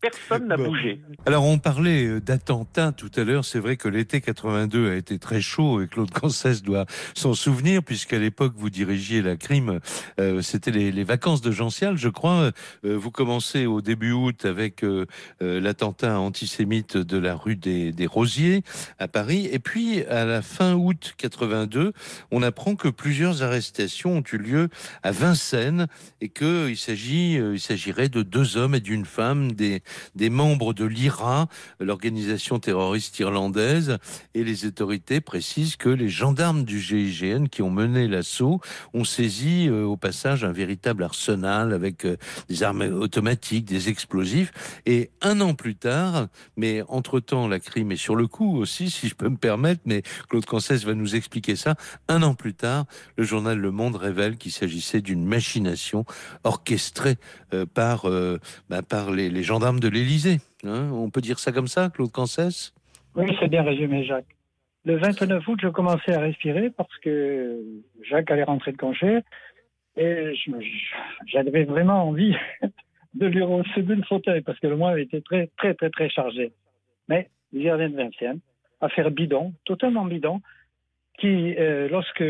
Personne 0.00 0.48
n'a 0.48 0.56
Bon. 0.56 0.68
bougé. 0.68 1.00
Alors 1.26 1.44
on 1.44 1.58
parlait 1.58 2.06
euh, 2.06 2.20
d'attentats 2.20 2.92
tout 2.92 3.10
à 3.16 3.24
l'heure. 3.24 3.44
C'est 3.44 3.58
vrai 3.58 3.76
que 3.76 3.88
l'été 3.88 4.20
82 4.20 4.90
a 4.90 4.94
été 4.94 5.18
très 5.18 5.40
chaud 5.40 5.82
et 5.82 5.88
Claude 5.88 6.10
Cancès 6.10 6.62
doit 6.62 6.86
s'en 7.14 7.34
souvenir 7.34 7.82
puisqu'à 7.82 8.18
l'époque 8.18 8.54
vous 8.56 8.70
dirigiez 8.70 9.20
la 9.22 9.36
crime. 9.36 9.80
euh, 10.18 10.40
C'était 10.42 10.70
les, 10.70 10.90
les 10.92 11.04
vacances 11.04 11.42
de 11.42 11.50
Gential, 11.50 11.96
je 11.98 12.08
crois. 12.08 12.50
Euh, 12.84 12.96
vous 12.96 13.10
commencez 13.10 13.66
au 13.66 13.80
début 13.82 14.12
août 14.12 14.44
avec 14.44 14.82
euh, 14.84 15.06
l'attentat 15.40 16.18
antisémite 16.18 16.96
de 16.96 17.18
la 17.18 17.34
rue 17.34 17.56
des, 17.56 17.92
des 17.92 18.06
Rosiers 18.06 18.62
à 18.98 19.08
Paris. 19.08 19.48
Et 19.52 19.58
puis 19.58 20.02
à 20.04 20.24
la 20.24 20.40
fin 20.42 20.74
août 20.74 21.14
82, 21.18 21.92
on 22.30 22.42
apprend 22.42 22.74
que 22.76 22.88
plusieurs 22.88 23.42
arrestations 23.42 24.16
ont 24.18 24.22
eu 24.32 24.38
lieu 24.38 24.68
à 25.02 25.10
Vincennes 25.10 25.86
et 26.20 26.28
que 26.28 26.68
il 26.68 26.76
s'agit, 26.76 27.38
euh, 27.38 27.54
il 27.54 27.60
s'agirait 27.60 28.08
de 28.08 28.22
deux 28.22 28.56
hommes 28.56 28.74
et 28.74 28.80
d'une 28.80 29.04
femme, 29.04 29.52
des 29.52 29.82
des 30.14 30.30
membres 30.30 30.74
de 30.74 30.84
l'IRA, 30.84 31.48
l'organisation 31.78 32.58
terroriste 32.58 33.18
irlandaise, 33.18 33.98
et 34.34 34.44
les 34.44 34.66
autorités 34.66 35.20
précisent 35.20 35.76
que 35.76 35.88
les 35.88 36.08
gendarmes 36.08 36.64
du 36.64 36.80
GIGN 36.80 37.46
qui 37.46 37.62
ont 37.62 37.70
mené 37.70 38.08
l'assaut 38.08 38.60
ont 38.94 39.04
saisi 39.04 39.68
euh, 39.68 39.84
au 39.84 39.96
passage 39.96 40.44
un 40.44 40.52
véritable 40.52 41.02
arsenal 41.02 41.72
avec 41.72 42.04
euh, 42.04 42.16
des 42.48 42.62
armes 42.62 42.82
automatiques, 42.82 43.64
des 43.64 43.88
explosifs. 43.88 44.52
Et 44.86 45.10
un 45.20 45.40
an 45.40 45.54
plus 45.54 45.76
tard, 45.76 46.28
mais 46.56 46.82
entre-temps 46.88 47.48
la 47.48 47.60
crime 47.60 47.92
est 47.92 47.96
sur 47.96 48.16
le 48.16 48.26
coup 48.26 48.56
aussi, 48.56 48.90
si 48.90 49.08
je 49.08 49.14
peux 49.14 49.28
me 49.28 49.36
permettre, 49.36 49.82
mais 49.84 50.02
Claude 50.28 50.44
Cancès 50.44 50.84
va 50.84 50.94
nous 50.94 51.16
expliquer 51.16 51.56
ça. 51.56 51.74
Un 52.08 52.22
an 52.22 52.34
plus 52.34 52.54
tard, 52.54 52.84
le 53.16 53.24
journal 53.24 53.58
Le 53.58 53.70
Monde 53.70 53.96
révèle 53.96 54.36
qu'il 54.36 54.52
s'agissait 54.52 55.00
d'une 55.00 55.24
machination 55.24 56.04
orchestrée 56.44 57.16
euh, 57.54 57.66
par, 57.66 58.06
bah, 58.68 58.82
par 58.82 59.10
les 59.10 59.42
gendarmes 59.42 59.79
de 59.80 59.88
l'Élysée. 59.88 60.38
Hein, 60.64 60.90
on 60.92 61.10
peut 61.10 61.20
dire 61.20 61.38
ça 61.38 61.52
comme 61.52 61.66
ça, 61.66 61.90
Claude 61.90 62.12
Cancès 62.12 62.72
Oui, 63.16 63.26
c'est 63.40 63.48
bien 63.48 63.62
résumé, 63.62 64.04
Jacques. 64.04 64.36
Le 64.84 64.96
29 64.96 65.46
août, 65.46 65.58
je 65.62 65.68
commençais 65.68 66.14
à 66.14 66.20
respirer 66.20 66.70
parce 66.70 66.96
que 66.98 67.60
Jacques 68.08 68.30
allait 68.30 68.44
rentrer 68.44 68.72
de 68.72 68.76
congé 68.78 69.20
et 69.96 70.32
j'avais 71.26 71.64
vraiment 71.64 72.08
envie 72.08 72.34
de 73.14 73.26
lui 73.26 73.42
recevoir 73.42 73.98
le 73.98 74.04
fauteuil 74.04 74.40
parce 74.40 74.58
que 74.58 74.68
le 74.68 74.76
mois 74.76 74.98
était 74.98 75.20
très, 75.20 75.48
très, 75.58 75.74
très, 75.74 75.90
très 75.90 76.08
chargé. 76.08 76.52
Mais 77.08 77.28
il 77.52 77.62
y 77.62 77.68
avait 77.68 77.88
de 77.88 77.96
Vincennes, 77.96 78.40
affaire 78.80 79.10
bidon, 79.10 79.52
totalement 79.64 80.04
bidon, 80.04 80.40
qui, 81.18 81.54
euh, 81.58 81.88
lorsque 81.88 82.24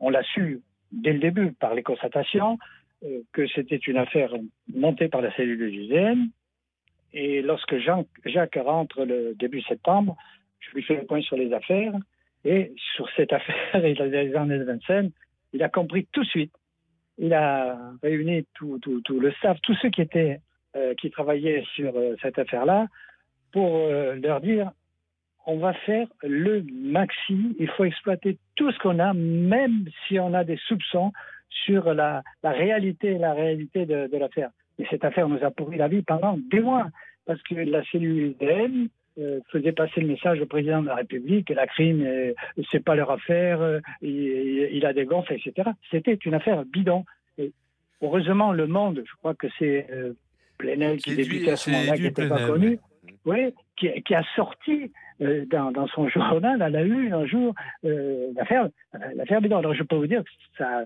on 0.00 0.10
l'a 0.10 0.22
su 0.22 0.60
dès 0.90 1.12
le 1.12 1.20
début 1.20 1.52
par 1.52 1.74
les 1.74 1.82
constatations, 1.82 2.58
euh, 3.04 3.20
que 3.32 3.46
c'était 3.48 3.76
une 3.76 3.98
affaire 3.98 4.30
montée 4.74 5.08
par 5.08 5.20
la 5.20 5.34
cellule 5.36 5.58
de 5.58 5.64
l'UGN, 5.66 6.30
et 7.14 7.42
lorsque 7.42 7.76
Jacques 7.78 8.58
rentre 8.60 9.04
le 9.04 9.34
début 9.36 9.62
septembre, 9.62 10.16
je 10.58 10.74
lui 10.74 10.82
fais 10.82 10.96
le 10.96 11.06
point 11.06 11.22
sur 11.22 11.36
les 11.36 11.52
affaires. 11.52 11.94
Et 12.44 12.74
sur 12.94 13.08
cette 13.16 13.32
affaire 13.32 13.74
et 13.84 13.94
les 13.94 14.34
années 14.34 14.58
de 14.58 14.64
Vincennes, 14.64 15.12
il 15.52 15.62
a 15.62 15.68
compris 15.68 16.06
tout 16.12 16.24
de 16.24 16.28
suite. 16.28 16.52
Il 17.16 17.32
a 17.32 17.78
réuni 18.02 18.44
tout, 18.54 18.80
le 19.08 19.32
staff, 19.32 19.58
tous 19.62 19.76
ceux 19.80 19.90
qui 19.90 20.02
euh, 20.02 20.94
travaillaient 21.12 21.64
sur 21.76 21.96
euh, 21.96 22.16
cette 22.20 22.38
affaire-là, 22.40 22.88
pour 23.52 23.76
euh, 23.76 24.16
leur 24.16 24.40
dire 24.40 24.72
on 25.46 25.58
va 25.58 25.74
faire 25.74 26.08
le 26.22 26.64
maxi. 26.72 27.54
Il 27.60 27.68
faut 27.68 27.84
exploiter 27.84 28.38
tout 28.56 28.72
ce 28.72 28.78
qu'on 28.78 28.98
a, 28.98 29.12
même 29.12 29.84
si 30.08 30.18
on 30.18 30.32
a 30.34 30.42
des 30.42 30.58
soupçons 30.66 31.12
sur 31.50 31.92
la, 31.92 32.22
réalité, 32.42 33.14
de 33.14 34.16
l'affaire. 34.16 34.50
Et 34.78 34.86
cette 34.90 35.04
affaire 35.04 35.28
nous 35.28 35.42
a 35.44 35.50
pourri 35.50 35.76
la 35.76 35.88
vie 35.88 36.02
pendant 36.02 36.38
des 36.50 36.60
mois, 36.60 36.88
parce 37.26 37.42
que 37.42 37.54
la 37.54 37.84
cellule 37.84 38.34
UDM 38.40 38.88
euh, 39.18 39.40
faisait 39.50 39.72
passer 39.72 40.00
le 40.00 40.08
message 40.08 40.40
au 40.40 40.46
président 40.46 40.82
de 40.82 40.88
la 40.88 40.96
République 40.96 41.48
que 41.48 41.54
la 41.54 41.66
crime, 41.66 42.02
euh, 42.04 42.32
c'est 42.70 42.84
pas 42.84 42.94
leur 42.96 43.10
affaire, 43.10 43.60
euh, 43.62 43.80
il, 44.02 44.68
il 44.72 44.84
a 44.86 44.92
des 44.92 45.04
gonfles, 45.04 45.34
etc. 45.34 45.70
C'était 45.90 46.14
une 46.14 46.34
affaire 46.34 46.64
bidon. 46.64 47.04
Et 47.38 47.52
heureusement, 48.02 48.52
le 48.52 48.66
monde, 48.66 49.02
je 49.06 49.16
crois 49.16 49.34
que 49.34 49.46
c'est 49.58 49.86
euh, 49.90 50.14
Plenel 50.58 50.98
qui 50.98 51.14
débutait 51.14 51.52
à 51.52 51.56
ce 51.56 51.70
moment-là, 51.70 51.96
qui 51.96 52.02
n'était 52.02 52.28
pas 52.28 52.46
connu, 52.46 52.78
oui, 53.24 53.52
qui, 53.76 53.90
qui 54.02 54.14
a 54.14 54.22
sorti 54.36 54.92
euh, 55.20 55.44
dans, 55.46 55.70
dans 55.72 55.86
son 55.88 56.08
journal 56.08 56.60
à 56.62 56.68
la 56.68 56.82
une 56.82 57.12
un 57.12 57.26
jour 57.26 57.54
euh, 57.84 58.32
l'affaire 58.36 58.68
l'affaire 59.14 59.40
bidon. 59.40 59.58
Alors 59.58 59.74
je 59.74 59.82
peux 59.82 59.96
vous 59.96 60.06
dire 60.06 60.22
que 60.22 60.30
ça 60.58 60.84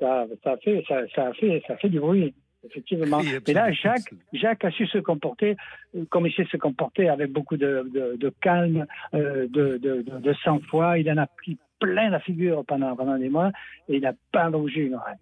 ça, 0.00 0.26
ça 0.42 0.52
a 0.52 0.56
fait 0.58 0.84
ça, 0.88 1.00
ça 1.14 1.26
a 1.28 1.32
fait 1.32 1.62
ça 1.66 1.74
a 1.74 1.76
fait 1.76 1.88
du 1.88 2.00
bruit 2.00 2.34
effectivement. 2.64 3.18
Oui, 3.18 3.38
Et 3.46 3.52
là. 3.52 3.72
Jacques 3.72 4.12
Jacques 4.32 4.64
a 4.64 4.70
su 4.70 4.86
se 4.86 4.98
comporter 4.98 5.56
euh, 5.96 6.04
comme 6.10 6.26
il 6.26 6.32
sait 6.34 6.46
se 6.50 6.56
comporter 6.56 7.08
avec 7.08 7.30
beaucoup 7.30 7.56
de, 7.56 7.88
de, 7.92 8.16
de 8.16 8.32
calme, 8.40 8.86
euh, 9.14 9.46
de, 9.48 9.78
de, 9.78 10.02
de, 10.02 10.18
de 10.18 10.34
sang-froid. 10.44 10.98
Il 10.98 11.10
en 11.10 11.18
a 11.18 11.26
pris 11.26 11.58
plein 11.80 12.10
la 12.10 12.20
figure 12.20 12.64
pendant 12.64 12.94
pendant 12.96 13.18
des 13.18 13.28
mois 13.28 13.50
et 13.88 13.96
il 13.96 14.02
n'a 14.02 14.12
pas 14.32 14.50
bougé 14.50 14.82
une 14.82 14.94
oreille. 14.94 15.16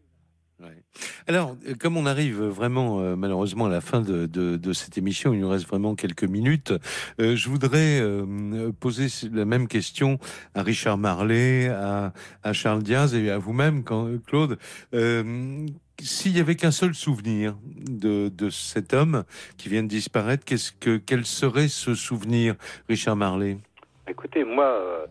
Alors, 1.27 1.57
euh, 1.69 1.75
comme 1.79 1.97
on 1.97 2.07
arrive 2.07 2.43
vraiment 2.43 3.01
euh, 3.01 3.17
malheureusement 3.17 3.67
à 3.67 3.71
la 3.71 3.81
fin 3.81 4.01
de, 4.01 4.73
cette 4.73 4.99
émission, 4.99 5.33
il 5.33 5.41
nous 5.41 5.49
reste 5.49 5.69
vraiment 5.69 5.95
quelques 5.95 6.25
minutes, 6.25 6.73
euh, 7.21 7.37
je 7.37 7.49
voudrais 7.49 8.01
poser 8.81 9.07
la 9.33 9.45
même 9.45 9.69
question 9.69 10.19
à 10.55 10.63
Richard 10.63 10.99
Marley, 10.99 11.69
à, 11.69 12.13
Charles 12.53 12.83
Diaz 12.83 13.15
et 13.15 13.31
à 13.31 13.39
vous-même, 13.39 13.85
Claude. 13.85 14.59
S'il 16.01 16.37
y 16.37 16.41
avait 16.41 16.57
qu'un 16.57 16.71
seul 16.73 16.95
souvenir 16.95 17.57
de, 17.63 18.51
cet 18.51 18.93
homme 18.93 19.25
qui 19.57 19.69
vient 19.69 19.83
de 19.83 19.89
disparaître, 19.89 20.45
qu'est-ce 20.45 20.73
que 20.73 20.97
quel 20.97 21.25
serait 21.25 21.69
ce 21.69 21.95
souvenir, 21.95 22.55
Richard 22.89 23.17
Marley? 23.17 23.59
Écoutez, 24.09 24.45
moi, 24.45 25.07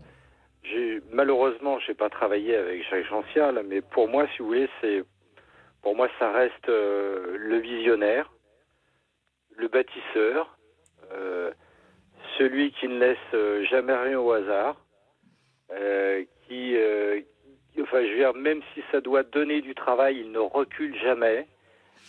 malheureusement, 1.13 1.79
j'ai 1.85 1.93
pas 1.93 2.09
travaillé 2.09 2.55
avec 2.55 2.83
Jacques 2.89 3.07
Gential, 3.09 3.63
mais 3.67 3.81
pour 3.81 4.07
moi, 4.07 4.27
si 4.35 4.39
vous 4.39 4.47
voulez, 4.47 4.69
c'est 4.81 5.03
pour 5.81 5.95
moi, 5.95 6.07
ça 6.19 6.31
reste 6.31 6.69
euh, 6.69 7.37
le 7.37 7.57
visionnaire, 7.57 8.31
le 9.57 9.67
bâtisseur, 9.67 10.57
euh, 11.11 11.51
celui 12.37 12.71
qui 12.73 12.87
ne 12.87 12.99
laisse 12.99 13.17
euh, 13.33 13.65
jamais 13.65 13.93
rien 13.93 14.19
au 14.19 14.31
hasard, 14.31 14.77
qui, 16.47 16.75
enfin, 17.81 18.03
je 18.03 18.11
veux 18.11 18.17
dire, 18.17 18.33
même 18.33 18.61
si 18.73 18.83
ça 18.91 18.99
doit 18.99 19.23
donner 19.23 19.61
du 19.61 19.73
travail, 19.73 20.19
il 20.19 20.31
ne 20.31 20.39
recule 20.39 20.97
jamais. 20.99 21.47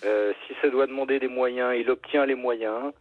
Si 0.00 0.54
ça 0.60 0.68
doit 0.68 0.88
demander 0.88 1.20
des 1.20 1.28
moyens, 1.28 1.72
il 1.78 1.88
obtient 1.88 2.26
les 2.26 2.34
moyens. 2.34 2.92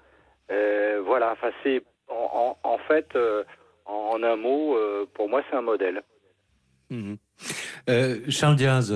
Voilà, 0.48 1.36
c'est 1.64 1.82
en, 2.08 2.78
fait, 2.88 3.18
en, 3.86 4.22
un 4.22 4.36
mot, 4.36 4.78
pour 5.16 5.30
moi, 5.30 5.42
c'est 5.50 5.56
un 5.56 5.62
modèle. 5.62 6.04
Mhm. 6.92 7.18
Charles 8.30 8.56
Diaz. 8.56 8.94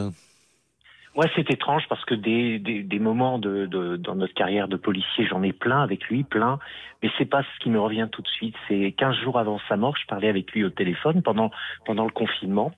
Ouais, 1.15 1.27
c'est 1.33 1.49
étrange 1.49 1.83
parce 1.87 2.03
que 2.03 2.13
des, 2.13 2.59
des, 2.59 2.99
moments 2.99 3.39
de, 3.39 3.67
de, 3.67 3.95
dans 3.95 4.15
notre 4.15 4.33
carrière 4.33 4.67
de 4.67 4.75
policier, 4.75 5.25
j'en 5.25 5.43
ai 5.43 5.53
plein 5.53 5.81
avec 5.81 6.03
lui, 6.09 6.23
plein. 6.23 6.59
Mais 7.01 7.09
c'est 7.17 7.25
pas 7.25 7.41
ce 7.41 7.63
qui 7.63 7.69
me 7.69 7.79
revient 7.79 8.09
tout 8.11 8.21
de 8.21 8.27
suite. 8.27 8.55
C'est 8.67 8.91
15 8.91 9.15
jours 9.23 9.39
avant 9.39 9.59
sa 9.69 9.77
mort, 9.77 9.95
je 9.95 10.05
parlais 10.07 10.27
avec 10.27 10.51
lui 10.51 10.65
au 10.65 10.69
téléphone 10.69 11.21
pendant, 11.21 11.51
pendant 11.85 12.03
le 12.03 12.11
confinement. 12.11 12.73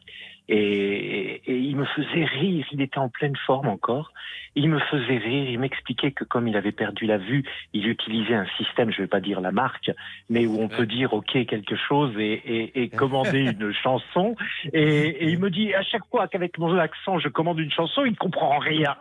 Et, 0.49 1.41
et 1.45 1.57
il 1.57 1.75
me 1.75 1.85
faisait 1.85 2.25
rire, 2.25 2.65
il 2.71 2.81
était 2.81 2.99
en 2.99 3.09
pleine 3.09 3.35
forme 3.45 3.67
encore. 3.67 4.13
Il 4.55 4.69
me 4.69 4.79
faisait 4.79 5.17
rire, 5.17 5.49
il 5.49 5.59
m'expliquait 5.59 6.11
que 6.11 6.23
comme 6.23 6.47
il 6.47 6.57
avait 6.57 6.71
perdu 6.71 7.05
la 7.05 7.17
vue, 7.17 7.43
il 7.73 7.87
utilisait 7.87 8.33
un 8.33 8.47
système, 8.57 8.91
je 8.91 9.01
vais 9.01 9.07
pas 9.07 9.19
dire 9.19 9.39
la 9.41 9.51
marque, 9.51 9.91
mais 10.29 10.47
où 10.47 10.59
on 10.59 10.67
peut 10.67 10.85
dire 10.85 11.13
OK 11.13 11.45
quelque 11.45 11.75
chose 11.75 12.11
et, 12.17 12.33
et, 12.33 12.81
et 12.83 12.89
commander 12.89 13.39
une 13.59 13.73
chanson. 13.73 14.35
Et, 14.73 14.81
et 14.81 15.29
il 15.29 15.39
me 15.39 15.49
dit 15.49 15.73
à 15.73 15.83
chaque 15.83 16.05
fois 16.09 16.27
qu'avec 16.27 16.57
mon 16.57 16.77
accent 16.77 17.19
je 17.19 17.29
commande 17.29 17.59
une 17.59 17.71
chanson, 17.71 18.05
il 18.05 18.11
ne 18.11 18.17
comprend 18.17 18.57
rien. 18.57 18.95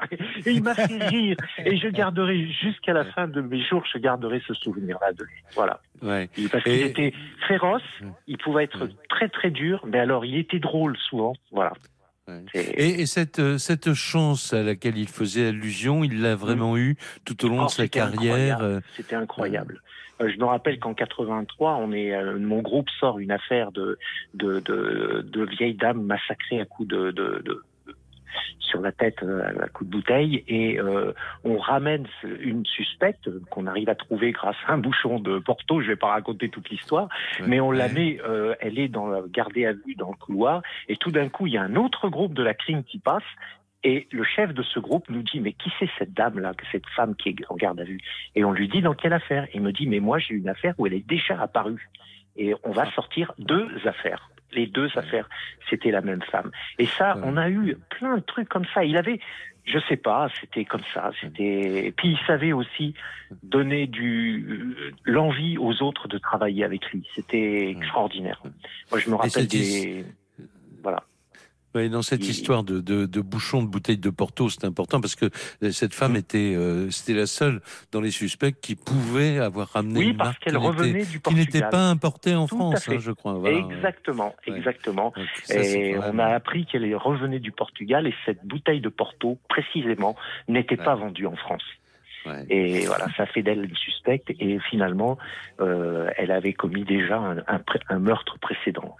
Et 0.45 0.51
il 0.51 0.63
m'a 0.63 0.75
fait 0.75 1.09
rire. 1.09 1.37
Et 1.65 1.77
je 1.77 1.89
garderai 1.97 2.49
jusqu'à 2.51 2.93
la 2.93 3.05
fin 3.05 3.27
de 3.29 3.41
mes 3.41 3.63
jours, 3.65 3.85
je 3.93 3.99
garderai 3.99 4.43
ce 4.47 4.55
souvenir-là 4.55 5.13
de 5.13 5.25
lui. 5.25 5.43
Voilà. 5.55 5.81
Ouais. 6.03 6.29
Parce 6.53 6.65
qu'il 6.65 6.73
Et- 6.73 6.87
était 6.87 7.13
féroce, 7.49 7.83
il 8.27 8.39
pouvait 8.39 8.65
être 8.65 8.89
très 9.09 9.29
très 9.29 9.51
dur, 9.51 9.85
mais 9.87 9.99
alors 9.99 10.25
il 10.25 10.37
était 10.37 10.59
drôle 10.59 10.97
souvent. 10.99 11.35
Voilà. 11.53 11.73
Et, 12.55 13.03
et 13.03 13.07
cette, 13.07 13.39
euh, 13.39 13.57
cette 13.57 13.95
chance 13.95 14.53
à 14.53 14.63
laquelle 14.65 14.99
il 14.99 15.07
faisait 15.09 15.47
allusion, 15.49 16.03
il 16.03 16.21
l'a 16.23 16.35
vraiment 16.35 16.77
eu 16.77 16.97
tout 17.25 17.45
au 17.45 17.49
long 17.49 17.63
Oh, 17.63 17.67
de 17.67 17.71
sa 17.71 17.87
carrière. 17.87 18.61
euh, 18.63 18.81
C'était 18.97 19.15
incroyable. 19.15 19.81
Euh, 20.21 20.29
je 20.35 20.37
me 20.39 20.45
rappelle 20.45 20.81
qu'en 20.81 20.93
83, 20.93 21.77
on 21.77 21.93
est, 21.93 22.13
euh, 22.15 22.37
mon 22.39 22.63
groupe 22.63 22.89
sort 22.99 23.21
une 23.21 23.31
affaire 23.31 23.71
de, 23.71 23.97
de, 24.35 24.59
de, 24.61 25.25
de 25.31 25.45
vieille 25.45 25.75
dame 25.75 26.03
massacrée 26.03 26.61
à 26.61 26.65
coups 26.65 26.89
de, 26.89 27.13
de, 27.13 27.43
de 27.45 27.63
sur 28.59 28.81
la 28.81 28.93
tête 28.93 29.23
euh, 29.23 29.63
à 29.63 29.69
coup 29.69 29.85
de 29.85 29.91
bouteille 29.91 30.45
et 30.49 30.79
euh, 30.79 31.13
on 31.45 31.59
ramène 31.59 32.07
une 32.41 32.65
suspecte 32.67 33.29
qu'on 33.51 33.67
arrive 33.67 33.89
à 33.89 33.95
trouver 33.95 34.33
grâce 34.33 34.57
à 34.67 34.73
un 34.73 34.79
bouchon 34.79 35.19
de 35.19 35.39
Porto. 35.39 35.81
Je 35.81 35.89
vais 35.89 35.97
pas 35.97 36.09
raconter 36.09 36.49
toute 36.49 36.69
l'histoire, 36.71 37.09
mais 37.47 37.61
on 37.61 37.71
la 37.71 37.89
met, 37.89 38.19
euh, 38.25 38.55
elle 38.61 38.79
est 38.79 38.89
dans 38.89 39.23
gardée 39.29 39.67
à 39.67 39.73
vue 39.73 39.95
dans 39.97 40.11
le 40.11 40.17
couloir 40.17 40.63
et 40.89 40.97
tout 40.97 41.11
d'un 41.11 41.29
coup 41.29 41.47
il 41.47 41.55
y 41.55 41.59
a 41.59 41.63
un 41.63 41.77
autre 41.77 42.09
groupe 42.09 42.35
de 42.35 42.43
la 42.43 42.55
crime 42.55 42.85
qui 42.85 42.99
passe 42.99 43.25
et 43.85 44.09
le 44.11 44.25
chef 44.25 44.53
de 44.53 44.63
ce 44.65 44.81
groupe 44.81 45.09
nous 45.09 45.23
dit, 45.23 45.39
mais 45.39 45.53
qui 45.53 45.71
c'est 45.79 45.89
cette 45.97 46.13
dame-là, 46.13 46.55
cette 46.73 46.87
femme 46.97 47.15
qui 47.15 47.29
est 47.29 47.37
en 47.49 47.55
garde 47.55 47.79
à 47.79 47.85
vue? 47.85 48.01
Et 48.35 48.45
on 48.45 48.51
lui 48.51 48.69
dit, 48.69 48.83
dans 48.83 48.95
quelle 48.95 49.13
affaire? 49.13 49.47
Il 49.55 49.61
me 49.61 49.71
dit, 49.71 49.87
mais 49.87 50.01
moi 50.01 50.19
j'ai 50.19 50.35
une 50.35 50.49
affaire 50.49 50.75
où 50.79 50.89
elle 50.89 50.95
est 50.95 51.07
déjà 51.07 51.41
apparue. 51.41 51.89
Et 52.37 52.53
on 52.65 52.73
va 52.73 52.91
sortir 52.93 53.33
deux 53.39 53.69
affaires 53.87 54.29
les 54.53 54.67
deux 54.67 54.89
affaires, 54.97 55.29
c'était 55.69 55.91
la 55.91 56.01
même 56.01 56.23
femme. 56.23 56.51
Et 56.79 56.87
ça, 56.87 57.19
on 57.23 57.37
a 57.37 57.49
eu 57.49 57.77
plein 57.91 58.17
de 58.17 58.23
trucs 58.23 58.49
comme 58.49 58.67
ça. 58.73 58.85
Il 58.85 58.97
avait, 58.97 59.21
je 59.65 59.79
sais 59.89 59.97
pas, 59.97 60.29
c'était 60.41 60.65
comme 60.65 60.85
ça. 60.95 61.11
C'était. 61.21 61.93
Puis 61.97 62.11
il 62.11 62.19
savait 62.27 62.53
aussi 62.53 62.95
donner 63.43 63.87
du 63.87 64.75
l'envie 65.05 65.59
aux 65.59 65.83
autres 65.83 66.09
de 66.09 66.19
travailler 66.19 66.65
avec 66.65 66.91
lui. 66.91 67.07
C'était 67.15 67.71
extraordinaire. 67.71 68.41
Moi, 68.91 69.01
je 69.01 69.11
me 69.11 69.17
rappelle 69.17 69.47
des. 69.47 70.05
Voilà 70.83 71.03
dans 71.91 72.03
cette 72.03 72.27
histoire 72.27 72.65
de, 72.65 72.81
de, 72.81 73.07
de, 73.07 73.21
bouchon 73.21 73.63
de 73.63 73.69
bouteille 73.69 73.99
de 73.99 74.11
Porto, 74.11 74.49
c'est 74.49 74.65
important 74.65 75.01
parce 75.01 75.15
que 75.15 75.31
cette 75.71 75.95
femme 75.95 76.13
mmh. 76.13 76.17
était, 76.17 76.55
euh, 76.57 76.91
c'était 76.91 77.19
la 77.19 77.27
seule 77.27 77.61
dans 77.93 78.01
les 78.01 78.11
suspects 78.11 78.55
qui 78.61 78.75
pouvait 78.77 79.39
avoir 79.39 79.69
ramené 79.69 80.01
oui, 80.01 80.07
une 80.11 80.17
parce 80.17 80.39
qu'elle 80.39 80.57
revenait 80.57 81.05
du 81.05 81.21
Portugal. 81.21 81.47
Qui 81.47 81.57
n'était 81.57 81.69
pas 81.69 81.89
importée 81.89 82.35
en 82.35 82.47
France, 82.47 82.89
hein, 82.89 82.99
je 82.99 83.13
crois. 83.13 83.41
Exactement, 83.49 84.35
exactement. 84.47 85.13
et 85.51 85.97
on 85.99 86.19
a 86.19 86.27
appris 86.27 86.67
qu'elle 86.67 86.95
revenait 86.97 87.41
du 87.41 87.53
Portugal 87.53 88.07
et 88.07 88.15
cette 88.25 88.45
bouteille 88.45 88.81
de 88.81 88.89
Porto, 88.89 89.39
précisément, 89.49 90.17
n'était 90.49 90.77
pas 90.77 90.95
vendue 90.95 91.27
en 91.27 91.37
France. 91.37 91.65
Et 92.51 92.87
voilà, 92.87 93.07
ça 93.17 93.27
fait 93.27 93.43
d'elle 93.43 93.65
une 93.65 93.77
suspecte. 93.77 94.31
Et 94.39 94.59
finalement, 94.71 95.19
euh, 95.61 96.11
elle 96.17 96.31
avait 96.31 96.53
commis 96.53 96.85
déjà 96.85 97.19
un, 97.19 97.39
un, 97.39 97.61
un 97.89 97.99
meurtre 97.99 98.39
précédent. 98.39 98.97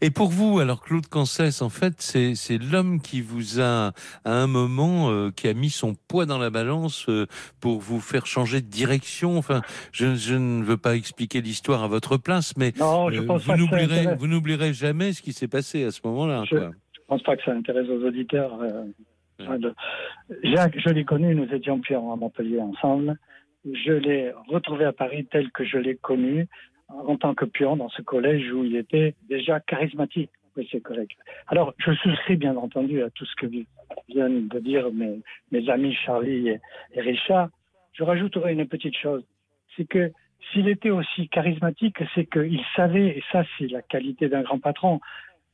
Et 0.00 0.10
pour 0.10 0.28
vous, 0.28 0.58
alors 0.58 0.82
Claude 0.82 1.06
Cancès, 1.06 1.62
en 1.62 1.68
fait, 1.68 1.94
c'est 1.98 2.58
l'homme 2.58 3.00
qui 3.00 3.20
vous 3.20 3.60
a, 3.60 3.92
à 4.24 4.32
un 4.32 4.46
moment, 4.46 5.10
euh, 5.10 5.30
qui 5.30 5.48
a 5.48 5.54
mis 5.54 5.70
son 5.70 5.94
poids 5.94 6.26
dans 6.26 6.38
la 6.38 6.50
balance 6.50 7.08
euh, 7.08 7.26
pour 7.60 7.80
vous 7.80 8.00
faire 8.00 8.26
changer 8.26 8.60
de 8.60 8.66
direction. 8.66 9.38
Enfin, 9.38 9.62
je, 9.92 10.14
je 10.14 10.34
ne 10.34 10.62
veux 10.62 10.76
pas 10.76 10.96
expliquer 10.96 11.40
l'histoire 11.40 11.82
à 11.82 11.88
votre 11.88 12.16
place, 12.16 12.56
mais 12.56 12.72
euh, 12.80 13.36
vous 13.38 13.56
n'oublierez, 13.56 14.14
vous 14.16 14.26
n'oublierez 14.26 14.72
jamais 14.72 15.12
ce 15.12 15.22
qui 15.22 15.32
s'est 15.32 15.48
passé 15.48 15.84
à 15.84 15.90
ce 15.90 16.00
moment-là. 16.04 16.44
Je 16.50 16.56
ne 16.56 16.70
pense 17.08 17.22
pas 17.22 17.36
que 17.36 17.44
ça 17.44 17.52
intéresse 17.52 17.88
aux 17.88 18.04
auditeurs. 18.04 18.58
Jacques, 20.42 20.78
je 20.78 20.90
l'ai 20.90 21.04
connu, 21.04 21.34
nous 21.34 21.52
étions 21.52 21.80
puis 21.80 21.94
à 21.94 22.00
Montpellier 22.00 22.60
ensemble. 22.60 23.18
Je 23.64 23.92
l'ai 23.92 24.32
retrouvé 24.48 24.84
à 24.84 24.92
Paris 24.92 25.26
tel 25.30 25.50
que 25.50 25.64
je 25.64 25.78
l'ai 25.78 25.96
connu 25.96 26.46
en 26.88 27.16
tant 27.16 27.34
que 27.34 27.44
pion 27.44 27.76
dans 27.76 27.88
ce 27.88 28.02
collège 28.02 28.52
où 28.52 28.64
il 28.64 28.76
était 28.76 29.14
déjà 29.28 29.60
charismatique 29.60 30.30
avec 30.56 30.68
ses 30.70 30.80
collègues. 30.80 31.16
Alors, 31.48 31.74
je 31.78 31.92
souscris 31.92 32.36
bien 32.36 32.56
entendu 32.56 33.02
à 33.02 33.10
tout 33.10 33.24
ce 33.24 33.34
que 33.36 33.46
viennent 34.08 34.48
de 34.48 34.58
dire 34.60 34.90
mes, 34.92 35.68
amis 35.68 35.94
Charlie 35.94 36.48
et, 36.48 36.60
Richard. 37.00 37.48
Je 37.92 38.02
rajouterai 38.02 38.52
une 38.52 38.66
petite 38.66 38.96
chose, 38.96 39.24
c'est 39.76 39.86
que 39.86 40.12
s'il 40.52 40.68
était 40.68 40.90
aussi 40.90 41.28
charismatique, 41.28 41.96
c'est 42.14 42.26
qu'il 42.26 42.60
savait, 42.76 43.18
et 43.18 43.22
ça 43.32 43.44
c'est 43.56 43.68
la 43.68 43.82
qualité 43.82 44.28
d'un 44.28 44.42
grand 44.42 44.58
patron, 44.58 45.00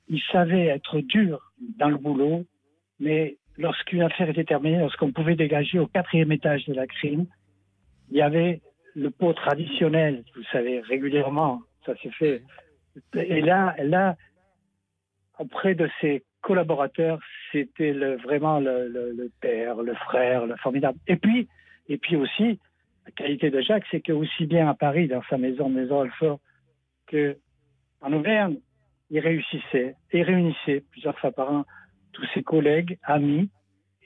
il 0.08 0.20
savait 0.32 0.66
être 0.66 1.00
dur 1.00 1.52
dans 1.78 1.88
le 1.88 1.96
boulot, 1.96 2.44
mais 2.98 3.36
lorsqu'une 3.56 4.02
affaire 4.02 4.28
était 4.28 4.44
terminée, 4.44 4.78
lorsqu'on 4.78 5.12
pouvait 5.12 5.36
dégager 5.36 5.78
au 5.78 5.86
quatrième 5.86 6.32
étage 6.32 6.64
de 6.66 6.74
la 6.74 6.86
crime, 6.86 7.26
il 8.10 8.16
y 8.16 8.22
avait 8.22 8.60
le 8.95 9.11
pot 9.11 9.32
traditionnel, 9.32 10.24
vous 10.34 10.43
savez, 10.53 10.80
régulièrement, 10.80 11.62
ça 11.86 11.95
s'est 11.97 12.11
fait. 12.11 12.43
Et 13.14 13.41
là, 13.41 13.74
là, 13.82 14.16
auprès 15.38 15.74
de 15.74 15.88
ses 16.01 16.24
collaborateurs, 16.43 17.20
c'était 17.53 17.93
vraiment 18.16 18.61
le, 18.61 19.30
père, 19.41 19.76
le 19.82 19.95
frère, 19.95 20.47
le 20.47 20.57
formidable. 20.57 20.99
Et 21.07 21.16
puis, 21.16 21.49
et 21.88 21.99
puis 21.99 22.16
aussi, 22.16 22.59
la 23.05 23.12
qualité 23.12 23.51
de 23.51 23.61
Jacques, 23.61 23.86
c'est 23.91 24.01
que 24.01 24.12
aussi 24.12 24.47
bien 24.47 24.68
à 24.68 24.74
Paris, 24.74 25.09
dans 25.09 25.22
sa 25.28 25.38
maison, 25.38 25.68
Maison 25.68 26.01
Alfort, 26.01 26.41
que 27.07 27.36
en 28.01 28.12
Auvergne, 28.12 28.59
il 29.11 29.20
réussissait 29.20 29.97
et 30.12 30.22
réunissait 30.22 30.84
plusieurs 30.91 31.18
fois 31.18 31.32
par 31.32 31.53
an 31.53 31.64
tous 32.12 32.26
ses 32.34 32.43
collègues, 32.43 32.99
amis, 33.03 33.51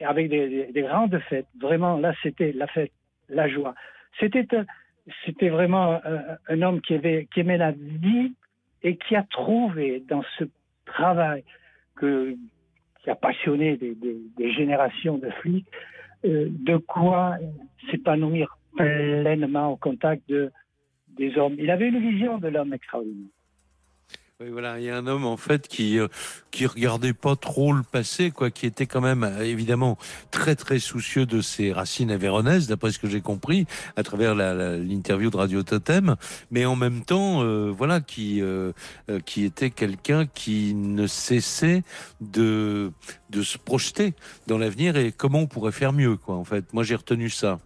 avec 0.01 0.29
des, 0.29 0.73
des 0.73 0.83
grandes 0.83 1.19
fêtes. 1.29 1.47
Vraiment, 1.61 1.99
là, 1.99 2.13
c'était 2.23 2.53
la 2.53 2.67
fête, 2.67 2.93
la 3.29 3.49
joie. 3.49 3.75
C'était 4.21 5.49
vraiment 5.49 6.01
un, 6.49 6.63
homme 6.63 6.81
qui, 6.81 6.95
aimait 6.95 7.59
la 7.59 7.73
vie 7.73 8.35
et 8.83 8.97
qui 8.97 9.17
a 9.17 9.23
trouvé 9.23 10.03
dans 10.09 10.23
ce 10.39 10.45
travail 10.87 11.45
qui 12.01 13.11
a 13.11 13.15
passionné 13.15 13.77
des, 13.77 14.53
générations 14.53 15.19
de 15.19 15.31
flics, 15.31 15.67
euh, 16.25 16.49
de 16.51 16.77
quoi 16.77 17.37
s'épanouir 17.91 18.59
pleinement 18.77 19.73
au 19.73 19.77
contact 19.77 20.29
de, 20.29 20.51
des 21.17 21.37
hommes. 21.39 21.55
Il 21.59 21.71
avait 21.71 21.89
une 21.89 22.01
vision 22.01 22.39
de 22.39 22.49
l'homme 22.49 22.73
extraordinaire. 22.73 23.31
Voilà, 24.41 24.81
il 24.81 24.85
y 24.87 24.91
a 24.91 24.97
un 24.97 25.07
homme 25.07 25.25
en 25.27 25.37
fait 25.37 25.69
qui 25.69 25.97
euh, 26.01 26.09
qui 26.51 26.67
regardait 26.67 27.13
pas 27.13 27.37
trop 27.37 27.73
le 27.73 27.85
passé, 27.85 28.33
quoi, 28.33 28.51
qui 28.51 28.67
était 28.67 28.87
quand 28.87 29.01
même 29.01 29.23
euh, 29.23 29.43
évidemment 29.45 29.97
très 30.33 30.57
très 30.57 30.81
soucieux 30.81 31.25
de 31.25 31.41
ses 31.41 31.73
racines 31.73 32.11
avéronaises, 32.11 32.67
d'après 32.67 32.91
ce 32.91 32.99
que 32.99 33.09
j'ai 33.09 33.21
compris 33.21 33.67
à 33.95 34.03
travers 34.03 34.35
l'interview 34.35 35.31
de 35.31 35.37
Radio 35.37 35.63
Totem, 35.63 36.17
mais 36.51 36.65
en 36.65 36.75
même 36.75 37.05
temps, 37.05 37.45
euh, 37.45 37.71
voilà, 37.71 38.01
qui 38.01 38.43
qui 39.25 39.45
était 39.45 39.71
quelqu'un 39.71 40.27
qui 40.27 40.75
ne 40.75 41.07
cessait 41.07 41.85
de 42.21 42.91
de 43.31 43.43
se 43.43 43.57
projeter 43.57 44.15
dans 44.49 44.59
l'avenir 44.59 44.97
et 44.97 45.13
comment 45.13 45.41
on 45.41 45.47
pourrait 45.47 45.71
faire 45.71 45.93
mieux, 45.93 46.17
quoi. 46.17 46.35
En 46.35 46.45
fait, 46.45 46.73
moi 46.73 46.83
j'ai 46.83 46.97
retenu 46.97 47.31
ça. 47.31 47.61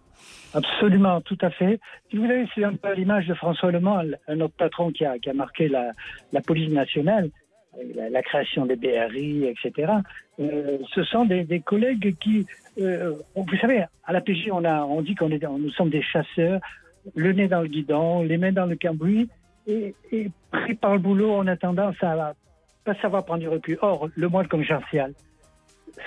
Absolument, 0.53 1.21
tout 1.21 1.37
à 1.41 1.49
fait. 1.49 1.79
Si 2.09 2.17
vous 2.17 2.23
voulez, 2.23 2.45
c'est 2.55 2.63
un 2.63 2.73
peu 2.73 2.93
l'image 2.93 3.27
de 3.27 3.33
François 3.33 3.71
Le 3.71 3.79
un 3.79 4.41
autre 4.41 4.55
patron 4.57 4.91
qui 4.91 5.05
a, 5.05 5.19
qui 5.19 5.29
a 5.29 5.33
marqué 5.33 5.67
la, 5.67 5.91
la 6.33 6.41
police 6.41 6.71
nationale, 6.71 7.29
la, 7.95 8.09
la, 8.09 8.21
création 8.23 8.65
des 8.65 8.75
BRI, 8.75 9.45
etc. 9.45 9.93
Euh, 10.39 10.79
ce 10.93 11.03
sont 11.03 11.25
des, 11.25 11.59
collègues 11.59 12.15
qui, 12.19 12.47
euh, 12.81 13.13
vous 13.35 13.57
savez, 13.61 13.85
à 14.03 14.13
la 14.13 14.21
PJ, 14.21 14.49
on, 14.51 14.65
on 14.65 15.01
dit 15.01 15.15
qu'on 15.15 15.29
est, 15.31 15.43
nous 15.43 15.71
sommes 15.71 15.89
des 15.89 16.01
chasseurs, 16.01 16.59
le 17.15 17.31
nez 17.31 17.47
dans 17.47 17.61
le 17.61 17.67
guidon, 17.67 18.23
les 18.23 18.37
mains 18.37 18.51
dans 18.51 18.65
le 18.65 18.75
cambouis, 18.75 19.29
et, 19.67 19.93
pris 20.51 20.73
par 20.73 20.93
le 20.93 20.99
boulot, 20.99 21.31
on 21.31 21.45
a 21.45 21.55
tendance 21.55 21.95
à 22.01 22.33
pas 22.83 22.95
savoir 22.95 23.23
prendre 23.23 23.41
du 23.41 23.47
recul. 23.47 23.77
Or, 23.81 24.09
le 24.15 24.29
moine 24.29 24.47
comme 24.47 24.63
Jarcial 24.63 25.13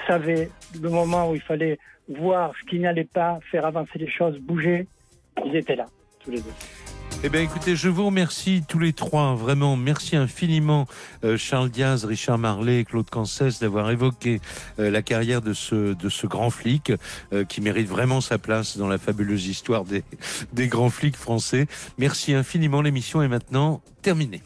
savait 0.07 0.51
le 0.81 0.91
moment 0.91 1.31
où 1.31 1.35
il 1.35 1.41
fallait 1.41 1.79
voir 2.09 2.53
ce 2.61 2.69
qui 2.69 2.79
n'allait 2.79 3.05
pas, 3.05 3.39
faire 3.51 3.65
avancer 3.65 3.99
les 3.99 4.11
choses, 4.11 4.39
bouger. 4.39 4.87
Ils 5.45 5.57
étaient 5.57 5.77
là, 5.77 5.87
tous 6.23 6.31
les 6.31 6.41
deux. 6.41 6.53
Eh 7.25 7.29
bien, 7.29 7.41
écoutez, 7.41 7.77
je 7.77 7.89
vous 7.89 8.07
remercie 8.07 8.65
tous 8.67 8.81
les 8.81 8.93
trois. 8.93 9.37
Vraiment, 9.37 9.77
merci 9.77 10.17
infiniment, 10.17 10.89
euh, 11.23 11.37
Charles 11.37 11.71
Diaz, 11.71 12.05
Richard 12.05 12.37
Marlet, 12.37 12.85
Claude 12.85 13.09
Cancès, 13.09 13.61
d'avoir 13.61 13.93
évoqué 13.93 14.41
euh, 14.81 14.91
la 14.91 15.03
carrière 15.03 15.41
de 15.41 15.53
ce, 15.53 15.95
de 15.95 16.09
ce 16.09 16.27
grand 16.27 16.51
flic 16.51 16.93
euh, 17.33 17.45
qui 17.45 17.61
mérite 17.61 17.87
vraiment 17.87 18.21
sa 18.21 18.39
place 18.39 18.77
dans 18.77 18.89
la 18.89 18.99
fabuleuse 18.99 19.47
histoire 19.47 19.85
des, 19.85 20.03
des 20.53 20.67
grands 20.67 20.91
flics 20.91 21.17
français. 21.17 21.69
Merci 21.97 22.35
infiniment. 22.35 22.83
L'émission 22.83 23.23
est 23.23 23.29
maintenant 23.29 23.83
terminée. 24.03 24.43